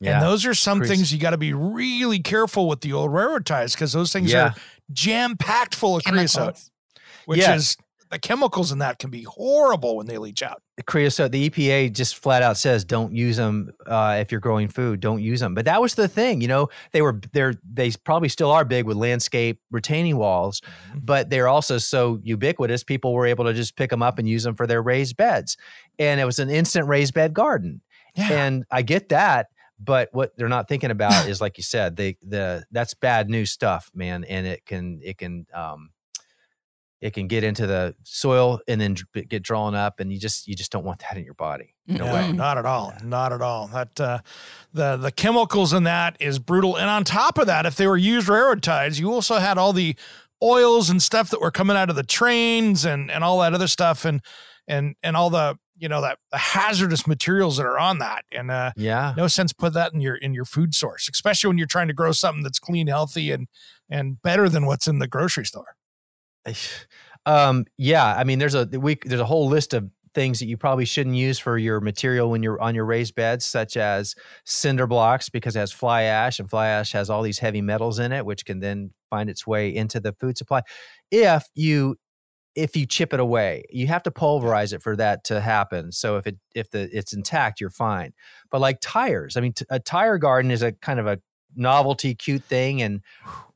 And 0.00 0.22
those 0.22 0.44
are 0.46 0.54
some 0.54 0.78
Chris- 0.78 0.90
things 0.90 1.12
you 1.12 1.18
got 1.18 1.30
to 1.30 1.38
be 1.38 1.52
really 1.52 2.20
careful 2.20 2.68
with 2.68 2.82
the 2.82 2.92
old 2.92 3.12
railroad 3.12 3.44
ties 3.46 3.74
because 3.74 3.92
those 3.92 4.12
things 4.12 4.30
Yeah. 4.30 4.44
are 4.50 4.54
jam 4.92 5.36
packed 5.36 5.74
full 5.74 5.96
of 5.96 6.04
creosote, 6.04 6.60
which 7.24 7.40
Yeah. 7.40 7.54
is 7.54 7.76
the 8.10 8.18
chemicals 8.18 8.72
in 8.72 8.78
that 8.78 8.98
can 8.98 9.10
be 9.10 9.22
horrible 9.22 9.96
when 9.96 10.06
they 10.06 10.18
leach 10.18 10.42
out. 10.42 10.62
The 10.76 10.82
creosote 10.82 11.32
the 11.32 11.48
epa 11.50 11.92
just 11.92 12.16
flat 12.16 12.42
out 12.42 12.56
says 12.56 12.84
don't 12.84 13.12
use 13.12 13.36
them 13.36 13.70
uh, 13.86 14.18
if 14.20 14.30
you're 14.30 14.40
growing 14.40 14.68
food 14.68 15.00
don't 15.00 15.22
use 15.22 15.40
them 15.40 15.54
but 15.54 15.64
that 15.64 15.80
was 15.80 15.94
the 15.94 16.06
thing 16.06 16.40
you 16.42 16.48
know 16.48 16.68
they 16.92 17.00
were 17.02 17.18
they're 17.32 17.54
they 17.72 17.90
probably 18.04 18.28
still 18.28 18.50
are 18.50 18.64
big 18.64 18.84
with 18.84 18.96
landscape 18.96 19.58
retaining 19.70 20.18
walls 20.18 20.60
but 20.94 21.30
they're 21.30 21.48
also 21.48 21.78
so 21.78 22.20
ubiquitous 22.22 22.84
people 22.84 23.14
were 23.14 23.26
able 23.26 23.44
to 23.44 23.54
just 23.54 23.74
pick 23.76 23.88
them 23.88 24.02
up 24.02 24.18
and 24.18 24.28
use 24.28 24.42
them 24.44 24.54
for 24.54 24.66
their 24.66 24.82
raised 24.82 25.16
beds 25.16 25.56
and 25.98 26.20
it 26.20 26.24
was 26.24 26.38
an 26.38 26.50
instant 26.50 26.86
raised 26.86 27.14
bed 27.14 27.32
garden 27.32 27.80
Yeah. 28.14 28.32
and 28.32 28.64
i 28.70 28.82
get 28.82 29.08
that 29.08 29.46
But 29.78 30.08
what 30.12 30.32
they're 30.36 30.48
not 30.48 30.68
thinking 30.68 30.90
about 30.90 31.26
is, 31.30 31.40
like 31.40 31.56
you 31.58 31.62
said, 31.64 31.96
they 31.96 32.16
the 32.22 32.64
that's 32.70 32.94
bad 32.94 33.28
news 33.28 33.50
stuff, 33.50 33.90
man, 33.94 34.24
and 34.24 34.46
it 34.46 34.64
can 34.64 35.00
it 35.02 35.18
can 35.18 35.46
um, 35.54 35.90
it 37.00 37.12
can 37.12 37.26
get 37.28 37.44
into 37.44 37.66
the 37.66 37.94
soil 38.04 38.60
and 38.66 38.80
then 38.80 38.96
get 39.28 39.42
drawn 39.42 39.74
up, 39.74 40.00
and 40.00 40.12
you 40.12 40.18
just 40.18 40.46
you 40.48 40.54
just 40.54 40.72
don't 40.72 40.84
want 40.84 41.00
that 41.00 41.16
in 41.16 41.24
your 41.24 41.34
body. 41.34 41.74
No 41.86 42.06
No, 42.06 42.14
way. 42.14 42.32
not 42.32 42.58
at 42.58 42.66
all. 42.66 42.94
Not 43.04 43.32
at 43.32 43.42
all. 43.42 43.66
That 43.68 44.00
uh, 44.00 44.18
the 44.72 44.96
the 44.96 45.12
chemicals 45.12 45.72
in 45.72 45.84
that 45.84 46.16
is 46.20 46.38
brutal. 46.38 46.76
And 46.76 46.88
on 46.90 47.04
top 47.04 47.38
of 47.38 47.46
that, 47.46 47.66
if 47.66 47.76
they 47.76 47.86
were 47.86 47.96
used 47.96 48.28
railroad 48.28 48.62
ties, 48.62 48.98
you 48.98 49.12
also 49.12 49.36
had 49.36 49.58
all 49.58 49.72
the 49.72 49.94
oils 50.42 50.90
and 50.90 51.02
stuff 51.02 51.30
that 51.30 51.40
were 51.40 51.50
coming 51.50 51.76
out 51.76 51.90
of 51.90 51.96
the 51.96 52.02
trains 52.02 52.84
and 52.84 53.10
and 53.10 53.22
all 53.24 53.40
that 53.40 53.54
other 53.54 53.68
stuff 53.68 54.04
and 54.04 54.20
and 54.66 54.94
and 55.02 55.16
all 55.16 55.30
the 55.30 55.56
you 55.78 55.88
know 55.90 56.00
that 56.00 56.18
the 56.30 56.38
hazardous 56.38 57.06
materials 57.06 57.58
that 57.58 57.66
are 57.66 57.78
on 57.78 57.98
that. 57.98 58.24
And 58.32 58.50
uh, 58.50 58.72
Yeah. 58.76 59.12
no 59.16 59.28
sense 59.28 59.52
put 59.52 59.74
that 59.74 59.92
in 59.92 60.00
your 60.00 60.16
in 60.16 60.32
your 60.34 60.46
food 60.46 60.74
source, 60.74 61.08
especially 61.12 61.48
when 61.48 61.58
you're 61.58 61.66
trying 61.66 61.88
to 61.88 61.94
grow 61.94 62.12
something 62.12 62.42
that's 62.42 62.58
clean, 62.58 62.86
healthy, 62.86 63.30
and 63.30 63.46
and 63.90 64.20
better 64.22 64.48
than 64.48 64.64
what's 64.66 64.88
in 64.88 64.98
the 64.98 65.06
grocery 65.06 65.44
store. 65.44 65.76
Um, 67.24 67.64
yeah, 67.76 68.14
I 68.16 68.24
mean, 68.24 68.38
there's 68.38 68.54
a 68.54 68.66
we 68.72 68.96
there's 69.04 69.20
a 69.20 69.24
whole 69.26 69.48
list 69.48 69.74
of 69.74 69.90
things 70.14 70.38
that 70.38 70.46
you 70.46 70.56
probably 70.56 70.84
shouldn't 70.84 71.16
use 71.16 71.38
for 71.38 71.58
your 71.58 71.80
material 71.80 72.30
when 72.30 72.42
you're 72.42 72.60
on 72.60 72.74
your 72.74 72.84
raised 72.84 73.14
beds, 73.14 73.44
such 73.44 73.76
as 73.76 74.14
cinder 74.44 74.86
blocks 74.86 75.28
because 75.28 75.56
it 75.56 75.58
has 75.60 75.72
fly 75.72 76.02
ash, 76.02 76.38
and 76.38 76.48
fly 76.48 76.68
ash 76.68 76.92
has 76.92 77.10
all 77.10 77.22
these 77.22 77.38
heavy 77.38 77.60
metals 77.60 77.98
in 77.98 78.12
it, 78.12 78.24
which 78.24 78.44
can 78.44 78.60
then 78.60 78.90
find 79.10 79.28
its 79.28 79.46
way 79.46 79.74
into 79.74 80.00
the 80.00 80.12
food 80.14 80.38
supply. 80.38 80.62
If 81.10 81.44
you 81.54 81.96
if 82.56 82.76
you 82.76 82.86
chip 82.86 83.12
it 83.14 83.20
away, 83.20 83.64
you 83.70 83.86
have 83.88 84.02
to 84.04 84.10
pulverize 84.10 84.72
it 84.72 84.82
for 84.82 84.96
that 84.96 85.24
to 85.24 85.40
happen. 85.40 85.92
So 85.92 86.16
if 86.18 86.26
it 86.26 86.36
if 86.54 86.70
the 86.70 86.88
it's 86.96 87.12
intact, 87.12 87.60
you're 87.60 87.70
fine. 87.70 88.12
But 88.50 88.60
like 88.60 88.78
tires, 88.82 89.36
I 89.36 89.40
mean, 89.40 89.52
t- 89.54 89.66
a 89.70 89.80
tire 89.80 90.18
garden 90.18 90.50
is 90.50 90.62
a 90.62 90.72
kind 90.72 91.00
of 91.00 91.06
a 91.06 91.18
novelty, 91.56 92.14
cute 92.14 92.44
thing, 92.44 92.82
and 92.82 93.00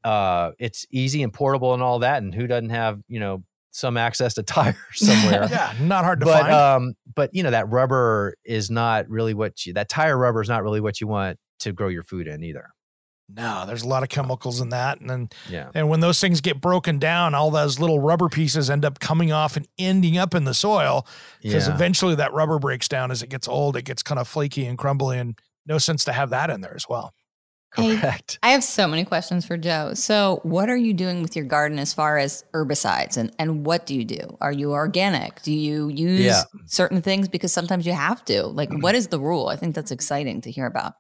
uh, 0.05 0.53
it's 0.59 0.87
easy 0.91 1.23
and 1.23 1.33
portable 1.33 1.75
and 1.75 1.83
all 1.83 1.99
that. 2.01 2.23
And 2.23 2.35
who 2.35 2.47
doesn't 2.47 2.71
have 2.71 3.01
you 3.09 3.21
know 3.21 3.43
some 3.71 3.97
access 3.97 4.35
to 4.35 4.43
tires 4.45 4.77
somewhere? 4.95 5.47
Yeah, 5.51 5.75
not 5.81 6.05
hard 6.05 6.21
to 6.21 6.27
but 6.27 6.41
find. 6.43 6.53
um, 6.55 6.95
but 7.15 7.35
you 7.35 7.43
know 7.43 7.51
that 7.51 7.69
rubber 7.69 8.35
is 8.45 8.71
not 8.71 9.09
really 9.09 9.35
what 9.35 9.67
you 9.67 9.75
that 9.75 9.89
tire 9.89 10.17
rubber 10.19 10.41
is 10.43 10.49
not 10.49 10.63
really 10.63 10.81
what 10.81 11.01
you 11.01 11.07
want 11.07 11.39
to 11.61 11.73
grow 11.73 11.89
your 11.89 12.03
food 12.03 12.27
in 12.27 12.43
either. 12.43 12.71
no, 13.33 13.65
there's 13.67 13.83
a 13.83 13.87
lot 13.89 14.03
of 14.03 14.09
chemicals 14.09 14.61
in 14.61 14.71
that, 14.71 14.99
and 15.01 15.09
then 15.11 15.29
Yeah. 15.49 15.71
And 15.75 15.89
when 15.89 16.01
those 16.01 16.19
things 16.19 16.41
get 16.41 16.61
broken 16.61 16.99
down, 16.99 17.35
all 17.35 17.51
those 17.51 17.79
little 17.79 18.01
rubber 18.01 18.29
pieces 18.29 18.71
end 18.71 18.85
up 18.85 18.99
coming 18.99 19.31
off 19.31 19.57
and 19.57 19.69
ending 19.79 20.17
up 20.19 20.35
in 20.35 20.45
the 20.45 20.55
soil 20.55 21.07
because 21.43 21.69
Yeah. 21.69 21.75
eventually 21.75 22.15
that 22.17 22.33
rubber 22.33 22.59
breaks 22.59 22.89
down 22.89 23.11
as 23.13 23.23
it 23.23 23.29
gets 23.29 23.47
old. 23.47 23.77
It 23.77 23.83
gets 23.85 24.03
kind 24.03 24.19
of 24.19 24.27
flaky 24.27 24.67
and 24.67 24.77
crumbly, 24.79 25.19
and 25.19 25.39
no 25.67 25.79
sense 25.79 26.03
to 26.07 26.13
have 26.13 26.31
that 26.31 26.51
in 26.51 26.61
there 26.63 26.75
as 26.75 26.87
well. 26.89 27.13
Correct. 27.73 28.39
I 28.43 28.51
have 28.51 28.65
so 28.65 28.89
many 28.89 29.05
questions 29.05 29.47
for 29.47 29.57
Joe. 29.57 29.95
So, 29.95 30.41
what 30.43 30.69
are 30.69 30.77
you 30.77 30.93
doing 30.93 31.23
with 31.23 31.37
your 31.37 31.45
garden 31.45 31.79
as 31.79 31.95
far 31.95 32.19
as 32.19 32.45
herbicides 32.53 33.17
and, 33.17 33.33
and 33.39 33.65
what 33.65 33.87
do 33.87 33.95
you 33.95 34.05
do? 34.05 34.37
Are 34.41 34.51
you 34.53 34.73
organic? 34.73 35.43
Do 35.43 35.53
you 35.53 35.89
use 35.89 36.21
Yeah. 36.21 36.43
certain 36.67 37.01
things 37.01 37.29
because 37.29 37.53
sometimes 37.53 37.87
you 37.87 37.93
have 37.93 38.25
to? 38.25 38.47
Like, 38.47 38.71
mm-hmm. 38.71 38.81
what 38.81 38.95
is 38.97 39.09
the 39.09 39.21
rule? 39.21 39.49
I 39.49 39.57
think 39.57 39.75
that's 39.75 39.93
exciting 39.93 40.41
to 40.43 40.51
hear 40.51 40.67
about. 40.67 40.95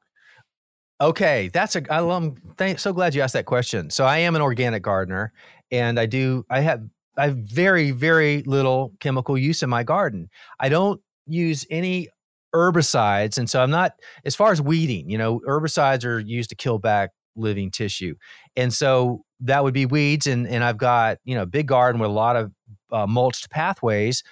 Okay, 1.00 1.48
that's 1.52 1.76
a 1.76 1.92
I 1.92 2.00
love 2.00 2.37
thank, 2.59 2.78
so 2.78 2.92
glad 2.92 3.14
you 3.14 3.22
asked 3.22 3.33
that 3.33 3.46
question. 3.46 3.90
So 3.90 4.04
I 4.04 4.18
am 4.18 4.37
an 4.37 4.42
organic 4.42 4.83
gardener, 4.83 5.33
and 5.72 5.98
I 5.98 6.06
do. 6.06 6.44
I 6.50 6.61
have. 6.61 6.83
I 7.16 7.24
have 7.24 7.37
very 7.38 7.90
very 7.90 8.42
little 8.42 8.92
chemical 9.00 9.37
use 9.37 9.62
in 9.62 9.70
my 9.70 9.83
garden. 9.83 10.28
I 10.61 10.68
don't 10.68 11.00
use 11.26 11.66
any 11.70 12.09
herbicides, 12.54 13.38
and 13.38 13.48
so 13.48 13.62
I'm 13.62 13.70
not 13.70 13.94
as 14.24 14.34
far 14.34 14.52
as 14.52 14.60
weeding. 14.60 15.10
You 15.10 15.18
know, 15.18 15.40
herbicides 15.40 16.04
are 16.04 16.18
used 16.18 16.50
to 16.50 16.56
kill 16.56 16.78
back 16.78 17.10
living 17.36 17.70
tissue, 17.70 18.14
and 18.56 18.72
so 18.72 19.24
that 19.40 19.64
would 19.64 19.74
be 19.74 19.86
weeds. 19.86 20.26
And 20.26 20.46
and 20.46 20.62
I've 20.62 20.78
got 20.78 21.18
you 21.24 21.34
know 21.34 21.42
a 21.42 21.46
big 21.46 21.66
garden 21.66 22.00
with 22.00 22.10
a 22.10 22.12
lot 22.12 22.36
of 22.36 22.52
uh, 22.92 23.06
mulched 23.06 23.50
pathways. 23.50 24.22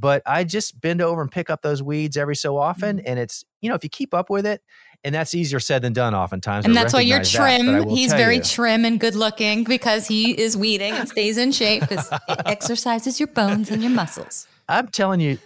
But 0.00 0.22
I 0.26 0.44
just 0.44 0.80
bend 0.80 1.02
over 1.02 1.20
and 1.20 1.30
pick 1.30 1.50
up 1.50 1.62
those 1.62 1.82
weeds 1.82 2.16
every 2.16 2.36
so 2.36 2.56
often, 2.56 3.00
and 3.00 3.18
it's 3.18 3.44
you 3.60 3.68
know 3.68 3.74
if 3.74 3.82
you 3.82 3.90
keep 3.90 4.14
up 4.14 4.30
with 4.30 4.46
it, 4.46 4.62
and 5.04 5.14
that's 5.14 5.34
easier 5.34 5.60
said 5.60 5.82
than 5.82 5.92
done 5.92 6.14
oftentimes. 6.14 6.64
And 6.64 6.74
that's 6.74 6.92
why 6.92 7.00
you're 7.00 7.18
recognize 7.18 7.58
that, 7.58 7.82
trim. 7.82 7.88
He's 7.88 8.12
very 8.12 8.36
you. 8.36 8.42
trim 8.42 8.84
and 8.84 8.98
good 8.98 9.14
looking 9.14 9.64
because 9.64 10.06
he 10.06 10.32
is 10.32 10.56
weeding 10.56 10.92
and 10.92 11.08
stays 11.08 11.38
in 11.38 11.52
shape 11.52 11.82
because 11.82 12.08
it 12.28 12.40
exercises 12.46 13.18
your 13.20 13.28
bones 13.28 13.70
and 13.70 13.82
your 13.82 13.92
muscles. 13.92 14.46
I'm 14.68 14.88
telling 14.88 15.20
you, 15.20 15.38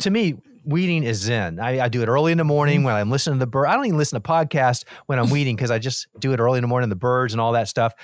to 0.00 0.10
me, 0.10 0.36
weeding 0.64 1.02
is 1.02 1.18
zen. 1.18 1.58
I, 1.58 1.80
I 1.80 1.88
do 1.88 2.02
it 2.02 2.08
early 2.08 2.32
in 2.32 2.38
the 2.38 2.44
morning 2.44 2.84
when 2.84 2.94
I'm 2.94 3.10
listening 3.10 3.38
to 3.38 3.40
the 3.40 3.46
bird. 3.50 3.66
I 3.66 3.74
don't 3.74 3.86
even 3.86 3.98
listen 3.98 4.20
to 4.20 4.28
podcasts 4.28 4.84
when 5.06 5.18
I'm 5.18 5.30
weeding 5.30 5.56
because 5.56 5.70
I 5.70 5.78
just 5.78 6.06
do 6.18 6.32
it 6.32 6.40
early 6.40 6.58
in 6.58 6.62
the 6.62 6.68
morning, 6.68 6.88
the 6.88 6.96
birds 6.96 7.34
and 7.34 7.40
all 7.40 7.52
that 7.52 7.68
stuff. 7.68 7.94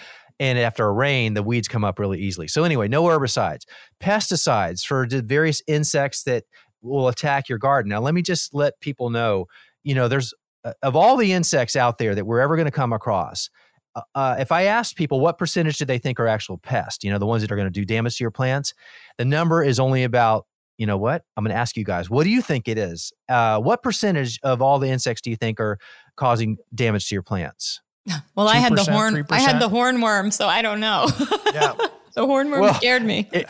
And 0.41 0.59
after 0.59 0.87
a 0.87 0.93
rain, 0.93 1.35
the 1.35 1.43
weeds 1.43 1.69
come 1.69 1.85
up 1.85 1.99
really 1.99 2.21
easily. 2.21 2.49
So 2.49 2.65
anyway, 2.65 2.89
no 2.89 3.03
herbicides, 3.05 3.63
pesticides 4.01 4.85
for 4.85 5.07
the 5.07 5.23
various 5.23 5.63
insects 5.67 6.23
that 6.25 6.45
will 6.81 7.09
attack 7.09 7.49
your 7.49 7.59
garden. 7.59 7.91
Now, 7.91 8.01
let 8.01 8.15
me 8.15 8.23
just 8.23 8.55
let 8.55 8.81
people 8.81 9.11
know, 9.11 9.47
you 9.83 9.95
know, 9.95 10.07
there's 10.07 10.33
uh, 10.65 10.73
of 10.83 10.95
all 10.95 11.17
the 11.17 11.33
insects 11.33 11.75
out 11.75 11.99
there 11.99 12.15
that 12.15 12.25
we're 12.25 12.41
ever 12.41 12.57
going 12.57 12.67
to 12.67 12.73
come 12.73 12.93
across. 12.93 13.51
uh, 13.97 14.03
Uh, 14.15 14.37
if 14.39 14.53
I 14.53 14.65
asked 14.65 14.97
people 14.97 15.19
what 15.19 15.39
percentage 15.39 15.79
do 15.79 15.85
they 15.85 15.99
think 15.99 16.21
are 16.21 16.29
actual 16.29 16.59
pests, 16.59 17.03
you 17.03 17.11
know, 17.11 17.19
the 17.19 17.27
ones 17.27 17.43
that 17.43 17.51
are 17.51 17.57
going 17.57 17.67
to 17.67 17.81
do 17.81 17.85
damage 17.85 18.17
to 18.19 18.25
your 18.25 18.31
plants, 18.31 18.75
the 19.17 19.25
number 19.25 19.63
is 19.65 19.81
only 19.81 20.05
about 20.05 20.47
you 20.79 20.87
know 20.87 20.97
what? 20.97 21.25
I'm 21.37 21.45
going 21.45 21.53
to 21.53 21.59
ask 21.59 21.77
you 21.77 21.85
guys, 21.85 22.09
what 22.09 22.25
do 22.25 22.31
you 22.31 22.41
think 22.41 22.69
it 22.69 22.79
is? 22.79 23.13
Uh, 23.29 23.61
what 23.61 23.83
percentage 23.83 24.39
of 24.43 24.63
all 24.63 24.79
the 24.79 24.89
insects 24.89 25.21
do 25.21 25.31
you 25.31 25.37
think 25.37 25.61
are 25.61 25.79
causing 26.17 26.57
damage 26.75 27.09
to 27.09 27.15
your 27.15 27.23
plants? 27.23 27.81
Well, 28.35 28.49
I 28.49 28.57
had 28.57 28.73
the 28.73 28.83
2%, 28.83 28.93
horn. 28.93 29.27
I 29.29 29.41
had 29.41 29.61
the 29.61 29.69
hornworm, 29.69 30.33
so 30.33 30.47
I 30.47 30.63
don't 30.63 30.81
know. 30.81 31.09
Yeah. 31.53 31.75
the 32.15 32.23
hornworm 32.27 32.61
Well, 32.63 32.75
scared 32.75 33.03
me. 33.03 33.29
It- 33.33 33.49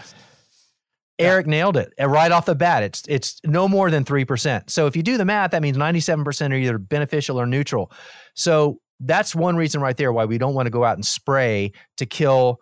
Eric 1.20 1.46
nailed 1.46 1.76
it 1.76 1.92
uh, 2.00 2.08
right 2.08 2.30
off 2.30 2.46
the 2.46 2.54
bat. 2.54 2.82
It's 2.84 3.02
it's 3.08 3.40
no 3.44 3.66
more 3.66 3.90
than 3.90 4.04
three 4.04 4.24
percent. 4.24 4.70
So 4.70 4.86
if 4.86 4.94
you 4.94 5.02
do 5.02 5.16
the 5.16 5.24
math, 5.24 5.50
that 5.50 5.62
means 5.62 5.76
ninety 5.76 5.98
seven 6.00 6.24
percent 6.24 6.52
are 6.52 6.56
either 6.56 6.78
beneficial 6.78 7.40
or 7.40 7.46
neutral. 7.46 7.90
So 8.34 8.80
that's 9.00 9.34
one 9.34 9.56
reason 9.56 9.80
right 9.80 9.96
there 9.96 10.12
why 10.12 10.26
we 10.26 10.38
don't 10.38 10.54
want 10.54 10.66
to 10.66 10.70
go 10.70 10.84
out 10.84 10.96
and 10.96 11.04
spray 11.04 11.72
to 11.96 12.06
kill 12.06 12.60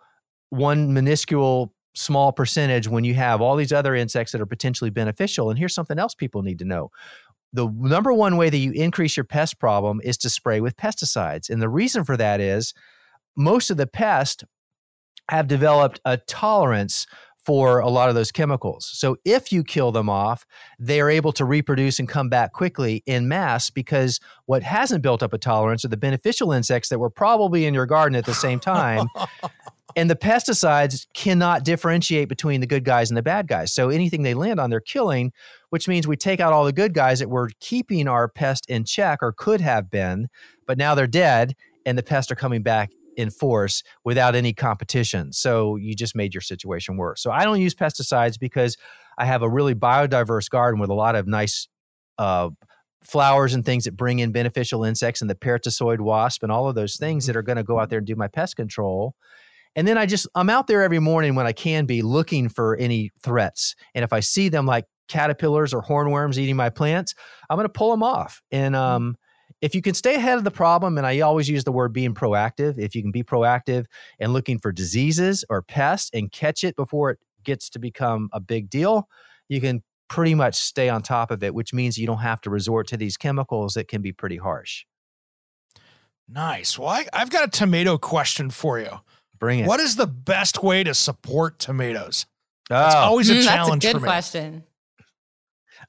one 0.49 0.93
minuscule 0.93 1.71
small 1.97 2.31
percentage 2.31 2.87
when 2.87 3.03
you 3.03 3.13
have 3.15 3.41
all 3.41 3.55
these 3.55 3.73
other 3.73 3.95
insects 3.95 4.31
that 4.31 4.41
are 4.41 4.45
potentially 4.45 4.89
beneficial. 4.89 5.49
And 5.49 5.57
here's 5.57 5.73
something 5.73 5.99
else 5.99 6.13
people 6.13 6.43
need 6.43 6.59
to 6.59 6.65
know. 6.65 6.91
The 7.53 7.67
number 7.67 8.13
one 8.13 8.37
way 8.37 8.49
that 8.49 8.57
you 8.57 8.71
increase 8.71 9.17
your 9.17 9.23
pest 9.23 9.59
problem 9.59 10.01
is 10.03 10.17
to 10.19 10.29
spray 10.29 10.61
with 10.61 10.77
pesticides. 10.77 11.49
And 11.49 11.61
the 11.61 11.69
reason 11.69 12.03
for 12.03 12.17
that 12.17 12.39
is 12.39 12.73
most 13.35 13.69
of 13.69 13.77
the 13.77 13.87
pests 13.87 14.43
have 15.29 15.47
developed 15.47 15.99
a 16.05 16.17
tolerance 16.17 17.07
for 17.47 17.79
a 17.79 17.87
lot 17.87 18.09
of 18.09 18.15
those 18.15 18.29
chemicals. 18.29 18.89
So 18.91 19.15
if 19.23 19.53
you 19.53 19.63
kill 19.63 19.93
them 19.93 20.09
off, 20.09 20.45
they 20.79 20.99
are 20.99 21.09
able 21.09 21.31
to 21.31 21.45
reproduce 21.45 21.97
and 21.97 22.07
come 22.07 22.27
back 22.27 22.51
quickly 22.51 23.03
in 23.05 23.29
mass 23.29 23.69
because 23.69 24.19
what 24.47 24.63
hasn't 24.63 25.01
built 25.01 25.23
up 25.23 25.31
a 25.31 25.37
tolerance 25.37 25.85
are 25.85 25.87
the 25.87 25.95
beneficial 25.95 26.51
insects 26.51 26.89
that 26.89 26.99
were 26.99 27.09
probably 27.09 27.65
in 27.65 27.73
your 27.73 27.85
garden 27.85 28.17
at 28.17 28.25
the 28.25 28.33
same 28.33 28.59
time. 28.59 29.07
And 29.97 30.11
the 30.11 30.15
pesticides 30.15 31.07
cannot 31.15 31.65
differentiate 31.65 32.29
between 32.29 32.61
the 32.61 32.67
good 32.67 32.85
guys 32.85 33.09
and 33.09 33.17
the 33.17 33.23
bad 33.23 33.47
guys. 33.47 33.73
So 33.73 33.89
anything 33.89 34.21
they 34.21 34.35
land 34.35 34.59
on, 34.59 34.69
they're 34.69 34.79
killing, 34.79 35.33
which 35.71 35.87
means 35.87 36.07
we 36.07 36.15
take 36.15 36.39
out 36.39 36.53
all 36.53 36.65
the 36.65 36.71
good 36.71 36.93
guys 36.93 37.17
that 37.17 37.31
were 37.31 37.49
keeping 37.59 38.07
our 38.07 38.27
pest 38.27 38.69
in 38.69 38.85
check 38.85 39.19
or 39.23 39.33
could 39.33 39.59
have 39.59 39.89
been, 39.89 40.27
but 40.67 40.77
now 40.77 40.93
they're 40.93 41.07
dead 41.07 41.55
and 41.83 41.97
the 41.97 42.03
pests 42.03 42.31
are 42.31 42.35
coming 42.35 42.61
back 42.61 42.91
in 43.15 43.31
force 43.31 43.81
without 44.05 44.35
any 44.35 44.53
competition. 44.53 45.33
So 45.33 45.77
you 45.77 45.95
just 45.95 46.15
made 46.15 46.31
your 46.31 46.41
situation 46.41 46.95
worse. 46.95 47.23
So 47.23 47.31
I 47.31 47.43
don't 47.43 47.59
use 47.59 47.73
pesticides 47.73 48.37
because 48.39 48.77
I 49.17 49.25
have 49.25 49.41
a 49.41 49.49
really 49.49 49.73
biodiverse 49.73 50.47
garden 50.47 50.79
with 50.79 50.91
a 50.91 50.93
lot 50.93 51.15
of 51.15 51.25
nice 51.25 51.67
uh, 52.19 52.51
flowers 53.03 53.55
and 53.55 53.65
things 53.65 53.85
that 53.85 53.97
bring 53.97 54.19
in 54.19 54.31
beneficial 54.31 54.83
insects 54.83 55.21
and 55.21 55.29
the 55.29 55.33
parasitoid 55.33 56.01
wasp 56.01 56.43
and 56.43 56.51
all 56.51 56.69
of 56.69 56.75
those 56.75 56.97
things 56.97 57.25
that 57.25 57.35
are 57.35 57.41
going 57.41 57.57
to 57.57 57.63
go 57.63 57.79
out 57.79 57.89
there 57.89 57.97
and 57.97 58.05
do 58.05 58.15
my 58.15 58.27
pest 58.27 58.55
control. 58.55 59.15
And 59.75 59.87
then 59.87 59.97
I 59.97 60.05
just 60.05 60.27
I'm 60.35 60.49
out 60.49 60.67
there 60.67 60.81
every 60.81 60.99
morning 60.99 61.35
when 61.35 61.47
I 61.47 61.51
can 61.51 61.85
be 61.85 62.01
looking 62.01 62.49
for 62.49 62.75
any 62.77 63.11
threats. 63.21 63.75
And 63.93 64.03
if 64.03 64.13
I 64.13 64.19
see 64.19 64.49
them 64.49 64.65
like 64.65 64.85
caterpillars 65.07 65.73
or 65.73 65.81
hornworms 65.81 66.37
eating 66.37 66.55
my 66.55 66.69
plants, 66.69 67.13
I'm 67.49 67.57
going 67.57 67.65
to 67.65 67.69
pull 67.69 67.91
them 67.91 68.03
off. 68.03 68.41
And 68.51 68.75
um, 68.75 69.17
if 69.61 69.73
you 69.73 69.81
can 69.81 69.93
stay 69.93 70.15
ahead 70.15 70.37
of 70.37 70.43
the 70.43 70.51
problem, 70.51 70.97
and 70.97 71.07
I 71.07 71.21
always 71.21 71.49
use 71.49 71.63
the 71.63 71.71
word 71.71 71.93
being 71.93 72.13
proactive, 72.13 72.77
if 72.77 72.95
you 72.95 73.01
can 73.01 73.11
be 73.11 73.23
proactive 73.23 73.85
and 74.19 74.33
looking 74.33 74.59
for 74.59 74.71
diseases 74.71 75.43
or 75.49 75.61
pests 75.61 76.11
and 76.13 76.31
catch 76.31 76.63
it 76.63 76.75
before 76.75 77.11
it 77.11 77.19
gets 77.43 77.69
to 77.71 77.79
become 77.79 78.29
a 78.33 78.39
big 78.39 78.69
deal, 78.69 79.07
you 79.49 79.61
can 79.61 79.83
pretty 80.09 80.35
much 80.35 80.55
stay 80.55 80.89
on 80.89 81.01
top 81.01 81.31
of 81.31 81.43
it, 81.43 81.53
which 81.53 81.73
means 81.73 81.97
you 81.97 82.07
don't 82.07 82.19
have 82.19 82.41
to 82.41 82.49
resort 82.49 82.87
to 82.87 82.97
these 82.97 83.17
chemicals 83.17 83.73
that 83.73 83.87
can 83.87 84.01
be 84.01 84.13
pretty 84.13 84.37
harsh. 84.37 84.85
Nice. 86.29 86.77
Well, 86.77 86.89
I, 86.89 87.05
I've 87.13 87.29
got 87.29 87.47
a 87.47 87.51
tomato 87.51 87.97
question 87.97 88.49
for 88.49 88.79
you. 88.79 88.91
Bring 89.39 89.59
it. 89.59 89.67
What 89.67 89.79
is 89.79 89.95
the 89.95 90.07
best 90.07 90.63
way 90.63 90.83
to 90.83 90.93
support 90.93 91.59
tomatoes? 91.59 92.25
Oh, 92.69 92.75
always 92.75 93.29
a 93.29 93.35
Mm, 93.35 93.43
challenge 93.43 93.83
that's 93.83 93.93
a 93.93 93.95
for 93.95 93.99
good 93.99 94.03
me. 94.03 94.07
question. 94.07 94.63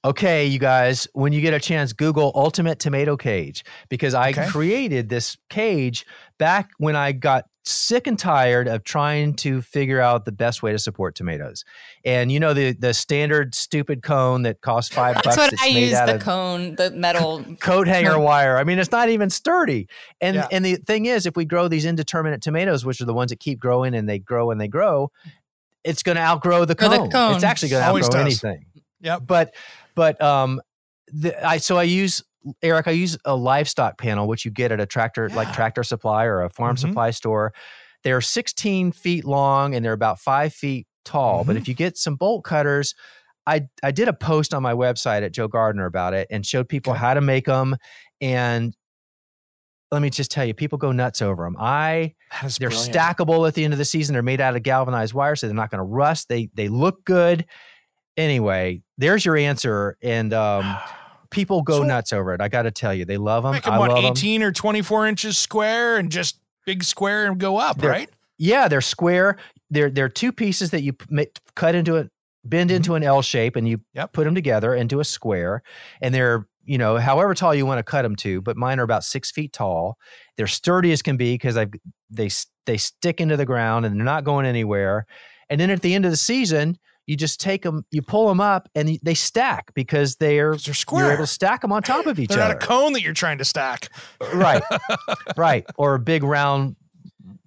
Okay, 0.04 0.46
you 0.46 0.58
guys, 0.58 1.08
when 1.14 1.32
you 1.32 1.40
get 1.40 1.54
a 1.54 1.60
chance, 1.60 1.92
Google 1.92 2.30
Ultimate 2.34 2.78
Tomato 2.78 3.16
Cage 3.16 3.64
because 3.88 4.14
I 4.14 4.30
Okay. 4.30 4.46
created 4.46 5.08
this 5.08 5.36
cage 5.50 6.06
back 6.38 6.70
when 6.78 6.94
I 6.94 7.12
got 7.12 7.46
sick 7.68 8.06
and 8.06 8.18
tired 8.18 8.66
of 8.68 8.84
trying 8.84 9.34
to 9.34 9.60
figure 9.62 10.00
out 10.00 10.24
the 10.24 10.32
best 10.32 10.62
way 10.62 10.72
to 10.72 10.78
support 10.78 11.14
tomatoes. 11.14 11.64
And 12.04 12.32
you 12.32 12.40
know 12.40 12.54
the 12.54 12.72
the 12.72 12.94
standard 12.94 13.54
stupid 13.54 14.02
cone 14.02 14.42
that 14.42 14.60
costs 14.60 14.94
five 14.94 15.14
That's 15.16 15.26
bucks 15.26 15.36
what 15.36 15.50
that's 15.50 15.62
I 15.62 15.66
use 15.66 15.92
out 15.94 16.06
the 16.06 16.14
of 16.16 16.22
cone, 16.22 16.74
the 16.76 16.90
metal. 16.90 17.44
coat 17.60 17.86
hanger 17.86 18.18
wire. 18.18 18.56
I 18.56 18.64
mean, 18.64 18.78
it's 18.78 18.90
not 18.92 19.08
even 19.08 19.30
sturdy. 19.30 19.88
And 20.20 20.36
Yeah. 20.36 20.48
and 20.50 20.64
the 20.64 20.76
thing 20.76 21.06
is, 21.06 21.26
if 21.26 21.36
we 21.36 21.44
grow 21.44 21.68
these 21.68 21.84
indeterminate 21.84 22.42
tomatoes, 22.42 22.84
which 22.84 23.00
are 23.00 23.04
the 23.06 23.14
ones 23.14 23.30
that 23.30 23.40
keep 23.40 23.58
growing 23.58 23.94
and 23.94 24.08
they 24.08 24.18
grow 24.18 24.50
and 24.50 24.60
they 24.60 24.68
grow, 24.68 25.10
it's 25.84 26.02
going 26.02 26.16
to 26.16 26.22
outgrow 26.22 26.64
the 26.64 26.74
cone. 26.74 26.90
the 26.90 27.08
cone. 27.08 27.34
It's 27.36 27.44
actually 27.44 27.68
going 27.70 27.82
to 27.82 27.88
outgrow 27.88 28.08
does. 28.08 28.14
anything. 28.44 28.66
Yeah. 29.00 29.18
But 29.18 29.54
but 29.94 30.20
um, 30.22 30.60
the, 31.08 31.46
I 31.46 31.58
so 31.58 31.76
I 31.76 31.84
use 31.84 32.22
Eric. 32.62 32.88
I 32.88 32.92
use 32.92 33.16
a 33.24 33.34
livestock 33.36 33.98
panel, 33.98 34.26
which 34.28 34.44
you 34.44 34.50
get 34.50 34.72
at 34.72 34.80
a 34.80 34.86
tractor 34.86 35.28
like 35.30 35.52
Tractor 35.54 35.82
Supply 35.82 36.24
or 36.24 36.42
a 36.42 36.50
farm 36.50 36.76
Mhm. 36.76 36.80
supply 36.80 37.10
store. 37.10 37.52
They're 38.04 38.20
16 38.20 38.92
feet 38.92 39.24
long 39.24 39.74
and 39.74 39.84
they're 39.84 39.92
about 39.92 40.18
five 40.20 40.52
feet 40.54 40.86
tall. 41.04 41.44
But 41.44 41.56
Mhm. 41.56 41.60
if 41.60 41.68
you 41.68 41.74
get 41.74 41.96
some 41.96 42.16
bolt 42.16 42.44
cutters, 42.44 42.94
I 43.46 43.62
I 43.82 43.90
did 43.92 44.08
a 44.08 44.12
post 44.12 44.52
on 44.54 44.62
my 44.62 44.74
website 44.74 45.22
at 45.22 45.32
Joe 45.32 45.48
Gardener 45.48 45.86
about 45.86 46.14
it 46.14 46.28
and 46.30 46.44
showed 46.46 46.68
people 46.68 46.92
Okay. 46.92 47.00
how 47.00 47.14
to 47.14 47.20
make 47.20 47.46
them. 47.46 47.76
And 48.20 48.74
let 49.90 50.02
me 50.02 50.10
just 50.10 50.30
tell 50.30 50.44
you, 50.44 50.52
people 50.52 50.76
go 50.76 50.92
nuts 50.92 51.22
over 51.22 51.44
them. 51.44 51.56
I 51.58 52.14
they're 52.58 52.68
brilliant. 52.68 52.94
stackable 52.94 53.48
at 53.48 53.54
the 53.54 53.64
end 53.64 53.72
of 53.72 53.78
the 53.78 53.86
season. 53.86 54.12
They're 54.12 54.22
made 54.22 54.40
out 54.40 54.54
of 54.54 54.62
galvanized 54.62 55.14
wire, 55.14 55.34
so 55.34 55.46
they're 55.46 55.56
not 55.56 55.70
going 55.70 55.78
to 55.78 55.84
rust. 55.84 56.28
They 56.28 56.50
they 56.54 56.68
look 56.68 57.04
good. 57.06 57.46
Anyway, 58.18 58.82
there's 58.98 59.24
your 59.24 59.36
answer. 59.36 59.96
And 60.02 60.34
um, 60.34 60.76
people 61.30 61.62
go 61.62 61.78
So- 61.80 61.84
nuts 61.84 62.12
over 62.12 62.32
it. 62.34 62.40
I 62.40 62.48
got 62.48 62.62
to 62.62 62.70
tell 62.70 62.94
you, 62.94 63.04
they 63.04 63.16
love 63.16 63.42
them. 63.42 63.52
Make 63.52 63.64
them 63.64 63.74
I 63.74 63.78
what, 63.78 63.90
love 63.90 64.02
them. 64.02 64.12
18 64.12 64.42
or 64.42 64.52
24 64.52 65.06
inches 65.06 65.38
square 65.38 65.96
and 65.98 66.10
just 66.10 66.40
big 66.66 66.82
square 66.84 67.26
and 67.26 67.38
go 67.38 67.58
up, 67.58 67.78
They're- 67.78 67.90
right? 67.90 68.10
Yeah, 68.38 68.68
they're 68.68 68.80
square. 68.80 69.36
They're 69.70 69.90
they're 69.90 70.08
two 70.08 70.30
pieces 70.32 70.70
that 70.70 70.82
you 70.82 70.92
p- 70.92 71.26
cut 71.56 71.74
into 71.74 71.96
it, 71.96 72.08
bend 72.44 72.70
into 72.70 72.90
mm-hmm. 72.90 72.96
an 72.98 73.02
L 73.02 73.20
shape, 73.20 73.56
and 73.56 73.68
you 73.68 73.80
Yep. 73.94 74.12
put 74.12 74.24
them 74.24 74.34
together 74.34 74.74
into 74.74 75.00
a 75.00 75.04
square. 75.04 75.62
And 76.00 76.14
they're 76.14 76.46
you 76.64 76.78
know 76.78 76.98
however 76.98 77.34
tall 77.34 77.54
you 77.54 77.66
want 77.66 77.78
to 77.78 77.82
cut 77.82 78.02
them 78.02 78.14
to, 78.16 78.40
but 78.40 78.56
mine 78.56 78.78
are 78.78 78.84
about 78.84 79.02
six 79.02 79.30
feet 79.32 79.52
tall. 79.52 79.98
They're 80.36 80.46
sturdy 80.46 80.92
as 80.92 81.02
can 81.02 81.16
be 81.16 81.34
because 81.34 81.56
I 81.56 81.66
they 82.10 82.30
they 82.64 82.76
stick 82.76 83.20
into 83.20 83.36
the 83.36 83.44
ground 83.44 83.84
and 83.84 83.96
they're 83.96 84.04
not 84.04 84.22
going 84.24 84.46
anywhere. 84.46 85.04
And 85.50 85.60
then 85.60 85.70
at 85.70 85.82
the 85.82 85.94
end 85.94 86.04
of 86.04 86.10
the 86.12 86.16
season, 86.16 86.78
you 87.08 87.16
just 87.16 87.40
take 87.40 87.62
them, 87.62 87.84
you 87.90 88.02
pull 88.02 88.28
them 88.28 88.40
up, 88.40 88.68
and 88.76 88.98
they 89.02 89.14
stack 89.14 89.72
because 89.74 90.14
they're 90.16 90.52
'Cause 90.52 90.64
they're 90.64 90.74
square. 90.74 91.04
you're 91.06 91.12
able 91.14 91.24
to 91.24 91.26
stack 91.26 91.62
them 91.62 91.72
on 91.72 91.82
top 91.82 92.06
of 92.06 92.18
each 92.20 92.30
other. 92.30 92.38
They're 92.40 92.48
not 92.54 92.62
a 92.62 92.66
cone 92.66 92.92
that 92.92 93.02
you're 93.02 93.14
trying 93.14 93.38
to 93.38 93.44
stack. 93.44 93.88
right, 94.34 94.62
right, 95.36 95.66
or 95.76 95.94
a 95.94 95.98
big 95.98 96.22
round 96.22 96.76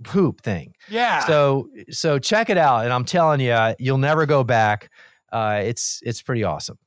hoop 0.07 0.41
thing. 0.41 0.73
Yeah. 0.89 1.25
So 1.25 1.69
so 1.91 2.19
check 2.19 2.49
it 2.49 2.57
out, 2.57 2.83
and 2.85 2.91
I'm 2.91 3.05
telling 3.05 3.39
you, 3.39 3.75
you'll 3.79 3.97
never 3.99 4.25
go 4.25 4.43
back. 4.43 4.89
Uh, 5.31 5.61
it's 5.63 6.01
it's 6.03 6.21
pretty 6.21 6.43
awesome. 6.43 6.77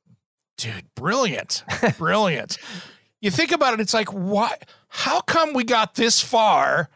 dude, 0.59 0.85
brilliant. 0.97 1.63
brilliant. 1.97 2.59
You 3.21 3.31
think 3.31 3.53
about 3.53 3.73
it, 3.75 3.81
it's 3.81 3.95
like, 3.95 4.09
why 4.09 4.55
how 4.89 5.21
come 5.21 5.55
we 5.55 5.65
got 5.65 5.95
this 5.95 6.21
far 6.21 6.91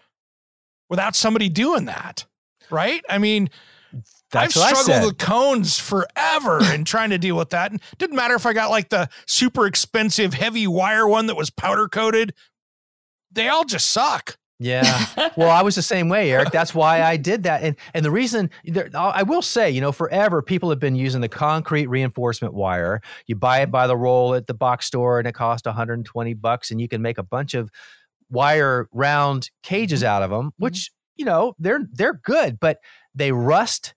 without 0.90 1.14
somebody 1.16 1.48
doing 1.48 1.86
that? 1.86 2.26
Right? 2.70 3.02
I 3.08 3.16
mean, 3.16 3.48
That's 4.30 4.56
I've 4.56 4.76
struggled 4.76 5.06
with 5.06 5.18
cones 5.18 5.78
forever 5.78 6.58
and 6.62 6.86
trying 6.86 7.10
to 7.10 7.18
deal 7.18 7.36
with 7.36 7.50
that. 7.50 7.70
And 7.70 7.80
didn't 7.98 8.16
matter 8.16 8.34
if 8.34 8.46
I 8.46 8.52
got 8.52 8.70
like 8.70 8.90
the 8.90 9.08
super 9.26 9.66
expensive 9.66 10.34
heavy 10.34 10.66
wire 10.66 11.08
one 11.08 11.26
that 11.26 11.36
was 11.36 11.50
powder 11.50 11.88
coated. 11.88 12.34
They 13.32 13.48
all 13.48 13.64
just 13.64 13.90
suck. 13.90 14.36
Yeah. 14.60 15.30
Well, 15.36 15.50
I 15.50 15.62
was 15.62 15.76
the 15.76 15.82
same 15.82 16.08
way, 16.08 16.32
Eric. 16.32 16.50
That's 16.50 16.74
why 16.74 17.02
I 17.02 17.16
did 17.16 17.44
that. 17.44 17.62
And 17.62 17.76
and 17.94 18.04
the 18.04 18.10
reason 18.10 18.50
there, 18.64 18.90
I 18.92 19.22
will 19.22 19.42
say, 19.42 19.70
you 19.70 19.80
know, 19.80 19.92
forever 19.92 20.42
people 20.42 20.68
have 20.70 20.80
been 20.80 20.96
using 20.96 21.20
the 21.20 21.28
concrete 21.28 21.86
reinforcement 21.86 22.54
wire. 22.54 23.00
You 23.28 23.36
buy 23.36 23.60
it 23.60 23.70
by 23.70 23.86
the 23.86 23.96
roll 23.96 24.34
at 24.34 24.48
the 24.48 24.54
box 24.54 24.86
store, 24.86 25.20
and 25.20 25.28
it 25.28 25.34
costs 25.34 25.64
120 25.64 26.34
bucks, 26.34 26.72
and 26.72 26.80
you 26.80 26.88
can 26.88 27.02
make 27.02 27.18
a 27.18 27.22
bunch 27.22 27.54
of 27.54 27.70
wire 28.30 28.88
round 28.92 29.50
cages 29.62 30.00
mm-hmm. 30.00 30.08
out 30.08 30.22
of 30.24 30.30
them, 30.30 30.46
mm-hmm. 30.46 30.64
which 30.64 30.90
you 31.14 31.24
know 31.24 31.54
they're 31.60 31.86
they're 31.92 32.20
good, 32.24 32.58
but 32.58 32.78
they 33.14 33.30
rust 33.30 33.94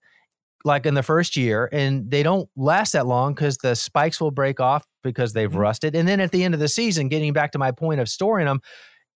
like 0.64 0.86
in 0.86 0.94
the 0.94 1.04
first 1.04 1.36
year, 1.36 1.70
and 1.72 2.10
they 2.10 2.24
don't 2.24 2.50
last 2.56 2.94
that 2.94 3.08
long 3.08 3.34
because 3.34 3.58
the 3.58 3.76
spikes 3.76 4.20
will 4.22 4.32
break 4.32 4.60
off 4.60 4.86
because 5.04 5.34
they've 5.34 5.52
Mhm. 5.52 5.58
rusted. 5.58 5.96
And 5.96 6.08
then 6.08 6.20
at 6.20 6.32
the 6.32 6.44
end 6.44 6.54
of 6.54 6.60
the 6.60 6.68
season, 6.68 7.08
getting 7.08 7.34
back 7.34 7.52
to 7.54 7.60
my 7.60 7.72
point 7.72 8.00
of 8.00 8.08
storing 8.10 8.46
them, 8.46 8.62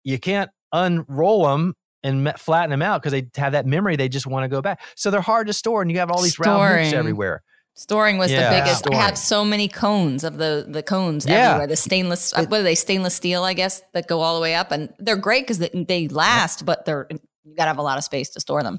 you 0.05 0.19
can't 0.19 0.51
unroll 0.73 1.47
them 1.47 1.75
and 2.05 2.33
flatten 2.39 2.71
them 2.71 2.83
out 2.83 3.01
because 3.03 3.13
they 3.13 3.29
have 3.37 3.53
that 3.53 3.67
memory. 3.67 3.97
They 3.97 4.09
just 4.09 4.27
want 4.27 4.45
to 4.45 4.49
go 4.49 4.61
back. 4.61 4.81
So 4.97 5.11
they're 5.11 5.21
hard 5.21 5.47
to 5.49 5.53
store, 5.53 5.83
and 5.83 5.91
you 5.91 5.99
have 5.99 6.11
all 6.11 6.23
these 6.23 6.39
round 6.39 6.81
hoops 6.81 6.93
everywhere. 6.93 7.43
Storing 7.75 8.19
was 8.19 8.31
Yeah, 8.31 8.51
the 8.51 8.61
biggest. 8.61 8.87
I 8.93 8.97
have 8.97 9.17
so 9.17 9.45
many 9.45 9.67
cones 9.67 10.25
of 10.25 10.37
the 10.37 10.67
the 10.69 10.83
cones 10.83 11.25
Yeah. 11.25 11.49
everywhere. 11.51 11.67
The 11.69 11.77
stainless, 11.77 12.35
uh, 12.35 12.45
what 12.45 12.61
are 12.61 12.63
they? 12.63 12.75
Stainless 12.75 13.15
steel, 13.15 13.45
I 13.45 13.55
guess, 13.55 13.83
that 13.95 14.07
go 14.09 14.21
all 14.21 14.35
the 14.35 14.43
way 14.43 14.55
up, 14.55 14.73
and 14.73 14.93
they're 14.99 15.17
great 15.17 15.45
because 15.45 15.59
they, 15.59 15.71
they 15.89 16.09
last, 16.09 16.67
but 16.67 16.85
they're 16.85 17.07
you 17.11 17.57
got 17.57 17.65
to 17.65 17.69
have 17.69 17.79
a 17.79 17.83
lot 17.83 17.99
of 17.99 18.05
space 18.05 18.29
to 18.31 18.41
store 18.41 18.63
them. 18.63 18.79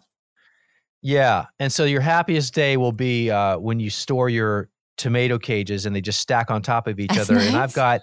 Yeah, 1.03 1.45
and 1.59 1.71
so 1.71 1.83
your 1.83 2.01
happiest 2.01 2.53
day 2.53 2.77
will 2.77 2.93
be 2.93 3.29
uh, 3.29 3.57
when 3.59 3.79
you 3.79 3.89
store 3.89 4.29
your 4.29 4.69
tomato 4.97 5.37
cages 5.37 5.85
and 5.85 5.93
they 5.95 5.99
just 6.01 6.19
stack 6.19 6.49
on 6.49 6.61
top 6.61 6.87
of 6.87 6.99
each 6.99 7.09
That's 7.09 7.29
other. 7.29 7.39
And 7.39 7.57
I've 7.57 7.73
got, 7.73 8.01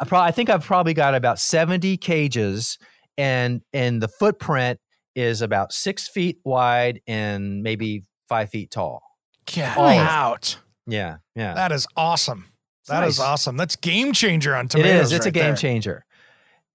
I 0.00 0.04
probably, 0.06 0.28
I 0.28 0.30
think 0.30 0.48
I've 0.50 0.64
probably 0.64 0.94
got 0.94 1.14
about 1.14 1.38
seventy 1.38 1.96
cages, 1.98 2.78
and 3.18 3.60
and 3.74 4.02
the 4.02 4.08
footprint 4.08 4.80
is 5.14 5.42
about 5.42 5.72
six 5.74 6.08
feet 6.08 6.38
wide 6.44 7.02
and 7.06 7.62
maybe 7.62 8.04
five 8.30 8.48
feet 8.48 8.70
tall. 8.70 9.02
Get 9.44 9.76
Nice. 9.76 9.98
out. 9.98 10.56
Yeah, 10.86 11.16
yeah. 11.36 11.52
That 11.54 11.70
is 11.70 11.86
awesome. 11.96 12.46
That 12.88 13.06
is 13.06 13.18
nice. 13.18 13.26
awesome. 13.26 13.56
That's 13.58 13.76
game 13.76 14.12
changer 14.14 14.56
on 14.56 14.64
It 14.64 14.70
tomatoes. 14.70 15.06
is. 15.06 15.12
It's 15.12 15.26
a 15.26 15.30
game 15.30 15.42
there. 15.48 15.56
changer. 15.56 16.04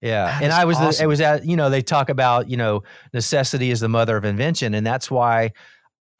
Yeah, 0.00 0.26
That 0.26 0.42
and 0.42 0.52
I 0.52 0.64
was 0.64 0.78
the, 0.78 1.02
it 1.02 1.06
was 1.06 1.20
at 1.20 1.44
you 1.44 1.56
know 1.56 1.70
they 1.70 1.82
talk 1.82 2.08
about 2.08 2.48
you 2.48 2.56
know 2.56 2.82
necessity 3.12 3.70
is 3.70 3.80
the 3.80 3.88
mother 3.88 4.16
of 4.16 4.24
invention, 4.24 4.74
and 4.74 4.86
that's 4.86 5.10
why 5.10 5.52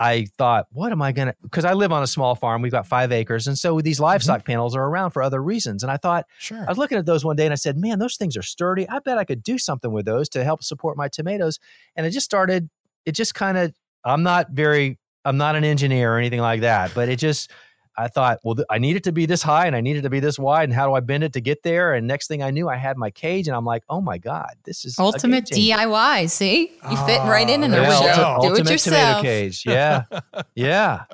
I 0.01 0.27
thought, 0.37 0.67
what 0.71 0.93
am 0.93 1.03
I 1.03 1.11
gonna? 1.13 1.35
Because 1.43 1.65
I 1.65 1.73
live 1.75 1.91
on 1.93 2.03
a 2.03 2.07
small 2.07 2.35
farm, 2.37 2.63
we've 2.63 2.73
got 2.73 2.87
five 2.87 3.11
acres, 3.13 3.47
and 3.47 3.59
so 3.59 3.75
Mm-hmm. 3.77 3.85
these 3.85 4.01
livestock 4.01 4.45
panels 4.45 4.77
are 4.77 4.85
around 4.85 5.11
for 5.11 5.23
other 5.23 5.43
reasons. 5.43 5.83
And 5.83 5.91
I 5.93 5.97
thought 5.97 6.27
Sure. 6.39 6.65
I 6.65 6.69
was 6.69 6.79
looking 6.79 6.99
at 6.99 7.07
those 7.07 7.25
one 7.25 7.37
day, 7.37 7.45
and 7.47 7.53
I 7.53 7.57
said, 7.57 7.77
man, 7.77 7.99
those 7.99 8.17
things 8.17 8.37
are 8.37 8.43
sturdy. 8.43 8.89
I 8.89 8.99
bet 9.01 9.19
I 9.19 9.25
could 9.25 9.43
do 9.43 9.59
something 9.59 9.93
with 9.93 10.07
those 10.07 10.29
to 10.31 10.45
help 10.45 10.63
support 10.63 10.97
my 10.97 11.09
tomatoes. 11.09 11.59
And 11.97 12.07
it 12.07 12.11
just 12.11 12.25
started. 12.25 12.69
It 13.07 13.13
just 13.13 13.35
kind 13.35 13.59
of. 13.59 13.73
I'm 14.05 14.23
not 14.23 14.51
very. 14.51 14.99
I'm 15.25 15.37
not 15.37 15.57
an 15.57 15.65
engineer 15.65 16.15
or 16.15 16.19
anything 16.19 16.41
like 16.41 16.61
that, 16.63 16.93
but 16.95 17.09
it 17.09 17.17
just. 17.21 17.51
I 17.99 18.09
thought, 18.09 18.39
well, 18.45 18.55
th- 18.55 18.67
I 18.71 18.79
need 18.79 18.95
it 18.97 19.03
to 19.05 19.13
be 19.13 19.27
this 19.27 19.43
high 19.43 19.67
and 19.67 19.75
I 19.75 19.81
need 19.81 19.97
it 19.97 20.03
to 20.03 20.11
be 20.11 20.21
this 20.21 20.39
wide. 20.39 20.65
And 20.65 20.73
how 20.73 20.87
do 20.87 20.95
I 20.95 21.01
bend 21.01 21.25
it 21.25 21.33
to 21.33 21.41
get 21.41 21.63
there? 21.65 21.95
And 21.95 22.07
next 22.07 22.29
thing 22.29 22.43
I 22.43 22.51
knew, 22.51 22.69
I 22.69 22.77
had 22.77 22.97
my 22.97 23.11
cage, 23.11 23.49
and 23.49 23.57
I'm 23.57 23.65
like, 23.65 23.83
oh 23.91 24.01
my 24.01 24.19
god, 24.19 24.55
this 24.65 24.85
is 24.85 24.99
Ultimate. 24.99 25.47
DIY. 25.47 26.31
See, 26.31 26.71
you 26.91 26.97
fit 27.07 27.19
right 27.23 27.49
in, 27.51 27.65
and 27.65 27.75
ah, 27.75 27.77
There 27.77 27.91
there 27.91 28.01
we 28.01 28.07
we 28.07 28.13
go. 28.13 28.17
go. 28.17 28.39
Do 28.43 28.49
ultimate 28.51 28.71
it 28.71 28.79
tomato 28.79 29.07
yourself. 29.07 29.23
cage. 29.25 29.65
Yeah, 29.67 30.03
yeah. 30.55 31.05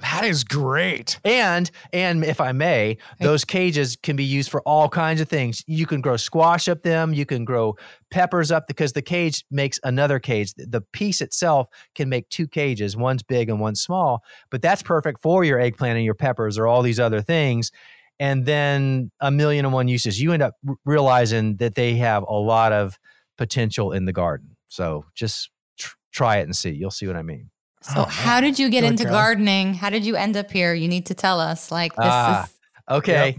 That 0.00 0.24
is 0.24 0.44
great. 0.44 1.18
And 1.24 1.68
and 1.92 2.24
if 2.24 2.40
I 2.40 2.52
may, 2.52 2.98
those 3.20 3.44
cages 3.44 3.96
can 3.96 4.14
be 4.14 4.24
used 4.24 4.48
for 4.48 4.62
all 4.62 4.88
kinds 4.88 5.20
of 5.20 5.28
things. 5.28 5.64
You 5.66 5.86
can 5.86 6.00
grow 6.00 6.16
squash 6.16 6.68
up 6.68 6.82
them. 6.82 7.12
You 7.12 7.26
can 7.26 7.44
grow 7.44 7.76
peppers 8.10 8.52
up 8.52 8.68
because 8.68 8.92
the 8.92 9.02
cage 9.02 9.44
makes 9.50 9.80
another 9.82 10.20
cage. 10.20 10.54
The 10.54 10.82
piece 10.92 11.20
itself 11.20 11.66
can 11.96 12.08
make 12.08 12.28
two 12.28 12.46
cages. 12.46 12.96
One's 12.96 13.24
big 13.24 13.48
and 13.48 13.58
one's 13.58 13.82
small. 13.82 14.22
But 14.50 14.62
that's 14.62 14.82
perfect 14.82 15.20
for 15.20 15.42
your 15.42 15.58
eggplant 15.58 15.96
and 15.96 16.04
your 16.04 16.14
peppers 16.14 16.58
or 16.58 16.68
all 16.68 16.82
these 16.82 17.00
other 17.00 17.20
things. 17.20 17.72
And 18.20 18.46
then 18.46 19.10
a 19.20 19.32
million 19.32 19.64
and 19.64 19.74
one 19.74 19.88
uses. 19.88 20.20
You 20.20 20.32
end 20.32 20.42
up 20.42 20.54
realizing 20.84 21.56
that 21.56 21.74
they 21.74 21.96
have 21.96 22.24
a 22.28 22.34
lot 22.34 22.72
of 22.72 22.98
potential 23.36 23.92
in 23.92 24.04
the 24.04 24.12
garden. 24.12 24.56
So 24.68 25.04
just 25.14 25.50
tr- 25.78 25.96
try 26.12 26.36
it 26.38 26.42
and 26.42 26.54
see. 26.54 26.70
You'll 26.70 26.90
see 26.90 27.06
what 27.06 27.16
I 27.16 27.22
mean. 27.22 27.50
So, 27.80 28.00
Oh, 28.00 28.04
how 28.04 28.40
did 28.40 28.58
you 28.58 28.68
get 28.70 28.84
into 28.84 29.04
gardening? 29.04 29.74
How 29.74 29.88
did 29.90 30.04
you 30.04 30.16
end 30.16 30.36
up 30.36 30.50
here? 30.50 30.74
You 30.74 30.88
need 30.88 31.06
to 31.06 31.14
tell 31.14 31.40
us. 31.40 31.70
Like 31.70 31.94
this 31.94 32.04
Ah. 32.06 32.44
is 32.44 32.54
Okay. 32.90 33.30
Yep. 33.30 33.36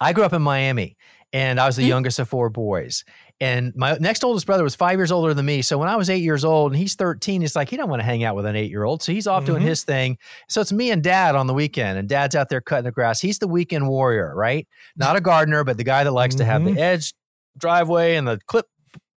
I 0.00 0.12
grew 0.12 0.24
up 0.24 0.32
in 0.32 0.42
Miami 0.42 0.96
and 1.32 1.60
I 1.60 1.66
was 1.66 1.76
the 1.76 1.82
Hmm. 1.82 1.88
youngest 1.90 2.18
of 2.18 2.28
four 2.28 2.48
boys. 2.50 3.04
And 3.40 3.72
my 3.74 3.96
next 3.98 4.22
oldest 4.22 4.46
brother 4.46 4.62
was 4.62 4.74
five 4.76 4.98
years 4.98 5.10
older 5.10 5.34
than 5.34 5.44
me. 5.44 5.62
So 5.62 5.76
when 5.76 5.88
I 5.88 5.96
was 5.96 6.08
eight 6.08 6.22
years 6.22 6.44
old 6.44 6.72
and 6.72 6.80
he's 6.80 6.94
13, 6.94 7.42
it's 7.42 7.56
like 7.56 7.68
he 7.68 7.76
don't 7.76 7.90
want 7.90 8.00
to 8.00 8.04
hang 8.04 8.22
out 8.24 8.36
with 8.36 8.46
an 8.46 8.54
eight 8.56 8.70
year 8.70 8.84
old. 8.84 9.02
So 9.02 9.10
he's 9.12 9.26
off 9.26 9.44
doing 9.44 9.62
Mhm. 9.62 9.66
his 9.66 9.82
thing. 9.84 10.16
So 10.48 10.60
it's 10.60 10.72
me 10.72 10.90
and 10.92 11.02
dad 11.02 11.34
on 11.34 11.46
the 11.48 11.54
weekend, 11.54 11.98
and 11.98 12.08
dad's 12.08 12.36
out 12.36 12.48
there 12.48 12.60
cutting 12.60 12.84
the 12.84 12.92
grass. 12.92 13.20
He's 13.20 13.38
the 13.40 13.48
weekend 13.48 13.88
warrior, 13.88 14.32
right? 14.36 14.66
Not 14.96 15.16
a 15.16 15.20
gardener, 15.20 15.64
but 15.64 15.76
the 15.76 15.84
guy 15.84 16.04
that 16.04 16.12
likes 16.12 16.36
to 16.36 16.44
have 16.44 16.64
the 16.64 16.80
edge 16.80 17.12
driveway 17.58 18.14
and 18.14 18.26
the 18.28 18.38
clip, 18.46 18.66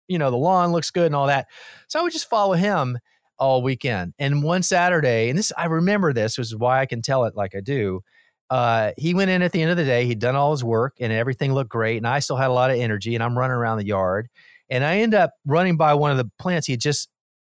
you 0.08 0.18
know, 0.18 0.32
the 0.32 0.38
lawn 0.38 0.72
looks 0.72 0.90
good 0.90 1.08
and 1.08 1.16
all 1.16 1.28
that. 1.28 1.48
So 1.90 2.00
I 2.00 2.04
would 2.04 2.14
just 2.14 2.30
follow 2.30 2.54
him 2.54 2.98
all 3.44 3.62
weekend. 3.62 4.14
And 4.20 4.42
one 4.44 4.64
Saturday, 4.64 5.30
and 5.30 5.38
this 5.38 5.52
I 5.58 5.66
remember 5.66 6.14
this, 6.14 6.38
which 6.38 6.48
is 6.48 6.56
why 6.56 6.80
I 6.80 6.86
can 6.86 7.02
tell 7.02 7.26
it 7.26 7.36
like 7.36 7.54
I 7.56 7.62
do. 7.62 8.02
uh, 8.50 8.92
he 8.98 9.14
went 9.14 9.32
in 9.32 9.42
at 9.42 9.52
the 9.52 9.62
end 9.62 9.72
of 9.72 9.78
the 9.78 9.86
day. 9.86 10.06
He'd 10.06 10.20
done 10.20 10.36
all 10.36 10.52
his 10.52 10.64
work 10.64 10.96
and 11.00 11.12
everything 11.12 11.54
looked 11.54 11.72
great. 11.72 11.98
And 11.98 12.08
I 12.08 12.20
still 12.20 12.36
had 12.38 12.50
a 12.50 12.54
lot 12.54 12.70
of 12.72 12.78
energy 12.78 13.16
and 13.16 13.24
I'm 13.24 13.38
running 13.38 13.56
around 13.56 13.78
the 13.80 13.86
yard. 13.86 14.28
And 14.70 14.84
I 14.84 14.98
end 14.98 15.14
up 15.14 15.32
running 15.46 15.76
by 15.78 15.94
one 15.96 16.12
of 16.12 16.18
the 16.18 16.30
plants 16.40 16.68
he 16.68 16.74
had 16.74 16.82
just 16.82 17.10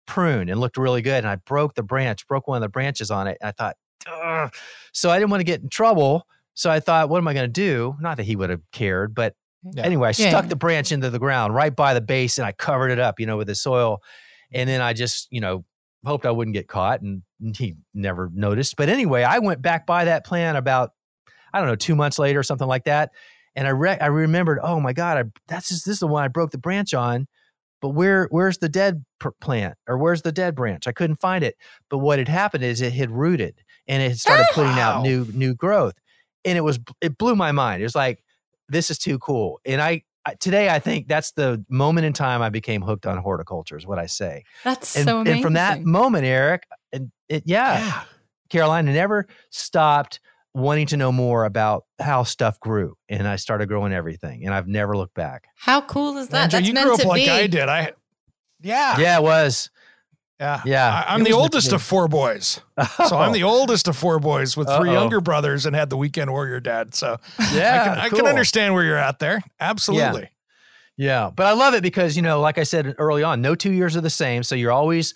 pruned 0.06 0.50
and 0.50 0.60
looked 0.60 0.76
really 0.76 1.02
good. 1.02 1.18
And 1.18 1.26
I 1.28 1.36
broke 1.36 1.74
the 1.74 1.82
branch, 1.82 2.26
broke 2.28 2.46
one 2.48 2.56
of 2.56 2.62
the 2.62 2.68
branches 2.68 3.10
on 3.10 3.26
it. 3.26 3.38
And 3.40 3.48
I 3.48 3.52
thought, 3.52 3.76
Ugh. 4.06 4.54
so 4.92 5.10
I 5.10 5.18
didn't 5.18 5.30
want 5.30 5.40
to 5.40 5.44
get 5.44 5.62
in 5.62 5.68
trouble. 5.68 6.26
So 6.54 6.70
I 6.70 6.78
thought, 6.80 7.08
what 7.08 7.18
am 7.18 7.26
I 7.28 7.34
going 7.34 7.46
to 7.46 7.52
do? 7.52 7.96
Not 8.00 8.16
that 8.18 8.24
he 8.24 8.36
would 8.36 8.50
have 8.50 8.62
cared, 8.72 9.14
but 9.14 9.34
Yeah. 9.72 9.84
anyway, 9.84 10.08
I 10.08 10.14
Yeah. 10.16 10.28
stuck 10.30 10.48
the 10.48 10.56
branch 10.56 10.92
into 10.92 11.10
the 11.10 11.18
ground 11.18 11.54
right 11.54 11.74
by 11.74 11.94
the 11.94 12.00
base 12.00 12.38
and 12.38 12.46
I 12.46 12.52
covered 12.52 12.90
it 12.92 12.98
up, 13.00 13.18
you 13.18 13.26
know, 13.26 13.36
with 13.38 13.48
the 13.48 13.54
soil. 13.54 14.00
And 14.52 14.68
then 14.68 14.80
I 14.80 14.92
just, 14.92 15.26
you 15.32 15.40
know, 15.40 15.64
hoped 16.04 16.26
I 16.26 16.30
wouldn't 16.30 16.54
get 16.54 16.68
caught 16.68 17.00
and 17.02 17.22
he 17.56 17.74
never 17.92 18.30
noticed. 18.32 18.76
But 18.76 18.88
anyway, 18.88 19.22
I 19.22 19.38
went 19.38 19.62
back 19.62 19.86
by 19.86 20.04
that 20.06 20.24
plant 20.24 20.56
about, 20.58 20.90
I 21.52 21.58
don't 21.58 21.68
know, 21.68 21.76
two 21.76 21.94
months 21.94 22.18
later 22.18 22.38
or 22.40 22.42
something 22.42 22.68
like 22.68 22.84
that. 22.84 23.10
And 23.56 23.66
I 23.66 23.70
re- 23.70 23.98
I 24.00 24.06
remembered, 24.06 24.58
oh 24.62 24.80
my 24.80 24.92
God, 24.92 25.16
I, 25.18 25.30
that's 25.46 25.68
just, 25.68 25.84
this 25.84 25.94
is 25.94 26.00
the 26.00 26.08
one 26.08 26.24
I 26.24 26.28
broke 26.28 26.50
the 26.50 26.58
branch 26.58 26.92
on. 26.94 27.26
But 27.80 27.90
where 27.90 28.28
where's 28.30 28.58
the 28.58 28.68
dead 28.68 29.04
pr- 29.18 29.28
plant 29.40 29.74
or 29.86 29.98
where's 29.98 30.22
the 30.22 30.32
dead 30.32 30.54
branch? 30.54 30.86
I 30.86 30.92
couldn't 30.92 31.20
find 31.20 31.44
it. 31.44 31.54
But 31.90 31.98
what 31.98 32.18
had 32.18 32.28
happened 32.28 32.64
is 32.64 32.80
it 32.80 32.94
had 32.94 33.10
rooted 33.10 33.56
and 33.86 34.02
it 34.02 34.08
had 34.08 34.18
started 34.18 34.46
putting 34.52 34.72
Wow. 34.72 34.98
out 35.00 35.02
new 35.02 35.26
new 35.34 35.54
growth. 35.54 35.94
And 36.46 36.56
it 36.56 36.62
was 36.62 36.78
it 37.02 37.18
blew 37.18 37.36
my 37.36 37.52
mind. 37.52 37.82
It 37.82 37.84
was 37.84 37.94
like 37.94 38.24
this 38.70 38.90
is 38.90 38.96
too 38.98 39.18
cool. 39.18 39.60
And 39.66 39.82
I 39.82 40.02
today 40.40 40.68
I 40.70 40.78
think 40.78 41.08
that's 41.08 41.32
the 41.32 41.64
moment 41.68 42.06
in 42.06 42.12
time 42.12 42.42
I 42.42 42.48
became 42.48 42.82
hooked 42.82 43.06
on 43.06 43.18
horticulture 43.18 43.76
is 43.76 43.86
what 43.86 43.98
I 43.98 44.06
say. 44.06 44.44
That's 44.64 44.96
And, 44.96 45.04
so 45.04 45.18
amazing. 45.20 45.34
and 45.34 45.42
from 45.42 45.52
that 45.54 45.82
moment, 45.82 46.24
Eric, 46.24 46.66
and 46.92 47.10
it 47.28 47.42
yeah, 47.46 47.78
Yeah. 47.78 48.02
Caroline, 48.50 48.88
I 48.88 48.92
never 48.92 49.26
stopped 49.50 50.20
wanting 50.54 50.86
to 50.86 50.96
know 50.96 51.10
more 51.10 51.44
about 51.44 51.84
how 51.98 52.22
stuff 52.22 52.60
grew. 52.60 52.96
And 53.08 53.26
I 53.26 53.36
started 53.36 53.66
growing 53.68 53.92
everything. 53.92 54.44
And 54.44 54.54
I've 54.54 54.68
never 54.68 54.96
looked 54.96 55.14
back. 55.14 55.48
How 55.56 55.80
cool 55.80 56.16
is 56.18 56.28
that? 56.28 56.44
Andrew, 56.44 56.58
That's 56.58 56.68
you 56.68 56.74
meant 56.74 56.84
grew 56.86 56.94
up 56.94 57.00
to 57.00 57.08
like 57.08 57.24
be. 57.24 57.30
I 57.30 57.46
did. 57.48 57.68
I 57.68 57.92
yeah. 58.60 58.98
Yeah, 58.98 59.18
it 59.18 59.22
was. 59.22 59.70
Yeah. 60.44 60.62
Yeah, 60.66 61.04
I, 61.08 61.14
am 61.14 61.24
the 61.24 61.32
oldest 61.32 61.70
the- 61.70 61.76
of 61.76 61.82
four 61.82 62.06
boys. 62.06 62.60
So 63.08 63.16
I'm 63.16 63.32
the 63.32 63.44
oldest 63.44 63.88
of 63.88 63.96
four 63.96 64.18
boys 64.18 64.56
with 64.56 64.66
3 64.66 64.76
Uh-oh. 64.76 64.92
younger 64.92 65.20
brothers 65.20 65.64
and 65.64 65.74
had 65.74 65.90
the 65.90 65.96
weekend 65.96 66.30
warrior 66.30 66.60
dad. 66.60 66.94
So 66.94 67.18
yeah, 67.52 67.80
I, 67.80 67.84
can, 67.84 67.98
I 67.98 68.08
can 68.08 68.26
understand 68.26 68.74
where 68.74 68.84
you're 68.84 68.98
at 68.98 69.18
there. 69.20 69.40
Absolutely. 69.60 70.28
Yeah, 70.96 71.30
but 71.34 71.46
I 71.46 71.52
love 71.52 71.74
it 71.74 71.82
because 71.82 72.16
you 72.16 72.22
know, 72.22 72.40
like 72.40 72.58
I 72.58 72.62
said 72.64 72.94
early 72.98 73.22
on, 73.22 73.40
no 73.40 73.54
two 73.54 73.72
years 73.72 73.96
are 73.96 74.00
the 74.00 74.10
same. 74.10 74.42
So 74.42 74.54
you're 74.54 74.72
always 74.72 75.14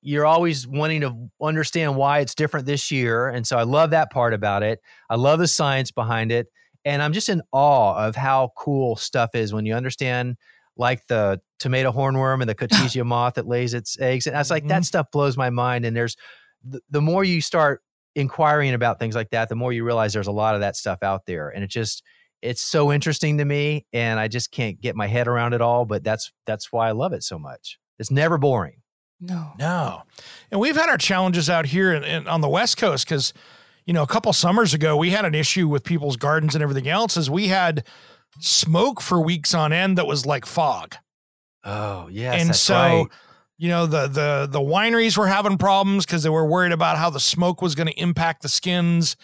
you're 0.00 0.26
always 0.26 0.66
wanting 0.66 1.00
to 1.02 1.30
understand 1.40 1.96
why 1.96 2.20
it's 2.20 2.34
different 2.34 2.66
this 2.66 2.90
year, 2.90 3.28
and 3.28 3.46
so 3.46 3.56
I 3.56 3.62
love 3.62 3.90
that 3.90 4.10
part 4.10 4.34
about 4.34 4.62
it. 4.62 4.80
I 5.10 5.16
love 5.16 5.38
the 5.38 5.48
science 5.48 5.90
behind 5.90 6.30
it, 6.30 6.46
and 6.84 7.02
I'm 7.02 7.12
just 7.12 7.28
in 7.28 7.42
awe 7.52 8.06
of 8.06 8.16
how 8.16 8.52
cool 8.56 8.96
stuff 8.96 9.30
is 9.34 9.52
when 9.52 9.66
you 9.66 9.74
understand, 9.74 10.36
like 10.76 11.06
the 11.06 11.40
tomato 11.58 11.92
hornworm 11.92 12.40
and 12.40 12.48
the 12.48 12.54
Cotesia 12.68 13.04
moth 13.04 13.34
that 13.34 13.46
lays 13.46 13.74
its 13.74 13.98
eggs. 14.00 14.26
And 14.26 14.36
I 14.36 14.40
was 14.40 14.50
like, 14.50 14.66
that 14.68 14.74
mm-hmm. 14.74 14.82
stuff 14.82 15.10
blows 15.12 15.36
my 15.36 15.50
mind. 15.50 15.84
And 15.84 15.96
there's 15.96 16.16
the, 16.64 16.80
the 16.90 17.00
more 17.00 17.24
you 17.24 17.40
start 17.40 17.82
inquiring 18.14 18.74
about 18.74 18.98
things 18.98 19.14
like 19.14 19.30
that, 19.30 19.48
the 19.48 19.56
more 19.56 19.72
you 19.72 19.84
realize 19.84 20.12
there's 20.12 20.26
a 20.26 20.32
lot 20.32 20.54
of 20.54 20.60
that 20.60 20.76
stuff 20.76 21.02
out 21.02 21.26
there, 21.26 21.48
and 21.48 21.64
it 21.64 21.70
just 21.70 22.02
it's 22.42 22.60
so 22.60 22.90
interesting 22.90 23.38
to 23.38 23.44
me 23.44 23.86
and 23.92 24.18
i 24.18 24.26
just 24.26 24.50
can't 24.50 24.80
get 24.80 24.96
my 24.96 25.06
head 25.06 25.28
around 25.28 25.52
it 25.54 25.60
all 25.60 25.84
but 25.84 26.02
that's 26.02 26.32
that's 26.44 26.72
why 26.72 26.88
i 26.88 26.90
love 26.90 27.12
it 27.12 27.22
so 27.22 27.38
much 27.38 27.78
it's 28.00 28.10
never 28.10 28.36
boring 28.36 28.82
No. 29.22 29.52
No. 29.56 30.02
And 30.50 30.60
we've 30.60 30.74
had 30.74 30.88
our 30.88 30.98
challenges 30.98 31.48
out 31.48 31.64
here 31.64 31.92
in, 31.92 32.02
in, 32.02 32.26
on 32.26 32.40
the 32.40 32.48
West 32.48 32.76
Coast 32.76 33.06
because, 33.06 33.32
you 33.86 33.94
know, 33.94 34.02
a 34.02 34.06
couple 34.06 34.32
summers 34.32 34.74
ago, 34.74 34.96
we 34.96 35.10
had 35.10 35.24
an 35.24 35.34
issue 35.34 35.68
with 35.68 35.84
people's 35.84 36.16
gardens 36.16 36.56
and 36.56 36.62
everything 36.62 36.88
else 36.88 37.16
as 37.16 37.30
we 37.30 37.46
had 37.46 37.86
smoke 38.40 39.00
for 39.00 39.20
weeks 39.20 39.54
on 39.54 39.72
end 39.72 39.98
that 39.98 40.06
was 40.06 40.24
like 40.26 40.46
fog. 40.46 40.96
oh 41.64 42.08
yes 42.10 42.40
and 42.40 42.56
so, 42.56 42.74
right. 42.74 43.06
you 43.58 43.68
know, 43.68 43.86
the 43.86 44.06
the 44.08 44.48
the 44.50 44.60
wineries 44.60 45.16
were 45.16 45.28
having 45.28 45.58
problems 45.58 46.04
because 46.06 46.22
they 46.22 46.30
were 46.30 46.46
worried 46.46 46.72
about 46.72 46.96
how 46.96 47.10
the 47.10 47.20
smoke 47.20 47.62
was 47.62 47.74
going 47.74 47.86
to 47.88 48.00
impact 48.00 48.42
the 48.42 48.48
skins. 48.48 49.16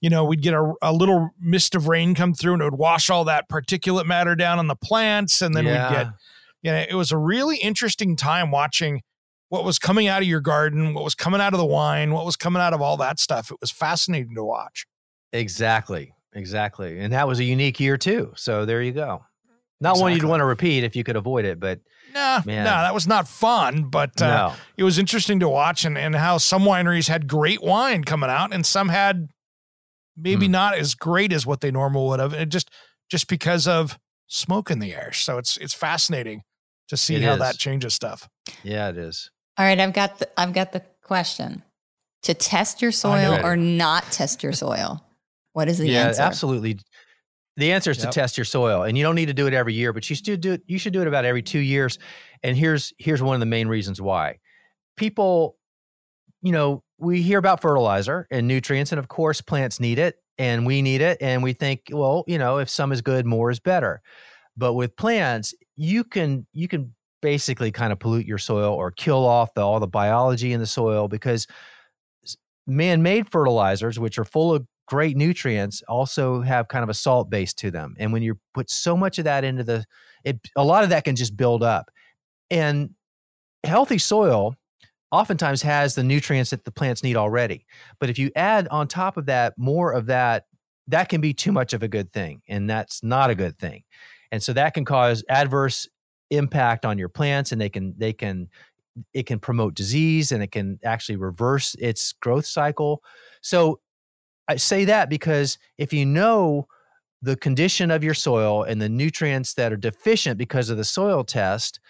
You 0.00 0.10
know, 0.10 0.24
we'd 0.24 0.42
get 0.42 0.54
a, 0.54 0.72
a 0.82 0.92
little 0.92 1.30
mist 1.40 1.74
of 1.74 1.88
rain 1.88 2.14
come 2.14 2.34
through 2.34 2.52
and 2.54 2.62
it 2.62 2.66
would 2.66 2.78
wash 2.78 3.08
all 3.10 3.24
that 3.24 3.48
particulate 3.48 4.04
matter 4.06 4.34
down 4.36 4.58
on 4.58 4.66
the 4.66 4.76
plants. 4.76 5.40
And 5.40 5.54
then 5.56 5.64
Yeah. 5.64 5.88
we'd 5.88 5.96
get, 5.96 6.06
you 6.62 6.70
know, 6.72 6.84
it 6.88 6.94
was 6.94 7.10
a 7.10 7.16
really 7.16 7.56
interesting 7.56 8.14
time 8.14 8.50
watching 8.50 9.00
what 9.48 9.64
was 9.64 9.78
coming 9.78 10.06
out 10.08 10.20
of 10.20 10.28
your 10.28 10.40
garden, 10.40 10.92
what 10.94 11.04
was 11.04 11.14
coming 11.14 11.40
out 11.40 11.54
of 11.54 11.58
the 11.58 11.64
wine, 11.66 12.12
what 12.12 12.26
was 12.26 12.36
coming 12.36 12.60
out 12.60 12.74
of 12.74 12.82
all 12.82 12.96
that 12.98 13.18
stuff. 13.18 13.50
It 13.50 13.56
was 13.60 13.70
fascinating 13.70 14.34
to 14.36 14.44
watch. 14.44 14.84
exactly 15.32 16.12
exactly 16.34 16.98
and 17.00 17.12
that 17.12 17.26
was 17.28 17.38
a 17.40 17.44
unique 17.44 17.78
year 17.80 17.96
too 17.96 18.32
so 18.36 18.64
there 18.64 18.82
you 18.82 18.92
go 18.92 19.24
not 19.80 19.98
one 19.98 20.12
you'd 20.12 20.24
want 20.24 20.40
to 20.40 20.44
repeat 20.44 20.84
if 20.84 20.94
you 20.96 21.04
could 21.04 21.16
avoid 21.16 21.44
it 21.44 21.58
but 21.60 21.80
Nah, 22.12 22.42
Man. 22.46 22.64
no, 22.64 22.70
that 22.70 22.94
was 22.94 23.08
not 23.08 23.26
fun, 23.26 23.84
but 23.90 24.22
uh, 24.22 24.26
no 24.28 24.52
it 24.76 24.84
was 24.84 24.98
interesting 25.00 25.40
to 25.40 25.48
watch 25.48 25.84
and, 25.84 25.98
and 25.98 26.14
how 26.14 26.38
some 26.38 26.62
wineries 26.62 27.08
had 27.08 27.26
great 27.26 27.60
wine 27.60 28.04
coming 28.04 28.30
out 28.30 28.54
and 28.54 28.64
some 28.64 28.88
had 28.88 29.26
maybe 30.16 30.46
Hmm. 30.46 30.52
not 30.52 30.74
as 30.78 30.94
great 30.94 31.32
as 31.32 31.44
what 31.44 31.60
they 31.60 31.72
normally 31.72 32.08
would 32.08 32.20
have. 32.20 32.32
And 32.32 32.52
just 32.52 32.70
just 33.10 33.26
because 33.26 33.66
of 33.66 33.98
smoke 34.28 34.70
in 34.70 34.78
the 34.78 34.94
air. 34.94 35.12
So 35.12 35.38
it's 35.38 35.56
it's 35.56 35.74
fascinating 35.74 36.42
to 36.88 36.96
see 36.96 37.16
It 37.16 37.22
how 37.22 37.32
is. 37.34 37.38
that 37.40 37.56
changes 37.58 37.94
stuff. 37.94 38.28
yeah 38.62 38.90
it 38.90 38.96
is 38.96 39.28
All 39.58 39.66
right, 39.66 39.80
I've 39.80 39.92
got 39.92 40.18
the 40.20 40.28
I've 40.40 40.52
got 40.52 40.70
the 40.70 40.82
question. 41.02 41.64
To 42.22 42.32
test 42.34 42.80
your 42.80 42.92
soil 42.92 43.40
or 43.44 43.56
not 43.56 44.04
test 44.12 44.42
your 44.44 44.52
soil? 44.52 45.03
What 45.54 45.68
is 45.68 45.78
the 45.78 45.88
yeah 45.88 46.08
answer? 46.08 46.22
absolutely 46.22 46.78
the 47.56 47.72
answer 47.72 47.90
is 47.92 47.98
Yep. 47.98 48.06
to 48.10 48.12
test 48.12 48.36
your 48.36 48.44
soil 48.44 48.82
and 48.82 48.98
you 48.98 49.04
don't 49.04 49.14
need 49.14 49.26
to 49.26 49.34
do 49.34 49.46
it 49.46 49.54
every 49.54 49.74
year 49.74 49.92
but 49.92 50.08
you 50.10 50.16
should 50.16 50.40
do 50.40 50.52
it 50.52 50.62
you 50.66 50.78
should 50.78 50.92
do 50.92 51.00
it 51.00 51.08
about 51.08 51.24
every 51.24 51.42
two 51.42 51.60
years 51.60 51.98
and 52.42 52.56
here's 52.56 52.92
here's 52.98 53.22
one 53.22 53.34
of 53.34 53.40
the 53.40 53.46
main 53.46 53.68
reasons 53.68 54.00
why 54.02 54.38
people 54.96 55.56
you 56.42 56.52
know 56.52 56.82
we 56.98 57.22
hear 57.22 57.38
about 57.38 57.62
fertilizer 57.62 58.26
and 58.30 58.46
nutrients 58.48 58.92
and 58.92 58.98
of 58.98 59.08
course 59.08 59.40
plants 59.40 59.80
need 59.80 59.98
it 59.98 60.16
and 60.38 60.66
we 60.66 60.82
need 60.82 61.00
it 61.00 61.18
and 61.20 61.42
we 61.42 61.52
think 61.52 61.82
well 61.92 62.24
you 62.26 62.38
know 62.38 62.58
if 62.58 62.68
some 62.68 62.92
is 62.92 63.00
good 63.02 63.26
more 63.26 63.50
is 63.50 63.60
better 63.60 64.02
but 64.56 64.74
with 64.74 64.96
plants 64.96 65.54
you 65.76 66.04
can 66.04 66.46
you 66.52 66.68
can 66.68 66.94
basically 67.22 67.72
kind 67.72 67.92
of 67.92 67.98
pollute 67.98 68.26
your 68.26 68.38
soil 68.38 68.74
or 68.74 68.90
kill 68.90 69.24
off 69.24 69.54
the, 69.54 69.60
all 69.62 69.80
the 69.80 69.86
biology 69.86 70.52
in 70.52 70.60
the 70.60 70.66
soil 70.66 71.08
because 71.08 71.46
man-made 72.66 73.30
fertilizers 73.30 73.98
which 73.98 74.18
are 74.18 74.24
full 74.24 74.54
of 74.54 74.66
great 74.86 75.16
nutrients 75.16 75.82
also 75.88 76.40
have 76.40 76.68
kind 76.68 76.82
of 76.82 76.88
a 76.88 76.94
salt 76.94 77.30
base 77.30 77.54
to 77.54 77.70
them 77.70 77.94
and 77.98 78.12
when 78.12 78.22
you 78.22 78.38
put 78.52 78.70
so 78.70 78.96
much 78.96 79.18
of 79.18 79.24
that 79.24 79.44
into 79.44 79.64
the 79.64 79.84
it 80.24 80.38
a 80.56 80.64
lot 80.64 80.84
of 80.84 80.90
that 80.90 81.04
can 81.04 81.16
just 81.16 81.36
build 81.36 81.62
up 81.62 81.90
and 82.50 82.90
healthy 83.64 83.98
soil 83.98 84.54
oftentimes 85.10 85.62
has 85.62 85.94
the 85.94 86.02
nutrients 86.02 86.50
that 86.50 86.64
the 86.64 86.70
plants 86.70 87.02
need 87.02 87.16
already 87.16 87.64
but 87.98 88.10
if 88.10 88.18
you 88.18 88.30
add 88.36 88.68
on 88.68 88.86
top 88.86 89.16
of 89.16 89.26
that 89.26 89.54
more 89.56 89.92
of 89.92 90.06
that 90.06 90.44
that 90.86 91.08
can 91.08 91.20
be 91.20 91.32
too 91.32 91.52
much 91.52 91.72
of 91.72 91.82
a 91.82 91.88
good 91.88 92.12
thing 92.12 92.42
and 92.48 92.68
that's 92.68 93.02
not 93.02 93.30
a 93.30 93.34
good 93.34 93.58
thing 93.58 93.82
and 94.32 94.42
so 94.42 94.52
that 94.52 94.74
can 94.74 94.84
cause 94.84 95.24
adverse 95.28 95.88
impact 96.30 96.84
on 96.84 96.98
your 96.98 97.08
plants 97.08 97.52
and 97.52 97.60
they 97.60 97.68
can 97.68 97.94
they 97.96 98.12
can 98.12 98.48
it 99.12 99.26
can 99.26 99.38
promote 99.38 99.74
disease 99.74 100.30
and 100.30 100.42
it 100.42 100.52
can 100.52 100.78
actually 100.84 101.16
reverse 101.16 101.74
its 101.78 102.12
growth 102.12 102.46
cycle 102.46 103.02
so 103.40 103.78
i 104.48 104.56
say 104.56 104.84
that 104.84 105.08
because 105.08 105.58
if 105.78 105.92
you 105.92 106.04
know 106.04 106.66
the 107.22 107.36
condition 107.36 107.90
of 107.90 108.04
your 108.04 108.14
soil 108.14 108.62
and 108.62 108.80
the 108.80 108.88
nutrients 108.88 109.54
that 109.54 109.72
are 109.72 109.76
deficient 109.76 110.38
because 110.38 110.70
of 110.70 110.76
the 110.76 110.84
soil 110.84 111.24
test 111.24 111.80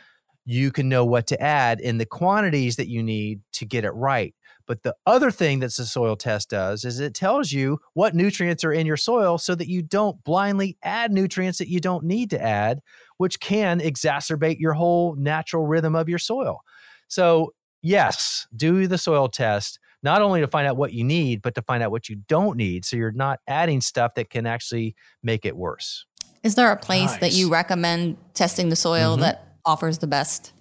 you 0.47 0.71
can 0.71 0.89
know 0.89 1.05
what 1.05 1.27
to 1.27 1.41
add 1.41 1.81
in 1.81 1.99
the 1.99 2.07
quantities 2.07 2.77
that 2.77 2.89
you 2.89 3.03
need 3.03 3.41
to 3.53 3.65
get 3.65 3.85
it 3.85 3.91
right 3.93 4.35
but 4.67 4.83
the 4.83 4.95
other 5.07 5.31
thing 5.31 5.61
that 5.61 5.75
the 5.75 5.85
soil 5.85 6.17
test 6.17 6.51
does 6.51 6.85
is 6.85 7.01
it 7.01 7.15
tells 7.15 7.53
you 7.53 7.79
what 7.93 8.15
nutrients 8.15 8.65
are 8.65 8.73
in 8.73 8.87
your 8.87 8.97
soil 8.97 9.37
so 9.39 9.55
that 9.55 9.69
you 9.69 9.83
don't 9.83 10.23
blindly 10.25 10.77
add 10.83 11.13
nutrients 11.13 11.59
that 11.59 11.69
you 11.69 11.81
don't 11.81 12.05
need 12.05 12.31
to 12.31 12.43
add, 12.43 12.81
which 13.19 13.41
can 13.41 13.81
exacerbate 13.81 14.59
your 14.59 14.73
whole 14.73 15.17
natural 15.17 15.67
rhythm 15.67 15.95
of 15.95 16.09
your 16.09 16.19
soil. 16.19 16.61
So, 17.09 17.53
yes, 17.83 18.47
do 18.57 18.87
the 18.87 18.99
soil 18.99 19.29
test, 19.29 19.79
not 20.05 20.23
only 20.23 20.41
to 20.41 20.47
find 20.47 20.69
out 20.69 20.77
what 20.77 20.93
you 20.93 21.03
need, 21.03 21.43
but 21.43 21.55
to 21.57 21.63
find 21.63 21.83
out 21.83 21.91
what 21.91 22.09
you 22.09 22.17
don't 22.29 22.57
need. 22.57 22.85
So 22.85 22.97
you're 22.97 23.11
not 23.11 23.41
adding 23.49 23.81
stuff 23.81 24.15
that 24.15 24.31
can 24.31 24.47
actually 24.47 24.95
make 25.23 25.45
it 25.45 25.57
worse. 25.57 26.05
Is 26.45 26.55
there 26.55 26.71
a 26.71 26.77
place 26.77 27.17
that 27.17 27.33
you 27.33 27.51
recommend 27.51 28.19
testing 28.35 28.69
the 28.69 28.77
soil 28.77 29.17
Mhm. 29.17 29.21
that 29.21 29.57
offers 29.65 29.99
the 29.99 30.07
best 30.07 30.53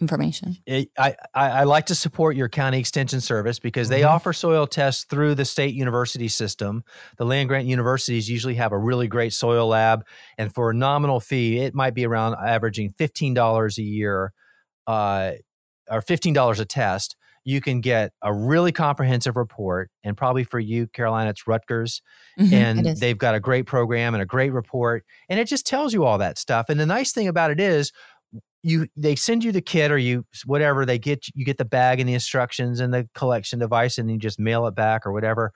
information? 0.00 0.56
it, 0.66 0.90
I, 0.98 1.14
I 1.34 1.50
I 1.50 1.64
like 1.64 1.86
to 1.86 1.94
support 1.94 2.34
your 2.36 2.48
county 2.48 2.78
extension 2.78 3.20
service 3.20 3.58
because 3.58 3.88
they 3.90 4.00
Mhm. 4.02 4.08
offer 4.08 4.32
soil 4.32 4.66
tests 4.66 5.04
through 5.04 5.34
the 5.34 5.44
state 5.44 5.74
university 5.74 6.28
system. 6.28 6.82
The 7.18 7.24
land 7.26 7.48
grant 7.48 7.66
universities 7.66 8.28
usually 8.28 8.54
have 8.54 8.72
a 8.72 8.78
really 8.78 9.06
great 9.08 9.32
soil 9.34 9.68
lab, 9.68 10.04
and 10.38 10.52
for 10.54 10.70
a 10.70 10.74
nominal 10.74 11.20
fee, 11.20 11.58
it 11.60 11.74
might 11.74 11.94
be 11.94 12.06
around 12.06 12.34
averaging 12.34 12.94
fifteen 12.98 13.34
dollars 13.34 13.78
a 13.78 13.82
year, 13.82 14.32
uh, 14.86 15.32
or 15.90 16.00
fifteen 16.02 16.32
dollars 16.34 16.58
a 16.60 16.64
test. 16.64 17.16
You 17.46 17.60
can 17.60 17.80
get 17.80 18.12
a 18.22 18.34
really 18.34 18.72
comprehensive 18.72 19.36
report. 19.36 19.88
And 20.02 20.16
probably 20.16 20.42
for 20.42 20.58
you, 20.58 20.88
Caroline, 20.88 21.28
it's 21.28 21.46
Rutgers. 21.46 22.02
Mhm, 22.38 22.52
and 22.52 22.86
is. 22.88 23.00
they've 23.00 23.16
got 23.16 23.36
a 23.36 23.40
great 23.40 23.66
program 23.66 24.14
and 24.14 24.22
a 24.22 24.26
great 24.26 24.52
report. 24.52 25.04
And 25.28 25.38
it 25.38 25.46
just 25.46 25.64
tells 25.64 25.94
you 25.94 26.04
all 26.04 26.18
that 26.18 26.38
stuff. 26.38 26.66
And 26.68 26.78
the 26.78 26.86
nice 26.86 27.12
thing 27.12 27.28
about 27.28 27.52
it 27.52 27.60
is, 27.60 27.92
you 28.64 28.88
they 28.96 29.14
send 29.14 29.44
you 29.44 29.52
the 29.52 29.60
kit 29.60 29.92
or 29.92 29.98
you 29.98 30.26
whatever 30.44 30.84
they 30.84 30.98
get 30.98 31.24
you 31.34 31.44
get 31.44 31.56
the 31.56 31.64
bag 31.64 32.00
and 32.00 32.08
the 32.08 32.14
instructions 32.14 32.80
and 32.80 32.92
the 32.92 33.08
collection 33.14 33.60
device 33.60 33.96
and 33.96 34.10
you 34.10 34.18
just 34.18 34.40
mail 34.40 34.66
it 34.66 34.74
back 34.74 35.06
or 35.06 35.12
whatever 35.12 35.52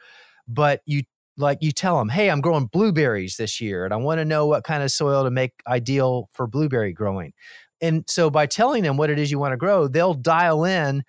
but 0.47 0.81
you 0.87 1.03
like 1.37 1.59
you 1.61 1.73
tell 1.73 1.99
them 1.99 2.09
hey 2.09 2.31
i'm 2.31 2.41
growing 2.41 2.67
blueberries 2.67 3.37
this 3.37 3.61
year 3.61 3.85
and 3.85 3.93
i 3.93 3.97
want 3.97 4.19
to 4.19 4.25
know 4.25 4.47
what 4.47 4.63
kind 4.63 4.85
of 4.85 4.93
soil 4.93 5.25
to 5.25 5.31
make 5.31 5.55
ideal 5.67 6.29
for 6.33 6.47
blueberry 6.47 6.93
growing 6.93 7.33
and 7.81 8.05
so 8.07 8.31
by 8.31 8.47
telling 8.47 8.85
them 8.85 8.97
what 8.97 9.11
it 9.11 9.19
is 9.19 9.29
you 9.31 9.41
want 9.41 9.53
to 9.53 9.57
grow 9.57 9.89
they'll 9.89 10.15
dial 10.15 10.65
in 10.65 11.03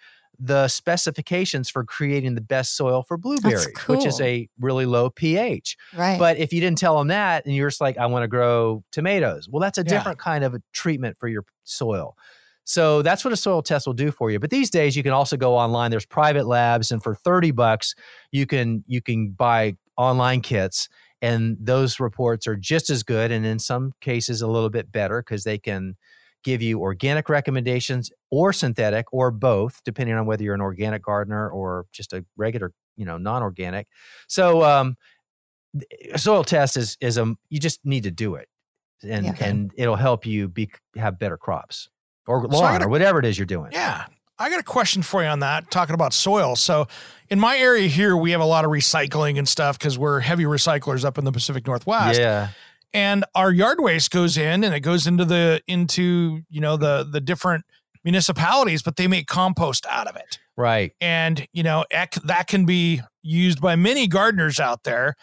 the 0.43 0.67
specifications 0.67 1.69
for 1.69 1.83
creating 1.83 2.33
the 2.33 2.41
best 2.41 2.75
soil 2.75 3.03
for 3.03 3.15
blueberries 3.15 3.67
which 3.87 4.05
is 4.07 4.19
a 4.21 4.49
really 4.59 4.85
low 4.87 5.07
ph 5.09 5.77
right. 5.95 6.17
but 6.17 6.37
if 6.37 6.51
you 6.51 6.59
didn't 6.59 6.79
tell 6.79 6.97
them 6.97 7.09
that 7.09 7.45
and 7.45 7.55
you're 7.55 7.69
just 7.69 7.79
like, 7.79 7.97
I 7.97 8.07
want 8.07 8.23
to 8.23 8.27
grow 8.27 8.83
tomatoes, 8.91 9.47
well, 9.47 9.59
that's 9.59 9.77
a 9.77 9.81
Yeah. 9.81 9.89
different 9.89 10.17
kind 10.17 10.43
of 10.43 10.55
a 10.55 10.61
treatment 10.73 11.15
for 11.17 11.27
your 11.27 11.43
soil. 11.63 12.17
So 12.63 13.01
that's 13.01 13.23
what 13.23 13.33
a 13.33 13.37
soil 13.37 13.61
test 13.61 13.85
will 13.85 13.93
do 13.93 14.11
for 14.11 14.31
you. 14.31 14.39
But 14.39 14.49
these 14.49 14.69
days 14.69 14.95
you 14.95 15.03
can 15.03 15.11
also 15.11 15.37
go 15.37 15.55
online. 15.55 15.91
There's 15.91 16.05
private 16.05 16.47
labs, 16.47 16.91
and 16.91 17.01
for 17.03 17.15
30 17.15 17.51
bucks, 17.51 17.95
you 18.31 18.45
can 18.45 18.83
you 18.87 19.01
can 19.01 19.31
buy 19.31 19.75
online 19.97 20.41
kits. 20.41 20.89
And 21.21 21.57
those 21.59 21.99
reports 21.99 22.47
are 22.47 22.55
just 22.55 22.89
as 22.89 23.03
good, 23.03 23.31
and 23.31 23.45
in 23.45 23.59
some 23.59 23.93
cases 24.01 24.41
a 24.41 24.47
little 24.47 24.69
bit 24.69 24.91
better 24.91 25.21
because 25.21 25.43
they 25.43 25.57
can 25.59 25.95
give 26.43 26.61
you 26.61 26.79
organic 26.81 27.29
recommendations 27.29 28.11
or 28.31 28.51
synthetic 28.53 29.05
or 29.13 29.31
both, 29.31 29.79
depending 29.85 30.15
on 30.15 30.25
whether 30.25 30.43
you're 30.43 30.55
an 30.55 30.61
organic 30.61 31.03
gardener 31.03 31.49
or 31.49 31.85
just 31.91 32.13
a 32.13 32.25
regular, 32.37 32.71
you 32.97 33.05
know, 33.05 33.17
non-organic. 33.17 33.87
So 34.27 34.63
um, 34.63 34.95
soil 36.15 36.43
test 36.43 36.77
is 36.77 36.97
is 37.01 37.17
a 37.17 37.33
you 37.49 37.59
just 37.59 37.79
need 37.85 38.03
to 38.03 38.11
do 38.11 38.35
it 38.35 38.47
and 39.03 39.25
Yeah. 39.25 39.35
and 39.39 39.71
it'll 39.77 39.95
help 39.95 40.25
you 40.25 40.47
be 40.47 40.69
have 40.97 41.17
better 41.17 41.37
crops 41.37 41.89
or 42.27 42.41
So 42.41 42.47
lawn 42.49 42.73
gotta- 42.73 42.85
or 42.85 42.89
whatever 42.89 43.19
it 43.19 43.25
is 43.25 43.37
you're 43.37 43.45
doing 43.45 43.71
Yeah. 43.71 44.05
I 44.39 44.49
got 44.49 44.59
a 44.59 44.63
question 44.63 45.03
for 45.03 45.21
you 45.21 45.27
on 45.29 45.41
that, 45.41 45.69
talking 45.69 45.93
about 45.93 46.13
soil. 46.13 46.55
So, 46.55 46.87
in 47.29 47.39
my 47.39 47.59
area 47.59 47.87
here, 47.87 48.17
we 48.17 48.31
have 48.31 48.41
a 48.41 48.45
lot 48.45 48.65
of 48.65 48.71
recycling 48.71 49.37
and 49.37 49.47
stuff 49.47 49.77
because 49.77 49.99
we're 49.99 50.19
heavy 50.19 50.45
recyclers 50.45 51.05
up 51.05 51.19
in 51.19 51.25
the 51.25 51.31
Pacific 51.31 51.67
Northwest. 51.67 52.19
yeah 52.19 52.47
And 52.93 53.23
our 53.35 53.51
yard 53.51 53.79
waste 53.79 54.11
goes 54.11 54.37
in 54.37 54.63
and 54.63 54.73
it 54.75 54.81
goes 54.81 55.07
into 55.07 55.25
the 55.25 55.61
into, 55.67 56.41
you 56.49 56.61
know, 56.61 56.77
the 56.77 57.07
the 57.09 57.21
different 57.21 57.65
municipalities, 58.03 58.81
but 58.81 58.95
they 58.95 59.07
make 59.07 59.27
compost 59.27 59.85
out 59.89 60.07
of 60.07 60.15
it. 60.15 60.39
right 60.57 60.93
And, 60.99 61.47
you 61.53 61.63
know, 61.63 61.85
that 62.23 62.47
can 62.47 62.65
be 62.65 63.01
used 63.21 63.61
by 63.61 63.75
many 63.75 64.07
gardeners 64.07 64.59
out 64.59 64.83
there. 64.83 65.15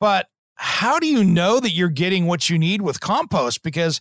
But 0.00 0.26
how 0.56 0.98
do 0.98 1.06
you 1.06 1.24
know 1.24 1.60
that 1.60 1.70
you're 1.70 1.88
getting 1.88 2.26
what 2.26 2.50
you 2.50 2.58
need 2.58 2.82
with 2.82 3.00
compost? 3.00 3.62
Because 3.62 4.00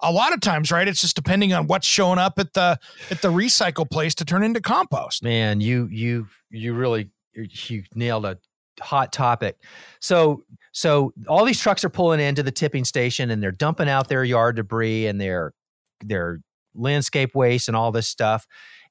a 0.00 0.10
lot 0.10 0.32
of 0.32 0.40
times, 0.40 0.72
right, 0.72 0.88
it's 0.88 1.00
just 1.00 1.14
depending 1.14 1.52
on 1.52 1.68
what's 1.68 1.86
showing 1.86 2.18
up 2.18 2.38
at 2.38 2.54
the 2.54 2.78
at 3.10 3.22
the 3.22 3.28
recycle 3.28 3.88
place 3.88 4.14
to 4.16 4.24
turn 4.24 4.42
into 4.42 4.60
compost. 4.60 5.22
man 5.22 5.60
you 5.60 5.88
you 5.90 6.26
you 6.50 6.74
really 6.74 7.08
you 7.34 7.84
nailed 7.94 8.24
a 8.24 8.36
hot 8.80 9.12
topic 9.12 9.56
so 10.00 10.42
so 10.72 11.12
all 11.28 11.44
these 11.44 11.60
trucks 11.60 11.84
are 11.84 11.90
pulling 11.90 12.20
into 12.20 12.42
the 12.42 12.50
tipping 12.50 12.84
station 12.84 13.30
and 13.30 13.42
they're 13.42 13.52
dumping 13.52 13.88
out 13.88 14.08
their 14.08 14.24
yard 14.24 14.56
debris 14.56 15.06
and 15.06 15.20
their 15.20 15.52
their 16.00 16.40
landscape 16.74 17.34
waste 17.34 17.68
and 17.68 17.76
all 17.76 17.92
this 17.92 18.08
stuff. 18.08 18.46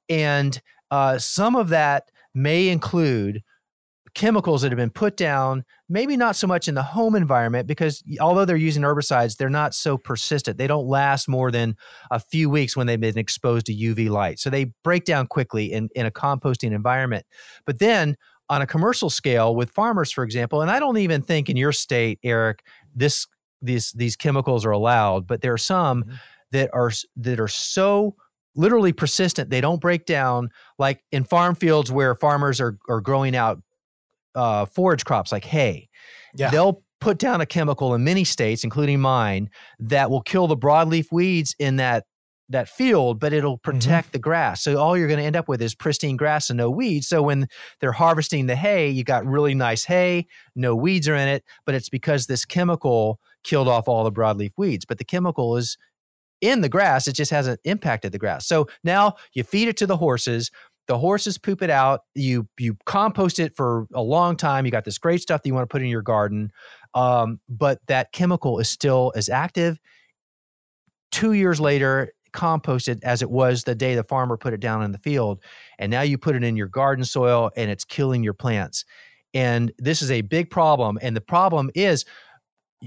And 0.07 0.61
uh, 0.91 1.17
some 1.17 1.55
of 1.55 1.69
that 1.69 2.11
may 2.33 2.69
include 2.69 3.41
chemicals 4.13 4.61
that 4.61 4.71
have 4.71 4.77
been 4.77 4.89
put 4.89 5.15
down 5.15 5.63
maybe 5.87 6.17
not 6.17 6.35
so 6.35 6.45
much 6.45 6.67
in 6.67 6.75
the 6.75 6.83
home 6.83 7.15
environment 7.15 7.65
because 7.65 8.03
although 8.19 8.43
they're 8.43 8.57
using 8.57 8.83
herbicides 8.83 9.37
they're 9.37 9.49
not 9.49 9.73
so 9.73 9.97
persistent. 9.97 10.57
They 10.57 10.67
don't 10.67 10.85
last 10.85 11.29
more 11.29 11.49
than 11.49 11.77
a 12.11 12.19
few 12.19 12.49
weeks 12.49 12.75
when 12.75 12.87
they've 12.87 12.99
been 12.99 13.17
exposed 13.17 13.67
to 13.67 13.73
uv 13.73 14.09
light. 14.09 14.37
So 14.39 14.49
they 14.49 14.73
break 14.83 15.05
down 15.05 15.27
quickly 15.27 15.71
in, 15.71 15.89
in 15.95 16.05
a 16.05 16.11
composting 16.11 16.73
environment. 16.73 17.25
But 17.65 17.79
then 17.79 18.17
on 18.51 18.61
a 18.61 18.67
commercial 18.67 19.09
scale 19.09 19.55
with 19.55 19.71
farmers 19.71 20.11
for 20.11 20.23
example 20.23 20.61
and 20.61 20.69
i 20.69 20.77
don't 20.79 20.97
even 20.97 21.21
think 21.21 21.49
in 21.49 21.55
your 21.57 21.71
state 21.71 22.19
eric 22.23 22.63
this 22.93 23.25
these 23.61 23.91
these 23.93 24.15
chemicals 24.15 24.65
are 24.65 24.71
allowed 24.71 25.25
but 25.25 25.41
there 25.41 25.53
are 25.53 25.57
some 25.57 26.03
Mhm. 26.03 26.19
that 26.51 26.69
are 26.73 26.91
that 27.15 27.39
are 27.39 27.47
so 27.47 28.15
literally 28.55 28.91
persistent 28.91 29.49
they 29.49 29.61
don't 29.61 29.79
break 29.79 30.05
down 30.05 30.49
like 30.77 31.01
in 31.13 31.23
farm 31.23 31.55
fields 31.55 31.89
where 31.91 32.13
farmers 32.15 32.59
are 32.59 32.77
are 32.89 32.99
growing 33.01 33.35
out 33.35 33.61
uh, 34.35 34.65
forage 34.65 35.05
crops 35.05 35.31
like 35.31 35.45
hay 35.45 35.89
Yeah. 36.35 36.49
they'll 36.51 36.83
put 36.99 37.17
down 37.17 37.39
a 37.41 37.45
chemical 37.45 37.95
in 37.95 38.03
many 38.03 38.23
states 38.25 38.63
including 38.65 38.99
mine 38.99 39.49
that 39.79 40.09
will 40.11 40.21
kill 40.21 40.47
the 40.47 40.57
broadleaf 40.57 41.07
weeds 41.11 41.55
in 41.57 41.77
that 41.77 42.05
that 42.51 42.69
field 42.69 43.19
but 43.19 43.33
it'll 43.33 43.57
protect 43.57 44.11
the 44.11 44.19
grass. 44.19 44.63
So 44.63 44.77
all 44.77 44.97
you're 44.97 45.07
going 45.07 45.19
to 45.19 45.25
end 45.25 45.35
up 45.35 45.47
with 45.47 45.61
is 45.61 45.75
pristine 45.75 46.17
grass 46.17 46.49
and 46.49 46.57
no 46.57 46.69
weeds. 46.69 47.07
So 47.07 47.21
when 47.21 47.47
they're 47.79 47.91
harvesting 47.91 48.45
the 48.45 48.55
hay 48.55 48.89
you 48.89 49.03
got 49.03 49.25
really 49.25 49.53
nice 49.55 49.83
hay 49.83 50.27
no 50.55 50.75
weeds 50.75 51.07
are 51.07 51.15
in 51.15 51.27
it 51.27 51.43
but 51.65 51.75
it's 51.75 51.89
because 51.89 52.27
this 52.27 52.45
chemical 52.45 53.19
killed 53.43 53.67
off 53.67 53.87
all 53.87 54.03
the 54.03 54.11
broadleaf 54.11 54.51
weeds. 54.57 54.85
But 54.85 54.97
the 54.97 55.05
chemical 55.05 55.57
is 55.57 55.77
in 56.41 56.61
the 56.61 56.69
grass 56.69 57.07
it 57.07 57.13
just 57.13 57.31
hasn't 57.31 57.59
impacted 57.63 58.11
the 58.11 58.19
grass. 58.19 58.47
So 58.47 58.67
now 58.83 59.15
you 59.33 59.43
feed 59.43 59.67
it 59.67 59.77
to 59.77 59.87
the 59.87 59.97
horses 59.97 60.51
the 60.87 60.97
horses 60.97 61.37
poop 61.37 61.61
it 61.61 61.69
out 61.69 62.01
you 62.15 62.47
you 62.57 62.75
compost 62.85 63.39
it 63.39 63.55
for 63.55 63.87
a 63.93 64.01
long 64.01 64.35
time 64.35 64.65
you 64.65 64.71
got 64.71 64.83
this 64.83 64.97
great 64.97 65.21
stuff 65.21 65.41
that 65.41 65.47
you 65.47 65.53
want 65.53 65.63
to 65.63 65.71
put 65.71 65.81
in 65.81 65.87
your 65.87 66.01
garden 66.01 66.51
um, 66.93 67.39
but 67.49 67.79
that 67.87 68.11
chemical 68.11 68.59
is 68.59 68.69
still 68.69 69.11
as 69.15 69.29
active. 69.29 69.79
Two 71.11 71.33
years 71.33 71.59
later 71.59 72.11
composted 72.33 72.99
as 73.03 73.21
it 73.21 73.29
was 73.29 73.63
the 73.63 73.75
day 73.75 73.95
the 73.95 74.03
farmer 74.03 74.37
put 74.37 74.53
it 74.53 74.59
down 74.59 74.83
in 74.83 74.91
the 74.91 74.97
field 74.97 75.41
and 75.79 75.91
now 75.91 76.01
you 76.01 76.17
put 76.17 76.35
it 76.35 76.43
in 76.43 76.55
your 76.55 76.67
garden 76.67 77.03
soil 77.05 77.51
and 77.55 77.69
it's 77.71 77.83
killing 77.83 78.23
your 78.23 78.33
plants. 78.33 78.85
And 79.33 79.71
this 79.77 80.01
is 80.01 80.11
a 80.11 80.21
big 80.21 80.49
problem 80.49 80.97
and 81.01 81.15
the 81.15 81.21
problem 81.21 81.69
is 81.75 82.05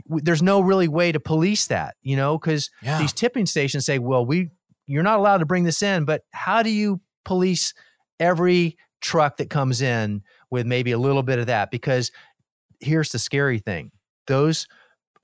there's 0.06 0.42
no 0.42 0.60
really 0.60 0.88
way 0.88 1.12
to 1.12 1.20
police 1.20 1.66
that 1.68 1.94
you 2.02 2.16
know 2.16 2.36
because 2.38 2.70
Yeah. 2.82 2.98
these 2.98 3.12
tipping 3.12 3.46
stations 3.46 3.86
say 3.86 3.98
well 4.00 4.26
we 4.26 4.50
you're 4.86 5.04
not 5.04 5.18
allowed 5.20 5.38
to 5.38 5.46
bring 5.46 5.62
this 5.64 5.82
in 5.82 6.04
but 6.04 6.22
how 6.32 6.62
do 6.62 6.70
you 6.70 7.00
police 7.24 7.72
every 8.20 8.76
truck 9.00 9.36
that 9.36 9.50
comes 9.50 9.82
in 9.82 10.22
with 10.50 10.66
maybe 10.66 10.90
a 10.92 10.98
little 10.98 11.22
bit 11.22 11.38
of 11.38 11.46
that? 11.46 11.70
Because 11.70 12.10
here's 12.80 13.12
the 13.12 13.18
scary 13.18 13.58
thing. 13.58 13.90
Those 14.26 14.66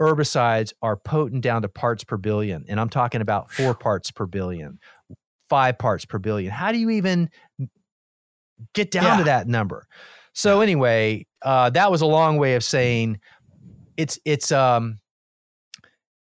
herbicides 0.00 0.72
are 0.82 0.96
potent 0.96 1.42
down 1.42 1.62
to 1.62 1.68
parts 1.68 2.04
per 2.04 2.16
billion 2.16 2.64
and 2.68 2.80
i'm 2.80 2.88
talking 2.88 3.20
about 3.20 3.50
four 3.50 3.74
parts 3.74 4.10
per 4.10 4.26
billion 4.26 4.78
five 5.50 5.76
parts 5.78 6.04
per 6.04 6.18
billion. 6.20 6.52
How 6.52 6.70
do 6.70 6.78
you 6.78 6.90
even 6.90 7.28
get 8.72 8.92
down 8.92 9.04
Yeah. 9.04 9.16
to 9.18 9.24
that 9.24 9.48
number? 9.48 9.86
So 10.32 10.60
anyway 10.60 11.26
uh, 11.42 11.70
that 11.70 11.90
was 11.90 12.02
a 12.02 12.06
long 12.06 12.36
way 12.36 12.54
of 12.54 12.62
saying 12.62 13.18
it's 13.96 14.18
it's 14.24 14.52
um 14.52 15.00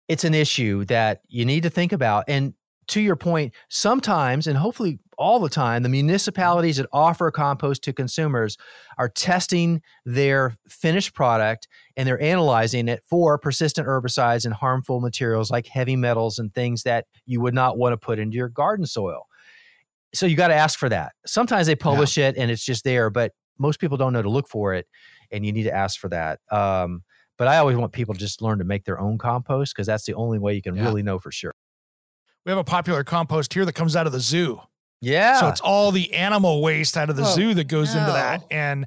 it's 0.08 0.24
an 0.24 0.34
issue 0.34 0.84
that 0.86 1.20
you 1.28 1.44
need 1.44 1.62
to 1.62 1.70
think 1.70 1.92
about. 1.92 2.24
And 2.28 2.54
to 2.88 3.00
your 3.00 3.16
point 3.16 3.54
sometimes 3.70 4.46
and 4.46 4.58
hopefully 4.58 4.98
all 5.18 5.38
the 5.38 5.48
time 5.48 5.82
the 5.82 5.88
municipalities 5.88 6.76
that 6.76 6.86
offer 6.92 7.30
compost 7.30 7.82
to 7.82 7.92
consumers 7.92 8.56
are 8.98 9.08
testing 9.08 9.80
their 10.04 10.56
finished 10.68 11.14
product 11.14 11.68
and 11.96 12.06
they're 12.08 12.20
analyzing 12.20 12.88
it 12.88 13.02
for 13.08 13.38
persistent 13.38 13.86
herbicides 13.86 14.44
and 14.44 14.54
harmful 14.54 15.00
materials 15.00 15.50
like 15.50 15.66
heavy 15.66 15.96
metals 15.96 16.38
and 16.38 16.52
things 16.54 16.82
that 16.82 17.06
you 17.26 17.40
would 17.40 17.54
not 17.54 17.78
want 17.78 17.92
to 17.92 17.96
put 17.96 18.18
into 18.18 18.36
your 18.36 18.48
garden 18.48 18.86
soil. 18.86 19.26
So 20.14 20.26
you 20.26 20.36
got 20.36 20.48
to 20.48 20.54
ask 20.54 20.78
for 20.78 20.88
that. 20.88 21.12
Sometimes 21.26 21.66
they 21.66 21.74
publish 21.76 22.18
it 22.18 22.36
and 22.36 22.50
it's 22.50 22.64
just 22.64 22.84
there 22.84 23.10
but 23.10 23.32
most 23.58 23.80
people 23.80 23.96
don't 23.96 24.12
know 24.12 24.22
to 24.22 24.30
look 24.30 24.48
for 24.48 24.74
it 24.74 24.86
and 25.30 25.44
you 25.46 25.52
need 25.52 25.64
to 25.64 25.74
ask 25.74 25.98
for 26.00 26.08
that. 26.08 26.40
Um, 26.50 27.02
but 27.36 27.48
i 27.48 27.56
always 27.58 27.76
want 27.76 27.92
people 27.92 28.14
to 28.14 28.20
just 28.20 28.40
learn 28.42 28.58
to 28.58 28.64
make 28.64 28.84
their 28.84 29.00
own 29.00 29.18
compost 29.18 29.74
because 29.74 29.86
that's 29.88 30.04
the 30.04 30.14
only 30.14 30.38
way 30.38 30.54
you 30.54 30.62
can 30.62 30.76
Yeah. 30.76 30.84
really 30.84 31.02
know 31.02 31.18
for 31.18 31.32
sure. 31.32 31.52
We 32.46 32.50
have 32.50 32.58
a 32.58 32.64
popular 32.64 33.02
compost 33.04 33.54
here 33.54 33.64
that 33.64 33.72
comes 33.72 33.96
out 33.96 34.06
of 34.06 34.12
the 34.12 34.20
zoo. 34.20 34.60
Yeah 35.04 35.40
So 35.40 35.48
it's 35.48 35.60
all 35.60 35.90
the 35.92 36.12
animal 36.14 36.62
waste 36.62 36.96
out 36.96 37.10
of 37.10 37.16
the 37.16 37.22
Oh, 37.24 37.34
zoo 37.34 37.54
that 37.54 37.68
goes 37.68 37.94
into 37.94 38.10
that. 38.12 38.44
And 38.50 38.86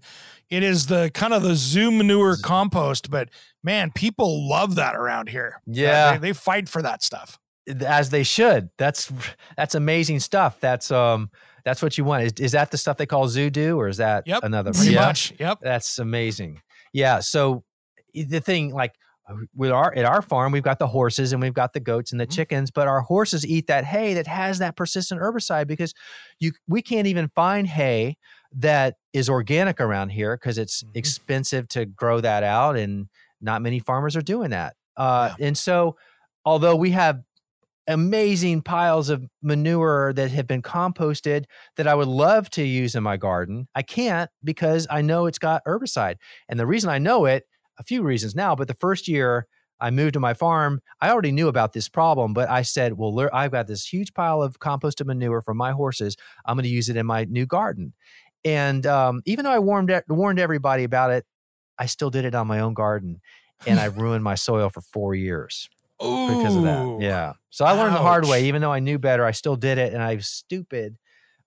it 0.49 0.63
is 0.63 0.85
the 0.87 1.11
kind 1.13 1.33
of 1.33 1.43
the 1.43 1.55
zoo 1.55 1.91
manure 1.91 2.37
compost. 2.41 3.09
But 3.11 3.29
man, 3.63 3.91
people 3.91 4.47
love 4.49 4.75
that 4.75 4.95
around 4.95 5.29
here. 5.29 5.55
Uh, 5.67 5.71
Yeah. 5.73 6.11
They, 6.17 6.29
they 6.29 6.33
fight 6.33 6.69
for 6.69 6.81
that 6.81 7.03
stuff. 7.03 7.37
as 7.85 8.09
they 8.09 8.23
should. 8.23 8.69
That's 8.77 9.11
that's 9.57 9.75
amazing 9.75 10.21
stuff. 10.21 10.59
That's 10.61 10.89
um 10.91 11.29
that's 11.65 11.81
what 11.81 11.97
you 11.97 12.05
want. 12.05 12.23
Is, 12.23 12.33
is 12.39 12.51
that 12.53 12.71
the 12.71 12.77
stuff 12.77 12.95
they 12.95 13.05
call 13.05 13.27
Zoodoo 13.27 13.75
or 13.75 13.89
is 13.89 13.97
that 13.97 14.25
Yep, 14.25 14.43
another? 14.43 14.71
Pretty 14.71 14.93
Yeah. 14.93 15.05
much. 15.07 15.33
Yep. 15.37 15.59
That's 15.61 15.99
amazing. 15.99 16.61
Yeah. 16.93 17.19
So 17.19 17.63
the 18.13 18.39
thing, 18.39 18.71
like 18.73 18.93
with 19.55 19.71
our 19.71 19.93
at 19.95 20.05
our 20.05 20.21
farm 20.21 20.51
we've 20.51 20.63
got 20.63 20.79
the 20.79 20.87
horses 20.87 21.33
and 21.33 21.41
we've 21.41 21.53
got 21.53 21.73
the 21.73 21.79
goats 21.79 22.11
and 22.11 22.21
the 22.21 22.27
Mhm. 22.27 22.31
chickens 22.35 22.71
but 22.71 22.87
our 22.87 23.01
horses 23.01 23.45
eat 23.45 23.67
that 23.67 23.83
hay 23.83 24.13
that 24.13 24.27
has 24.27 24.59
that 24.59 24.75
persistent 24.75 25.21
herbicide 25.21 25.67
because 25.67 25.93
you 26.39 26.51
we 26.67 26.81
can't 26.81 27.07
even 27.07 27.27
find 27.35 27.67
hay 27.67 28.17
that 28.53 28.95
is 29.13 29.29
organic 29.29 29.81
around 29.81 30.09
here 30.09 30.37
because 30.37 30.57
it's 30.57 30.83
Mhm. 30.83 30.91
expensive 30.95 31.67
to 31.69 31.85
grow 31.85 32.21
that 32.21 32.43
out 32.43 32.77
and 32.77 33.07
not 33.41 33.61
many 33.61 33.79
farmers 33.79 34.15
are 34.15 34.21
doing 34.21 34.49
that 34.51 34.75
uh, 34.95 35.33
and 35.39 35.57
so 35.57 35.97
although 36.45 36.75
we 36.75 36.91
have 36.91 37.21
amazing 37.87 38.61
piles 38.61 39.09
of 39.09 39.25
manure 39.41 40.11
that 40.13 40.29
have 40.31 40.45
been 40.45 40.61
composted 40.61 41.45
that 41.77 41.87
I 41.87 41.95
would 41.95 42.07
love 42.09 42.49
to 42.51 42.63
use 42.63 42.95
in 42.95 43.03
my 43.03 43.15
garden. 43.15 43.67
I 43.75 43.81
can't 43.81 44.29
because 44.43 44.87
I 44.89 45.01
know 45.01 45.25
it's 45.25 45.39
got 45.39 45.63
herbicide. 45.65 46.15
And 46.49 46.59
the 46.59 46.67
reason 46.67 46.89
I 46.89 46.97
know 46.97 47.23
it, 47.25 47.45
a 47.77 47.83
few 47.83 48.03
reasons 48.03 48.35
now, 48.35 48.55
but 48.55 48.67
the 48.67 48.73
first 48.73 49.07
year 49.07 49.47
I 49.79 49.91
moved 49.91 50.13
to 50.13 50.19
my 50.19 50.33
farm, 50.33 50.81
I 51.01 51.11
already 51.11 51.31
knew 51.31 51.47
about 51.47 51.73
this 51.73 51.87
problem, 51.87 52.33
but 52.33 52.49
I 52.49 52.63
said, 52.63 52.93
well, 52.97 53.29
I've 53.31 53.51
got 53.51 53.67
this 53.67 53.85
huge 53.85 54.13
pile 54.13 54.41
of 54.41 54.59
composted 54.59 55.05
manure 55.05 55.41
from 55.41 55.57
my 55.57 55.71
horses. 55.71 56.17
I'm 56.45 56.55
going 56.55 56.63
to 56.63 56.69
use 56.69 56.89
it 56.89 56.97
in 56.97 57.05
my 57.05 57.25
new 57.25 57.45
garden. 57.45 57.93
And 58.43 58.85
um, 58.87 59.21
even 59.25 59.45
though 59.45 59.51
I 59.51 59.59
warned, 59.59 59.91
warned 60.07 60.39
everybody 60.39 60.83
about 60.83 61.11
it, 61.11 61.25
I 61.77 61.85
still 61.85 62.09
did 62.09 62.25
it 62.25 62.33
on 62.33 62.47
my 62.47 62.59
own 62.59 62.73
garden. 62.73 63.21
And 63.65 63.79
I 63.79 63.85
ruined 63.85 64.23
my 64.23 64.35
soil 64.35 64.69
for 64.69 64.81
four 64.81 65.13
years 65.13 65.69
because 65.99 66.55
of 66.55 66.63
that. 66.63 66.97
Yeah. 67.01 67.33
So 67.49 67.65
I 67.65 67.71
learned 67.73 67.95
the 67.95 67.99
hard 67.99 68.25
way. 68.25 68.45
Even 68.45 68.61
though 68.61 68.71
I 68.71 68.79
knew 68.79 68.99
better, 68.99 69.25
I 69.25 69.31
still 69.31 69.55
did 69.55 69.77
it, 69.77 69.93
and 69.93 70.01
I 70.01 70.15
was 70.15 70.27
stupid. 70.27 70.97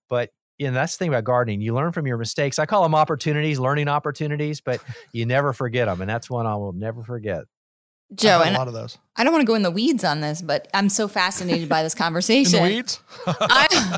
But 0.09 0.29
you 0.61 0.67
know, 0.67 0.73
that's 0.73 0.95
the 0.95 0.99
thing 0.99 1.09
about 1.09 1.23
gardening. 1.23 1.59
You 1.59 1.73
learn 1.73 1.91
from 1.91 2.05
your 2.05 2.17
mistakes. 2.17 2.59
I 2.59 2.67
call 2.67 2.83
them 2.83 2.93
opportunities, 2.93 3.57
learning 3.57 3.87
opportunities, 3.87 4.61
but 4.61 4.79
you 5.11 5.25
never 5.25 5.53
forget 5.53 5.87
them, 5.87 6.01
and 6.01 6.09
that's 6.09 6.29
one 6.29 6.45
I 6.45 6.55
will 6.55 6.71
never 6.71 7.03
forget. 7.03 7.45
I've 8.11 8.17
Joe, 8.17 8.43
and 8.45 8.55
a 8.55 8.59
lot 8.59 8.67
of 8.67 8.75
those 8.75 8.99
I 9.15 9.23
don't 9.23 9.33
want 9.33 9.41
to 9.41 9.47
go 9.47 9.55
in 9.55 9.63
the 9.63 9.71
weeds 9.71 10.03
on 10.03 10.21
this, 10.21 10.39
but 10.39 10.67
I'm 10.75 10.87
so 10.87 11.07
fascinated 11.07 11.67
by 11.67 11.81
this 11.81 11.95
conversation. 12.05 12.61
the 12.63 12.69
weeds. 12.69 12.99
I, 13.25 13.97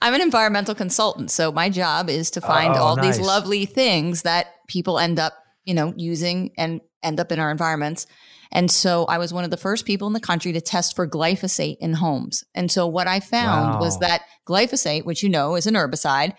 I'm 0.00 0.14
an 0.14 0.22
environmental 0.22 0.74
consultant, 0.74 1.30
so 1.30 1.52
my 1.52 1.68
job 1.68 2.08
is 2.08 2.30
to 2.30 2.40
find 2.40 2.74
Oh, 2.74 2.78
all 2.78 2.96
these 2.96 3.20
lovely 3.20 3.66
things 3.66 4.22
that 4.22 4.46
people 4.66 4.98
end 4.98 5.18
up, 5.18 5.34
you 5.64 5.74
know, 5.74 5.92
using 5.94 6.52
and 6.56 6.80
end 7.02 7.20
up 7.20 7.30
in 7.32 7.38
our 7.38 7.50
environments. 7.50 8.06
And 8.52 8.70
so 8.70 9.04
I 9.06 9.18
was 9.18 9.32
one 9.32 9.44
of 9.44 9.50
the 9.50 9.56
first 9.56 9.86
people 9.86 10.06
in 10.06 10.12
the 10.12 10.20
country 10.20 10.52
to 10.52 10.60
test 10.60 10.96
for 10.96 11.06
glyphosate 11.06 11.76
in 11.80 11.94
homes. 11.94 12.42
And 12.54 12.70
so 12.70 12.86
what 12.86 13.06
I 13.06 13.20
found 13.20 13.80
was 13.80 13.98
that 14.00 14.22
glyphosate, 14.48 15.04
which 15.04 15.22
you 15.22 15.28
know 15.28 15.54
is 15.54 15.66
an 15.66 15.74
herbicide, 15.74 16.34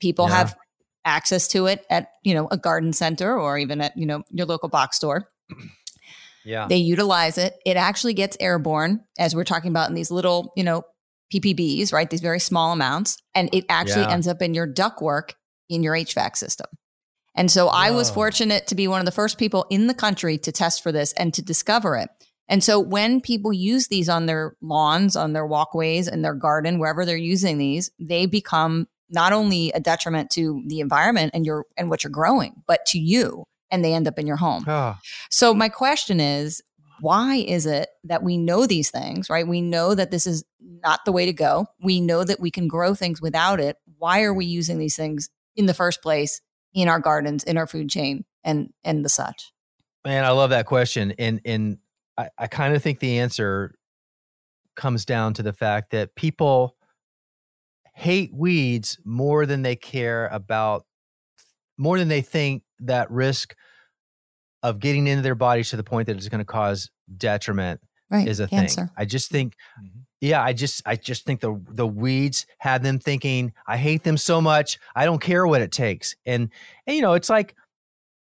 people 0.00 0.26
Yeah. 0.28 0.36
have 0.38 0.56
access 1.04 1.46
to 1.48 1.66
it 1.66 1.84
at, 1.90 2.08
you 2.22 2.34
know, 2.34 2.48
a 2.50 2.56
garden 2.56 2.92
center 2.92 3.38
or 3.38 3.58
even 3.58 3.80
at, 3.80 3.96
you 3.96 4.06
know, 4.06 4.22
your 4.30 4.46
local 4.46 4.68
box 4.68 4.96
store. 4.96 5.28
Yeah. 6.46 6.66
They 6.68 6.76
utilize 6.76 7.38
it. 7.38 7.54
It 7.64 7.78
actually 7.78 8.12
gets 8.12 8.36
airborne, 8.38 9.00
as 9.18 9.34
we're 9.34 9.44
talking 9.44 9.70
about 9.70 9.88
in 9.88 9.94
these 9.94 10.10
little, 10.10 10.52
you 10.56 10.62
know, 10.62 10.82
PPBs, 11.32 11.90
right? 11.90 12.10
These 12.10 12.20
very 12.20 12.38
small 12.38 12.70
amounts. 12.72 13.16
And 13.34 13.48
it 13.54 13.64
actually 13.70 14.02
Yeah. 14.02 14.10
ends 14.12 14.28
up 14.28 14.42
in 14.42 14.52
your 14.52 14.66
ductwork 14.66 15.30
in 15.70 15.82
your 15.82 15.94
HVAC 15.96 16.36
system. 16.36 16.66
And 17.34 17.50
so 17.50 17.68
I 17.68 17.90
was 17.90 18.10
fortunate 18.10 18.68
to 18.68 18.74
be 18.74 18.86
one 18.86 19.00
of 19.00 19.06
the 19.06 19.12
first 19.12 19.38
people 19.38 19.66
in 19.68 19.88
the 19.88 19.94
country 19.94 20.38
to 20.38 20.52
test 20.52 20.82
for 20.82 20.92
this 20.92 21.12
and 21.14 21.34
to 21.34 21.42
discover 21.42 21.96
it. 21.96 22.08
And 22.48 22.62
so 22.62 22.78
when 22.78 23.20
people 23.20 23.52
use 23.52 23.88
these 23.88 24.08
on 24.08 24.26
their 24.26 24.56
lawns, 24.60 25.16
on 25.16 25.32
their 25.32 25.46
walkways, 25.46 26.08
in 26.08 26.22
their 26.22 26.34
garden, 26.34 26.78
wherever 26.78 27.04
they're 27.04 27.16
using 27.16 27.58
these, 27.58 27.90
they 27.98 28.26
become 28.26 28.86
not 29.10 29.32
only 29.32 29.72
a 29.72 29.80
detriment 29.80 30.30
to 30.30 30.62
the 30.66 30.80
environment 30.80 31.32
and 31.34 31.46
your 31.46 31.64
and 31.76 31.88
what 31.90 32.04
you're 32.04 32.10
growing, 32.10 32.62
but 32.66 32.84
to 32.86 32.98
you. 32.98 33.44
And 33.70 33.84
they 33.84 33.94
end 33.94 34.06
up 34.06 34.18
in 34.18 34.26
your 34.26 34.36
home. 34.36 34.64
Oh, 34.68 34.96
So 35.30 35.52
my 35.52 35.68
question 35.68 36.20
is, 36.20 36.62
why 37.00 37.36
is 37.36 37.66
it 37.66 37.88
that 38.04 38.22
we 38.22 38.38
know 38.38 38.66
these 38.66 38.90
things, 38.90 39.28
right? 39.28 39.46
We 39.46 39.60
know 39.60 39.94
that 39.94 40.10
this 40.10 40.26
is 40.26 40.44
not 40.60 41.04
the 41.04 41.12
way 41.12 41.26
to 41.26 41.32
go. 41.32 41.66
We 41.82 42.00
know 42.00 42.22
that 42.22 42.40
we 42.40 42.50
can 42.50 42.68
grow 42.68 42.94
things 42.94 43.20
without 43.20 43.58
it. 43.58 43.76
Why 43.98 44.22
are 44.22 44.34
we 44.34 44.44
using 44.44 44.78
these 44.78 44.96
things 44.96 45.28
in 45.56 45.66
the 45.66 45.74
first 45.74 46.02
place 46.02 46.40
in 46.74 46.88
our 46.88 46.98
gardens, 47.00 47.44
in 47.44 47.56
our 47.56 47.66
food 47.66 47.88
chain, 47.88 48.24
and 48.42 48.72
and 48.84 49.04
the 49.04 49.08
such? 49.08 49.52
man, 50.04 50.24
I 50.24 50.30
love 50.30 50.50
that 50.50 50.66
question, 50.66 51.14
and 51.18 51.40
and 51.44 51.78
I, 52.18 52.28
I 52.38 52.46
kind 52.46 52.74
of 52.76 52.82
think 52.82 52.98
the 53.00 53.18
answer 53.20 53.74
comes 54.76 55.04
down 55.04 55.32
to 55.34 55.42
the 55.42 55.52
fact 55.52 55.92
that 55.92 56.14
people 56.16 56.76
hate 57.94 58.30
weeds 58.34 58.98
more 59.04 59.46
than 59.46 59.62
they 59.62 59.76
care 59.76 60.26
about 60.32 60.84
more 61.78 61.98
than 61.98 62.08
they 62.08 62.20
think 62.22 62.62
that 62.80 63.08
risk 63.10 63.54
of 64.64 64.80
getting 64.80 65.06
into 65.06 65.22
their 65.22 65.34
bodies 65.36 65.70
to 65.70 65.76
the 65.76 65.84
point 65.84 66.06
that 66.06 66.16
it's 66.16 66.28
going 66.28 66.38
to 66.40 66.44
cause 66.44 66.90
detriment 67.16 67.80
Right. 68.10 68.26
is 68.28 68.40
a 68.40 68.48
Cancer. 68.48 68.82
thing. 68.86 68.90
I 68.96 69.04
just 69.04 69.30
think 69.30 69.54
Mhm. 69.80 70.04
Yeah, 70.24 70.42
I 70.42 70.54
just 70.54 70.80
I 70.86 70.96
just 70.96 71.26
think 71.26 71.40
the 71.40 71.60
the 71.68 71.86
weeds 71.86 72.46
had 72.56 72.82
them 72.82 72.98
thinking 72.98 73.52
I 73.66 73.76
hate 73.76 74.04
them 74.04 74.16
so 74.16 74.40
much. 74.40 74.78
I 74.96 75.04
don't 75.04 75.20
care 75.20 75.46
what 75.46 75.60
it 75.60 75.70
takes. 75.70 76.16
And 76.24 76.48
and 76.86 76.96
you 76.96 77.02
know, 77.02 77.12
it's 77.12 77.28
like 77.28 77.54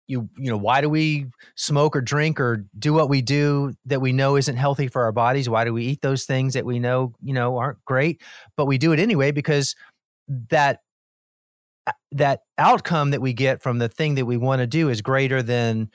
you 0.08 0.30
you 0.38 0.50
know, 0.50 0.56
why 0.56 0.80
do 0.80 0.88
we 0.88 1.26
smoke 1.54 1.94
or 1.94 2.00
drink 2.00 2.40
or 2.40 2.64
do 2.78 2.94
what 2.94 3.10
we 3.10 3.20
do 3.20 3.74
that 3.84 4.00
we 4.00 4.12
know 4.12 4.36
isn't 4.36 4.56
healthy 4.56 4.88
for 4.88 5.02
our 5.02 5.12
bodies? 5.12 5.50
Why 5.50 5.64
do 5.66 5.74
we 5.74 5.84
eat 5.84 6.00
those 6.00 6.24
things 6.24 6.54
that 6.54 6.64
we 6.64 6.78
know, 6.78 7.12
you 7.22 7.34
know, 7.34 7.58
aren't 7.58 7.84
great, 7.84 8.22
but 8.56 8.64
we 8.64 8.78
do 8.78 8.92
it 8.92 8.98
anyway 8.98 9.30
because 9.30 9.76
that 10.48 10.80
uh, 11.86 11.92
that 12.12 12.40
outcome 12.56 13.10
that 13.10 13.20
we 13.20 13.34
get 13.34 13.62
from 13.62 13.78
the 13.78 13.88
thing 13.90 14.14
that 14.14 14.24
we 14.24 14.38
want 14.38 14.60
to 14.60 14.66
do 14.66 14.88
is 14.88 15.02
greater 15.02 15.42
than 15.42 15.90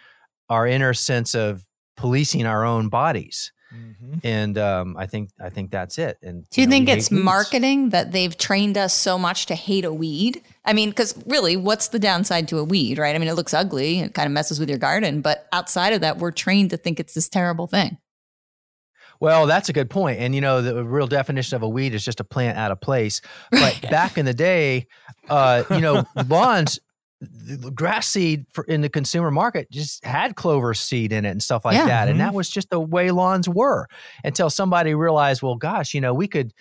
our 0.47 0.67
inner 0.67 0.93
sense 0.93 1.33
of 1.33 1.65
policing 1.95 2.45
our 2.45 2.63
own 2.63 2.87
bodies 2.87 3.51
Mhm. 3.73 4.21
and 4.23 4.57
um, 4.57 4.95
I 4.97 5.05
think 5.07 5.29
I 5.43 5.49
think 5.49 5.71
that's 5.71 5.97
it. 5.97 6.17
And 6.23 6.49
Do 6.49 6.61
you 6.61 6.67
know, 6.67 6.71
think 6.71 6.87
it's 6.89 7.09
hate 7.09 7.15
weeds. 7.15 7.25
marketing 7.25 7.89
that 7.89 8.13
they've 8.13 8.35
trained 8.37 8.77
us 8.77 8.93
so 8.93 9.17
much 9.17 9.45
to 9.47 9.55
hate 9.55 9.83
a 9.83 9.91
weed? 9.93 10.41
I 10.63 10.71
mean, 10.73 10.89
because 10.89 11.15
really, 11.27 11.57
what's 11.57 11.89
the 11.89 11.99
downside 11.99 12.47
to 12.49 12.59
a 12.59 12.63
weed, 12.63 12.97
right? 12.97 13.13
I 13.13 13.19
mean, 13.19 13.27
it 13.27 13.35
looks 13.35 13.53
ugly, 13.53 13.99
it 13.99 14.13
kind 14.13 14.25
of 14.25 14.31
messes 14.31 14.59
with 14.59 14.69
your 14.69 14.77
garden, 14.77 15.19
but 15.21 15.47
outside 15.51 15.91
of 15.93 16.01
that, 16.01 16.17
we're 16.17 16.31
trained 16.31 16.69
to 16.69 16.77
think 16.77 16.99
it's 16.99 17.13
this 17.13 17.27
terrible 17.27 17.67
thing. 17.67 17.97
Well, 19.19 19.47
that's 19.47 19.67
a 19.67 19.73
good 19.73 19.89
point. 19.89 20.19
And 20.19 20.35
you 20.35 20.41
know, 20.41 20.61
the 20.61 20.83
real 20.85 21.07
definition 21.07 21.55
of 21.55 21.63
a 21.63 21.67
weed 21.69 21.93
is 21.95 22.05
just 22.05 22.19
a 22.19 22.23
plant 22.23 22.57
out 22.57 22.71
of 22.71 22.79
place. 22.79 23.19
But 23.51 23.81
back 23.89 24.17
in 24.17 24.25
the 24.25 24.33
day, 24.33 24.87
uh, 25.27 25.63
you 25.71 25.81
know, 25.81 26.05
lawns, 26.27 26.79
the 27.21 27.55
the 27.57 27.71
grass 27.71 28.07
seed 28.07 28.45
for, 28.53 28.63
in 28.65 28.81
the 28.81 28.89
consumer 28.89 29.31
market 29.31 29.69
just 29.71 30.03
had 30.05 30.35
clover 30.35 30.73
seed 30.73 31.11
in 31.11 31.25
it 31.25 31.31
and 31.31 31.41
stuff 31.41 31.65
like 31.65 31.75
Yeah. 31.75 31.87
that. 31.87 32.07
And 32.07 32.17
Mhm. 32.17 32.25
that 32.25 32.33
was 32.33 32.49
just 32.49 32.69
the 32.69 32.79
way 32.79 33.09
lawns 33.11 33.49
were 33.49 33.87
until 34.23 34.49
somebody 34.49 34.93
realized, 34.93 35.41
well, 35.41 35.55
gosh, 35.55 35.93
you 35.93 36.01
know, 36.01 36.13
we 36.13 36.27
could 36.27 36.53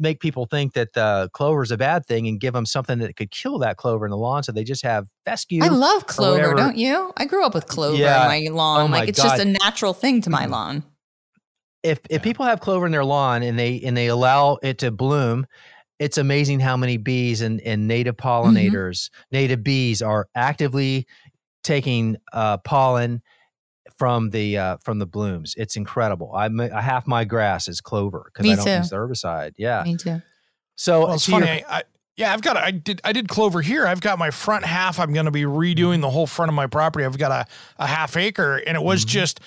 make 0.00 0.20
people 0.20 0.46
think 0.46 0.74
that 0.74 0.96
uh, 0.96 1.26
clover 1.32 1.60
is 1.62 1.70
a 1.72 1.76
bad 1.76 2.06
thing 2.06 2.26
and 2.28 2.38
give 2.40 2.54
them 2.54 2.64
something 2.64 3.00
that 3.00 3.16
could 3.16 3.30
kill 3.32 3.58
that 3.58 3.76
clover 3.76 4.06
in 4.06 4.10
the 4.10 4.16
lawn. 4.16 4.42
So 4.44 4.52
they 4.52 4.62
just 4.64 4.82
have 4.84 5.06
fescue. 5.26 5.62
I 5.62 5.68
love 5.68 6.06
clover, 6.06 6.54
don't 6.54 6.76
you? 6.76 7.12
I 7.16 7.24
grew 7.24 7.44
up 7.44 7.52
with 7.52 7.66
clover 7.66 7.96
Yeah. 7.98 8.22
in 8.32 8.50
my 8.50 8.56
lawn. 8.56 8.80
Oh 8.82 8.88
my 8.88 9.00
like 9.00 9.08
it's 9.08 9.20
just 9.22 9.40
a 9.40 9.44
natural 9.44 9.92
thing 9.92 10.22
to 10.22 10.30
my 10.30 10.46
Mhm. 10.46 10.50
lawn. 10.50 10.82
if 11.84 11.98
if 12.10 12.10
Yeah. 12.10 12.18
people 12.24 12.44
have 12.44 12.60
clover 12.60 12.86
in 12.86 12.92
their 12.92 13.04
lawn 13.04 13.42
and 13.42 13.56
they 13.58 13.80
and 13.84 13.96
they 13.96 14.06
allow 14.08 14.58
it 14.62 14.78
to 14.78 14.90
bloom, 14.90 15.46
it's 15.98 16.18
amazing 16.18 16.60
how 16.60 16.76
many 16.76 16.96
bees 16.96 17.40
and, 17.42 17.60
and 17.62 17.88
native 17.88 18.16
pollinators, 18.16 19.10
native 19.32 19.62
bees 19.64 20.00
are 20.02 20.28
actively 20.34 21.06
taking 21.64 22.16
uh, 22.32 22.58
pollen 22.58 23.20
from 23.96 24.30
the 24.30 24.56
uh, 24.58 24.76
from 24.84 24.98
the 24.98 25.06
blooms. 25.06 25.54
It's 25.56 25.76
incredible. 25.76 26.32
I 26.34 26.48
ma- 26.48 26.68
half 26.80 27.06
my 27.06 27.24
grass 27.24 27.66
is 27.68 27.80
clover 27.80 28.30
because 28.32 28.50
I 28.50 28.54
don't 28.56 28.64
too. 28.64 28.70
use 28.72 28.90
the 28.90 28.96
herbicide. 28.96 29.52
Yeah. 29.56 29.82
Me 29.84 29.96
too. 29.96 30.22
So 30.76 31.00
Well, 31.06 31.14
it's 31.14 31.24
to 31.24 31.32
your- 31.32 31.40
funny. 31.40 31.64
I, 31.64 31.78
I, 31.78 31.82
yeah, 32.16 32.32
I've 32.32 32.42
got. 32.42 32.56
I 32.56 32.72
did. 32.72 33.00
I 33.04 33.12
did 33.12 33.28
clover 33.28 33.60
here. 33.60 33.86
I've 33.86 34.00
got 34.00 34.18
my 34.18 34.30
front 34.32 34.64
half. 34.64 34.98
I'm 34.98 35.12
going 35.12 35.26
to 35.26 35.30
be 35.32 35.42
redoing 35.42 36.00
the 36.00 36.10
whole 36.10 36.26
front 36.26 36.48
of 36.48 36.54
my 36.54 36.66
property. 36.66 37.04
I've 37.04 37.16
got 37.16 37.30
a, 37.30 37.46
a 37.78 37.86
half 37.86 38.16
acre, 38.16 38.56
and 38.56 38.76
it 38.76 38.82
was 38.82 39.04
Mhm. 39.04 39.08
just, 39.08 39.40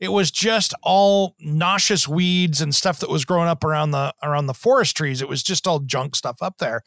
it 0.00 0.12
was 0.12 0.30
just 0.30 0.74
all 0.82 1.34
nauseous 1.40 2.06
weeds 2.06 2.60
and 2.60 2.74
stuff 2.74 3.00
that 3.00 3.10
was 3.10 3.24
growing 3.24 3.48
up 3.48 3.64
around 3.64 3.90
the 3.90 4.14
around 4.22 4.46
the 4.46 4.54
forest 4.54 4.96
trees. 4.96 5.20
It 5.22 5.28
was 5.28 5.42
just 5.42 5.66
all 5.66 5.80
junk 5.80 6.14
stuff 6.14 6.38
up 6.40 6.58
there, 6.58 6.82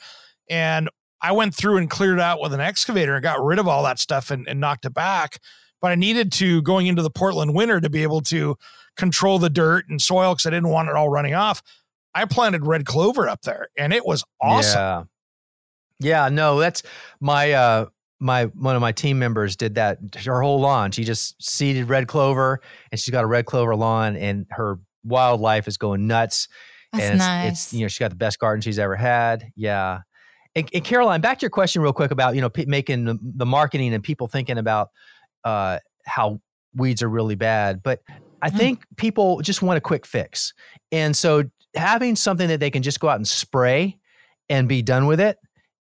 and 0.49 0.89
I 1.21 1.31
went 1.33 1.53
through 1.53 1.77
and 1.77 1.89
cleared 1.89 2.19
out 2.19 2.41
with 2.41 2.53
an 2.53 2.59
excavator 2.59 3.15
and 3.15 3.23
got 3.23 3.43
rid 3.43 3.59
of 3.59 3.67
all 3.67 3.83
that 3.83 3.99
stuff 3.99 4.31
and, 4.31 4.47
and 4.47 4.59
knocked 4.59 4.85
it 4.85 4.93
back. 4.93 5.39
But 5.81 5.91
I 5.91 5.95
needed 5.95 6.31
to 6.33 6.61
going 6.61 6.87
into 6.87 7.01
the 7.01 7.09
Portland 7.09 7.53
winter 7.53 7.81
to 7.81 7.89
be 7.89 8.03
able 8.03 8.21
to 8.21 8.55
control 8.97 9.39
the 9.39 9.49
dirt 9.49 9.85
and 9.89 10.01
soil 10.01 10.33
because 10.33 10.45
I 10.45 10.51
didn't 10.51 10.69
want 10.69 10.89
it 10.89 10.95
all 10.95 11.09
running 11.09 11.33
off. 11.33 11.61
I 12.13 12.25
planted 12.25 12.65
red 12.65 12.85
clover 12.85 13.27
up 13.29 13.41
there, 13.43 13.67
and 13.77 13.93
it 13.93 14.05
was 14.05 14.23
awesome. 14.41 14.79
Yeah. 14.79 15.03
Yeah, 16.03 16.29
no, 16.29 16.59
that's 16.59 16.81
my 17.19 17.51
uh 17.51 17.85
my 18.21 18.45
one 18.45 18.75
of 18.75 18.81
my 18.81 18.91
team 18.91 19.17
members 19.19 19.55
did 19.55 19.75
that 19.75 19.97
her 20.23 20.41
whole 20.41 20.59
lawn. 20.59 20.91
She 20.91 21.03
just 21.03 21.41
seeded 21.43 21.89
red 21.89 22.07
clover 22.07 22.61
and 22.91 22.99
she's 22.99 23.11
got 23.11 23.23
a 23.23 23.27
red 23.27 23.45
clover 23.45 23.75
lawn 23.75 24.15
and 24.15 24.45
her 24.51 24.79
wildlife 25.03 25.67
is 25.67 25.77
going 25.77 26.07
nuts. 26.07 26.47
That's 26.93 27.03
and 27.03 27.15
it's, 27.15 27.19
nice. 27.25 27.51
it's 27.51 27.73
you 27.73 27.81
know, 27.81 27.87
she 27.87 27.99
got 27.99 28.11
the 28.11 28.15
best 28.15 28.39
garden 28.39 28.61
she's 28.61 28.77
ever 28.79 28.95
had. 28.95 29.51
Yeah. 29.55 30.01
And, 30.55 30.69
and 30.73 30.83
Caroline, 30.83 31.21
back 31.21 31.39
to 31.39 31.43
your 31.43 31.49
question 31.49 31.81
real 31.81 31.93
quick 31.93 32.11
about, 32.11 32.35
you 32.35 32.41
know, 32.41 32.49
pe- 32.49 32.65
making 32.65 33.05
the, 33.05 33.17
the 33.21 33.45
marketing 33.45 33.93
and 33.93 34.03
people 34.03 34.27
thinking 34.27 34.57
about 34.57 34.89
uh 35.43 35.79
how 36.05 36.39
weeds 36.75 37.01
are 37.01 37.09
really 37.09 37.35
bad. 37.35 37.81
But 37.83 38.01
I 38.43 38.49
Mm. 38.49 38.57
think 38.57 38.83
people 38.97 39.41
just 39.41 39.61
want 39.61 39.77
a 39.77 39.81
quick 39.81 40.05
fix. 40.05 40.53
And 40.91 41.15
so 41.15 41.43
having 41.75 42.15
something 42.15 42.47
that 42.49 42.59
they 42.59 42.69
can 42.69 42.83
just 42.83 42.99
go 42.99 43.09
out 43.09 43.15
and 43.15 43.27
spray 43.27 43.97
and 44.49 44.67
be 44.67 44.81
done 44.81 45.05
with 45.07 45.19
it 45.19 45.37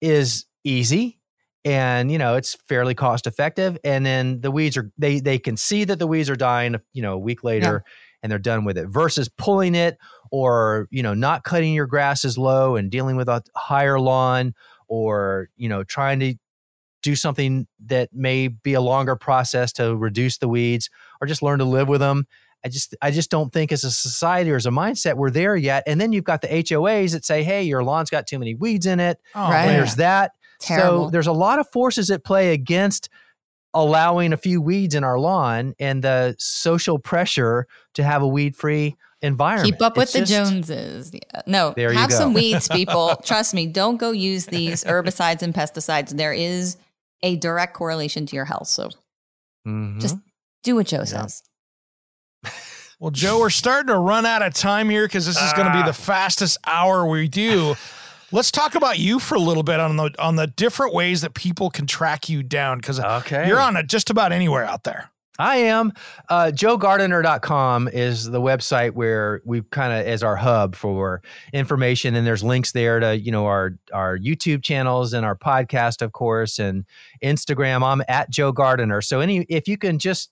is 0.01 0.45
easy 0.63 1.18
and 1.65 2.11
you 2.11 2.17
know 2.17 2.35
it's 2.35 2.55
fairly 2.67 2.95
cost 2.95 3.27
effective 3.27 3.77
and 3.83 4.05
then 4.05 4.39
the 4.41 4.49
weeds 4.51 4.77
are 4.77 4.89
they 4.97 5.19
they 5.19 5.37
can 5.37 5.57
see 5.57 5.83
that 5.83 5.99
the 5.99 6.07
weeds 6.07 6.29
are 6.29 6.35
dying 6.35 6.77
you 6.93 7.01
know 7.01 7.13
a 7.13 7.17
week 7.17 7.43
later 7.43 7.83
and 8.23 8.31
they're 8.31 8.39
done 8.39 8.63
with 8.65 8.77
it 8.77 8.87
versus 8.87 9.27
pulling 9.37 9.75
it 9.75 9.97
or 10.31 10.87
you 10.89 11.03
know 11.03 11.13
not 11.13 11.43
cutting 11.43 11.73
your 11.73 11.85
grasses 11.85 12.37
low 12.37 12.75
and 12.77 12.89
dealing 12.91 13.15
with 13.17 13.27
a 13.27 13.43
higher 13.55 13.99
lawn 13.99 14.53
or 14.87 15.49
you 15.57 15.67
know 15.67 15.83
trying 15.83 16.19
to 16.19 16.33
do 17.01 17.15
something 17.15 17.67
that 17.85 18.09
may 18.13 18.47
be 18.47 18.73
a 18.73 18.81
longer 18.81 19.15
process 19.15 19.71
to 19.73 19.95
reduce 19.95 20.37
the 20.37 20.47
weeds 20.49 20.89
or 21.21 21.27
just 21.27 21.41
learn 21.41 21.59
to 21.59 21.65
live 21.65 21.87
with 21.89 21.99
them 22.01 22.25
i 22.65 22.69
just 22.69 22.95
i 23.01 23.11
just 23.11 23.29
don't 23.29 23.51
think 23.53 23.71
as 23.71 23.83
a 23.83 23.91
society 23.91 24.49
or 24.51 24.55
as 24.55 24.65
a 24.65 24.69
mindset 24.71 25.15
we're 25.15 25.29
there 25.29 25.55
yet 25.55 25.83
and 25.87 25.99
then 25.99 26.11
you've 26.13 26.23
got 26.23 26.41
the 26.41 26.47
hoas 26.47 27.11
that 27.11 27.23
say 27.25 27.43
hey 27.43 27.63
your 27.63 27.83
lawn's 27.83 28.09
got 28.09 28.27
too 28.27 28.39
many 28.39 28.55
weeds 28.55 28.85
in 28.85 28.99
it. 28.99 29.17
Oh, 29.35 29.49
Right. 29.49 29.67
there's 29.67 29.95
that 29.95 30.31
Terrible. 30.59 31.05
so 31.05 31.09
there's 31.11 31.27
a 31.27 31.31
lot 31.31 31.59
of 31.59 31.69
forces 31.71 32.09
at 32.11 32.23
play 32.23 32.53
against 32.53 33.09
allowing 33.73 34.33
a 34.33 34.37
few 34.37 34.61
weeds 34.61 34.95
in 34.95 35.03
our 35.03 35.19
lawn 35.19 35.73
and 35.79 36.03
the 36.03 36.35
social 36.39 36.97
pressure 36.99 37.67
to 37.93 38.03
have 38.03 38.21
a 38.23 38.27
weed 38.27 38.55
free 38.55 38.95
environment. 39.21 39.71
Keep 39.71 39.81
up 39.81 39.95
with 39.95 40.03
It's 40.05 40.13
the 40.13 40.19
just- 40.21 40.51
Joneses. 40.51 41.11
Yeah. 41.13 41.41
No, 41.45 41.73
There 41.75 41.91
you 41.91 41.97
have 41.99 42.09
go. 42.09 42.15
some 42.15 42.33
weeds, 42.33 42.67
people. 42.71 43.15
Trust 43.23 43.53
me, 43.53 43.67
don't 43.67 43.97
go 43.97 44.11
use 44.11 44.45
these 44.47 44.83
herbicides 44.83 45.41
and 45.43 45.53
pesticides. 45.53 46.09
There 46.17 46.33
is 46.33 46.77
a 47.21 47.35
direct 47.35 47.73
correlation 47.75 48.25
to 48.25 48.35
your 48.35 48.45
health. 48.45 48.67
So 48.67 48.89
Mhm. 49.67 50.01
Just- 50.01 50.17
do 50.63 50.75
what 50.75 50.87
Joe 50.87 51.03
says. 51.05 51.43
Well, 52.99 53.11
Joe, 53.11 53.39
we're 53.39 53.49
starting 53.49 53.87
to 53.87 53.97
run 53.97 54.25
out 54.25 54.41
of 54.41 54.53
time 54.53 54.89
here 54.89 55.05
because 55.05 55.25
this 55.25 55.41
is 55.41 55.53
going 55.53 55.71
to 55.71 55.77
be 55.77 55.83
the 55.83 55.93
fastest 55.93 56.57
hour 56.67 57.05
we 57.07 57.29
do. 57.29 57.75
Let's 58.31 58.51
talk 58.51 58.75
about 58.75 58.99
you 58.99 59.19
for 59.19 59.35
a 59.35 59.39
little 59.39 59.63
bit 59.63 59.79
on 59.79 59.95
the 59.95 60.13
on 60.19 60.35
the 60.35 60.47
different 60.47 60.93
ways 60.93 61.21
that 61.21 61.33
people 61.33 61.69
can 61.69 61.87
track 61.87 62.29
you 62.29 62.43
down 62.43 62.77
because 62.77 62.99
okay. 62.99 63.47
you're 63.47 63.59
on 63.59 63.75
it 63.75 63.87
just 63.87 64.09
about 64.09 64.31
anywhere 64.31 64.65
out 64.65 64.83
there. 64.83 65.09
I 65.39 65.55
am. 65.55 65.93
Uh, 66.27 66.51
JoeGardener.com 66.53 67.87
is 67.87 68.25
the 68.25 68.41
website 68.41 68.91
where 68.91 69.41
we 69.45 69.61
kind 69.71 69.93
of 69.93 70.05
as 70.05 70.21
our 70.21 70.35
hub 70.35 70.75
for 70.75 71.21
information, 71.53 72.13
and 72.15 72.27
there's 72.27 72.43
links 72.43 72.73
there 72.73 72.99
to 72.99 73.17
you 73.17 73.31
know 73.31 73.45
our 73.45 73.71
our 73.93 74.17
YouTube 74.17 74.61
channels 74.61 75.13
and 75.13 75.25
our 75.25 75.35
podcast, 75.35 76.01
of 76.01 76.11
course, 76.11 76.59
and 76.59 76.85
Instagram. 77.23 77.83
I'm 77.83 78.03
at 78.09 78.29
Joe 78.29 78.51
Gardener. 78.51 79.01
So 79.01 79.21
any 79.21 79.45
if 79.49 79.67
you 79.67 79.77
can 79.77 79.97
just 79.97 80.29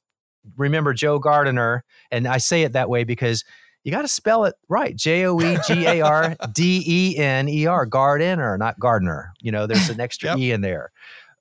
remember 0.57 0.93
Joe 0.93 1.19
Gardener, 1.19 1.85
and 2.11 2.27
I 2.27 2.37
say 2.37 2.63
it 2.63 2.73
that 2.73 2.89
way 2.89 3.05
because 3.05 3.45
you 3.87 3.91
got 3.91 4.01
to 4.01 4.07
spell 4.09 4.43
it 4.43 4.55
right. 4.67 4.93
J 4.93 5.25
O 5.27 5.39
E 5.39 5.57
G 5.65 5.85
A 5.85 6.01
R 6.01 6.35
D 6.51 6.83
E 6.85 7.17
N 7.17 7.47
E 7.47 7.67
R. 7.67 7.85
Gardener, 7.87 8.57
not 8.57 8.77
gardener. 8.81 9.31
You 9.39 9.53
know, 9.53 9.65
there's 9.65 9.89
an 9.89 10.01
extra 10.01 10.31
Yep. 10.31 10.39
E 10.39 10.51
in 10.51 10.59
there. 10.59 10.91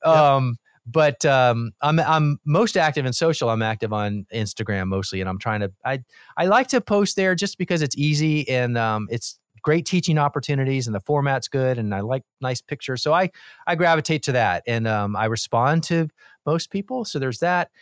Yep. 0.05 0.15
Um, 0.15 0.57
but 0.87 1.25
um, 1.25 1.73
I'm 1.81 1.99
I'm 1.99 2.39
most 2.45 2.77
active 2.77 3.05
in 3.05 3.13
social. 3.13 3.51
I'm 3.51 3.63
active 3.63 3.93
on 3.93 4.27
Instagram 4.33 4.87
mostly, 4.87 5.21
and 5.21 5.29
I'm 5.29 5.41
trying 5.41 5.59
to. 5.59 5.73
I 5.85 6.05
I 6.37 6.47
like 6.47 6.69
to 6.69 6.81
post 6.81 7.17
there 7.17 7.35
just 7.35 7.59
because 7.59 7.83
it's 7.83 7.97
easy 7.97 8.49
and 8.49 8.79
um, 8.79 9.09
it's 9.11 9.41
great 9.63 9.85
teaching 9.85 10.17
opportunities, 10.17 10.87
and 10.87 10.95
the 10.95 11.01
format's 11.01 11.49
good, 11.49 11.79
and 11.79 11.93
I 11.93 12.03
like 12.03 12.23
nice 12.41 12.61
pictures. 12.61 13.03
So 13.03 13.13
I 13.13 13.33
I 13.67 13.75
gravitate 13.75 14.23
to 14.23 14.33
that, 14.33 14.63
and 14.69 14.87
um, 14.87 15.17
I 15.17 15.25
respond 15.25 15.83
to 15.85 16.09
most 16.47 16.71
people. 16.71 17.05
So 17.05 17.19
there's 17.19 17.41
that. 17.41 17.73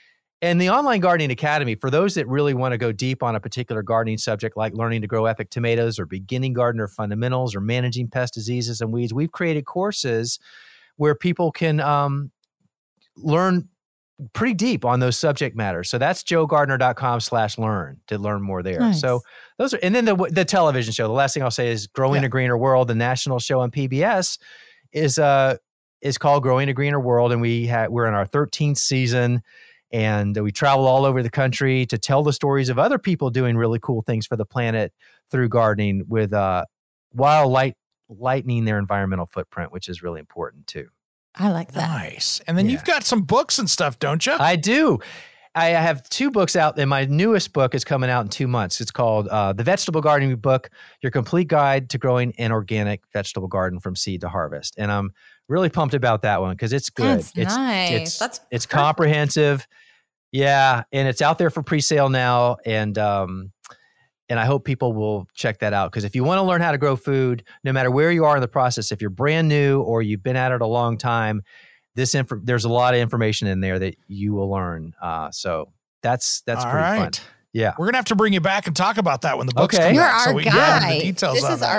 And 0.45 0.61
the 0.61 0.69
Online 0.69 1.01
Gardening 1.01 1.31
Academy, 1.31 1.75
for 1.75 1.89
those 1.89 2.15
that 2.17 2.29
really 2.29 2.53
want 2.53 2.73
to 2.73 2.79
go 2.79 2.93
deep 2.93 3.23
on 3.23 3.35
a 3.35 3.41
particular 3.41 3.83
gardening 3.83 4.19
subject, 4.19 4.59
like 4.59 4.75
learning 4.75 5.01
to 5.01 5.07
grow 5.07 5.25
epic 5.25 5.49
tomatoes 5.49 5.99
or 5.99 6.05
beginning 6.05 6.53
gardener 6.53 6.87
fundamentals 6.87 7.55
or 7.55 7.63
managing 7.63 8.09
pest 8.09 8.35
diseases 8.35 8.83
and 8.83 8.93
weeds, 8.93 9.15
we've 9.15 9.33
created 9.33 9.65
courses 9.65 10.39
where 10.97 11.15
people 11.15 11.51
can 11.51 11.81
um, 11.81 12.31
learn 13.17 13.67
pretty 14.35 14.53
deep 14.53 14.85
on 14.85 15.01
those 15.01 15.17
subject 15.17 15.57
matters. 15.57 15.89
So 15.89 15.97
that's 15.97 16.23
joegardener.com 16.23 17.21
slash 17.21 17.57
learn 17.57 17.99
to 18.09 18.19
learn 18.19 18.43
more 18.43 18.63
there. 18.63 18.81
Nice. 18.81 19.01
So 19.01 19.23
those 19.57 19.73
are, 19.73 19.79
and 19.83 19.95
then 19.95 20.05
the, 20.05 20.15
the 20.31 20.45
television 20.45 20.93
show, 20.93 21.07
the 21.07 21.15
last 21.15 21.33
thing 21.33 21.43
I'll 21.43 21.51
say 21.51 21.71
is 21.71 21.87
Growing 21.87 22.21
Yeah. 22.21 22.27
a 22.27 22.29
Greener 22.29 22.59
World, 22.59 22.89
the 22.89 22.95
national 22.95 23.39
show 23.39 23.61
on 23.61 23.71
PBS 23.71 24.37
is, 24.93 25.19
uh, 25.19 25.57
is 26.03 26.19
called 26.19 26.43
Growing 26.43 26.69
a 26.69 26.75
Greener 26.75 27.01
World. 27.01 27.33
And 27.33 27.41
we 27.41 27.67
had, 27.67 27.89
we're 27.89 28.05
in 28.05 28.13
our 28.13 28.27
13th 28.27 28.77
season 28.77 29.43
and 29.95 30.37
we 30.43 30.51
travel 30.51 30.87
all 30.89 31.05
over 31.05 31.23
the 31.23 31.31
country 31.31 31.87
to 31.87 31.97
tell 31.97 32.25
the 32.25 32.33
stories 32.33 32.69
of 32.69 32.79
other 32.81 32.99
people 32.99 33.31
doing 33.31 33.57
really 33.57 33.79
cool 33.81 34.03
things 34.03 34.27
for 34.27 34.37
the 34.37 34.45
planet 34.45 34.93
through 35.31 35.49
gardening 35.49 36.03
with, 36.09 36.33
uh, 36.33 36.65
while 37.13 37.49
light, 37.49 37.77
lightening 38.09 38.65
their 38.65 38.79
environmental 38.79 39.27
footprint, 39.27 39.71
which 39.73 39.89
is 39.89 40.03
really 40.03 40.19
important 40.19 40.67
too. 40.67 40.89
I 41.37 41.51
like 41.51 41.73
that. 41.73 41.89
Nice. 41.89 42.41
And 42.49 42.59
then 42.59 42.67
Yeah. 42.67 42.73
you've 42.73 42.85
got 42.85 43.05
some 43.05 43.23
books 43.23 43.59
and 43.61 43.71
stuff, 43.71 43.99
don't 44.01 44.25
you? 44.27 44.33
I 44.39 44.57
do. 44.57 44.99
I 45.57 45.67
have 45.67 46.03
two 46.09 46.33
books 46.33 46.57
out, 46.57 46.77
and 46.81 46.91
my 46.91 47.05
newest 47.05 47.53
book 47.53 47.77
is 47.77 47.85
coming 47.85 48.11
out 48.11 48.23
in 48.23 48.29
two 48.29 48.49
months. 48.49 48.81
It's 48.81 48.91
called 48.91 49.29
uh, 49.29 49.53
The 49.53 49.63
Vegetable 49.63 50.01
Gardening 50.01 50.35
Book 50.37 50.69
Your 51.01 51.13
Complete 51.13 51.47
Guide 51.47 51.89
to 51.91 51.99
Growing 51.99 52.35
an 52.39 52.51
Organic 52.51 53.03
Vegetable 53.13 53.47
Garden 53.47 53.79
from 53.79 53.95
Seed 53.95 54.23
to 54.23 54.29
Harvest. 54.29 54.75
And 54.77 54.91
I'm 54.91 55.13
really 55.47 55.69
pumped 55.69 55.95
about 55.95 56.23
that 56.23 56.41
one 56.41 56.55
because 56.57 56.73
it's 56.73 56.91
good. 56.91 57.19
That's 57.19 57.33
it's, 57.37 57.57
nice. 57.57 57.91
It's, 57.93 58.19
That's 58.19 58.41
it's 58.51 58.67
perfect. 58.67 58.73
comprehensive. 58.85 59.69
Yeah. 60.35 60.83
And 60.93 61.07
it's 61.07 61.23
out 61.23 61.39
there 61.39 61.49
for 61.49 61.63
pre 61.63 61.81
sale 61.81 62.09
now. 62.09 62.57
And, 62.67 62.99
um, 62.99 63.53
and 64.29 64.41
I 64.41 64.47
hope 64.47 64.65
people 64.65 64.93
will 64.93 65.29
check 65.35 65.61
that 65.61 65.73
out 65.73 65.93
because 65.93 66.03
if 66.05 66.17
you 66.17 66.25
want 66.25 66.39
to 66.39 66.43
learn 66.43 66.61
how 66.61 66.73
to 66.73 66.79
grow 66.79 66.97
food, 66.97 67.45
no 67.63 67.73
matter 67.73 67.91
where 67.91 68.11
you 68.11 68.25
are 68.25 68.35
in 68.37 68.41
the 68.41 68.49
process, 68.49 68.91
if 68.91 69.01
you're 69.01 69.11
brand 69.11 69.49
new 69.49 69.81
or 69.83 70.03
you've 70.03 70.23
been 70.23 70.35
at 70.37 70.51
it 70.51 70.61
a 70.61 70.67
long 70.67 70.99
time, 70.99 71.43
this 71.95 72.15
inf- 72.17 72.33
there's 72.43 72.65
a 72.65 72.69
lot 72.69 72.95
of 72.95 73.01
information 73.01 73.47
in 73.47 73.61
there 73.61 73.79
that 73.79 73.97
you 74.09 74.33
will 74.33 74.51
learn. 74.51 74.93
Uh, 75.01 75.31
so 75.31 75.73
that's 76.03 76.41
that's 76.47 76.65
All 76.65 76.71
pretty 76.73 76.87
fun. 76.99 77.11
Yeah. 77.53 77.75
We're 77.79 77.87
gonna 77.87 77.99
have 77.99 78.07
to 78.07 78.17
bring 78.17 78.33
you 78.33 78.41
back 78.41 78.67
and 78.67 78.75
talk 78.75 78.97
about 78.97 79.21
that 79.23 79.39
when 79.39 79.47
the 79.47 79.53
books 79.55 79.75
Okay. 79.77 79.89
come 79.89 79.95
You're 79.95 80.03
out, 80.05 80.23
so 80.23 80.31
our 80.31 80.35
we 80.35 80.43
can 80.43 80.53
get 80.55 80.75
into 80.75 80.87
guy. 80.89 80.95
the 80.99 81.01
details 81.05 81.35
this 81.37 81.45
on 81.45 81.53
is 81.53 81.61
that. 81.61 81.71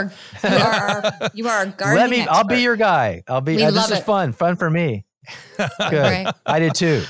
our 0.44 0.50
you 0.50 0.58
are 0.58 1.12
our 1.24 1.32
you 1.34 1.48
are 1.50 1.58
our 1.58 1.66
gardening 1.66 1.98
Let 2.00 2.10
me. 2.12 2.28
I'll 2.30 2.44
be 2.46 2.62
your 2.62 2.78
guy. 2.78 3.24
I'll 3.28 3.42
be. 3.42 3.58
We 3.58 3.64
uh, 3.64 3.72
this 3.72 3.76
love 3.76 3.92
is 3.92 3.98
it. 4.00 4.06
fun. 4.06 4.32
Fun 4.32 4.56
for 4.56 4.70
me. 4.70 5.04
Good. 5.58 5.68
Right. 5.92 6.34
I 6.46 6.60
did 6.60 6.76
too. 6.76 7.04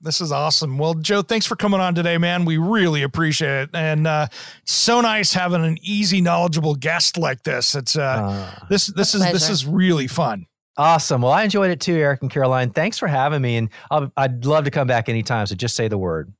This 0.00 0.20
is 0.20 0.32
awesome. 0.32 0.76
Well, 0.76 0.94
Joe, 0.94 1.22
thanks 1.22 1.46
for 1.46 1.56
coming 1.56 1.80
on 1.80 1.94
today, 1.94 2.18
man. 2.18 2.44
We 2.44 2.58
really 2.58 3.02
appreciate 3.02 3.62
it, 3.62 3.70
and 3.74 4.06
uh, 4.06 4.26
so 4.64 5.00
nice 5.00 5.32
having 5.32 5.64
an 5.64 5.78
easy, 5.80 6.20
knowledgeable 6.20 6.74
guest 6.74 7.16
like 7.16 7.42
this. 7.42 7.74
It's 7.74 7.96
uh, 7.96 8.02
Uh, 8.02 8.66
this 8.68 8.88
this 8.88 9.14
A 9.14 9.18
is 9.18 9.32
this 9.32 9.48
is 9.48 9.66
really 9.66 10.06
fun. 10.06 10.44
awesome. 10.76 11.22
Well, 11.22 11.32
I 11.32 11.44
enjoyed 11.44 11.70
it 11.70 11.80
too, 11.80 11.94
Eric 11.94 12.20
and 12.20 12.30
Caroline. 12.30 12.70
Thanks 12.70 12.98
for 12.98 13.06
having 13.08 13.40
me, 13.40 13.56
and 13.56 13.70
I'll, 13.90 14.12
I'd 14.18 14.44
love 14.44 14.64
to 14.64 14.70
come 14.70 14.86
back 14.86 15.08
anytime. 15.08 15.46
So 15.46 15.54
just 15.54 15.74
say 15.74 15.88
the 15.88 15.96
word. 15.98 16.32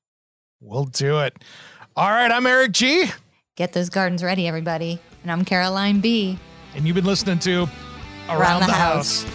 We'll 0.61 0.85
do 0.87 1.21
it. 1.21 1.35
All 1.97 2.11
right, 2.11 2.31
I'm 2.31 2.45
Eric 2.47 2.73
G, 2.73 3.07
Get 3.57 3.73
those 3.73 3.89
gardens 3.89 4.23
ready, 4.25 4.47
everybody. 4.49 4.99
And 5.23 5.31
I'm 5.33 5.45
Caroline 5.45 6.01
B. 6.01 6.39
and 6.75 6.87
you've 6.87 6.97
been 6.97 7.05
listening 7.07 7.39
to 7.41 7.69
Around, 8.29 8.61
the 8.61 8.67
the, 8.67 8.73
House. 8.73 9.23
House. 9.23 9.33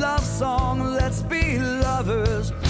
Love 0.00 0.24
song. 0.24 0.80
Let's 0.94 1.20
be 1.22 1.58
lovers. 1.58 2.69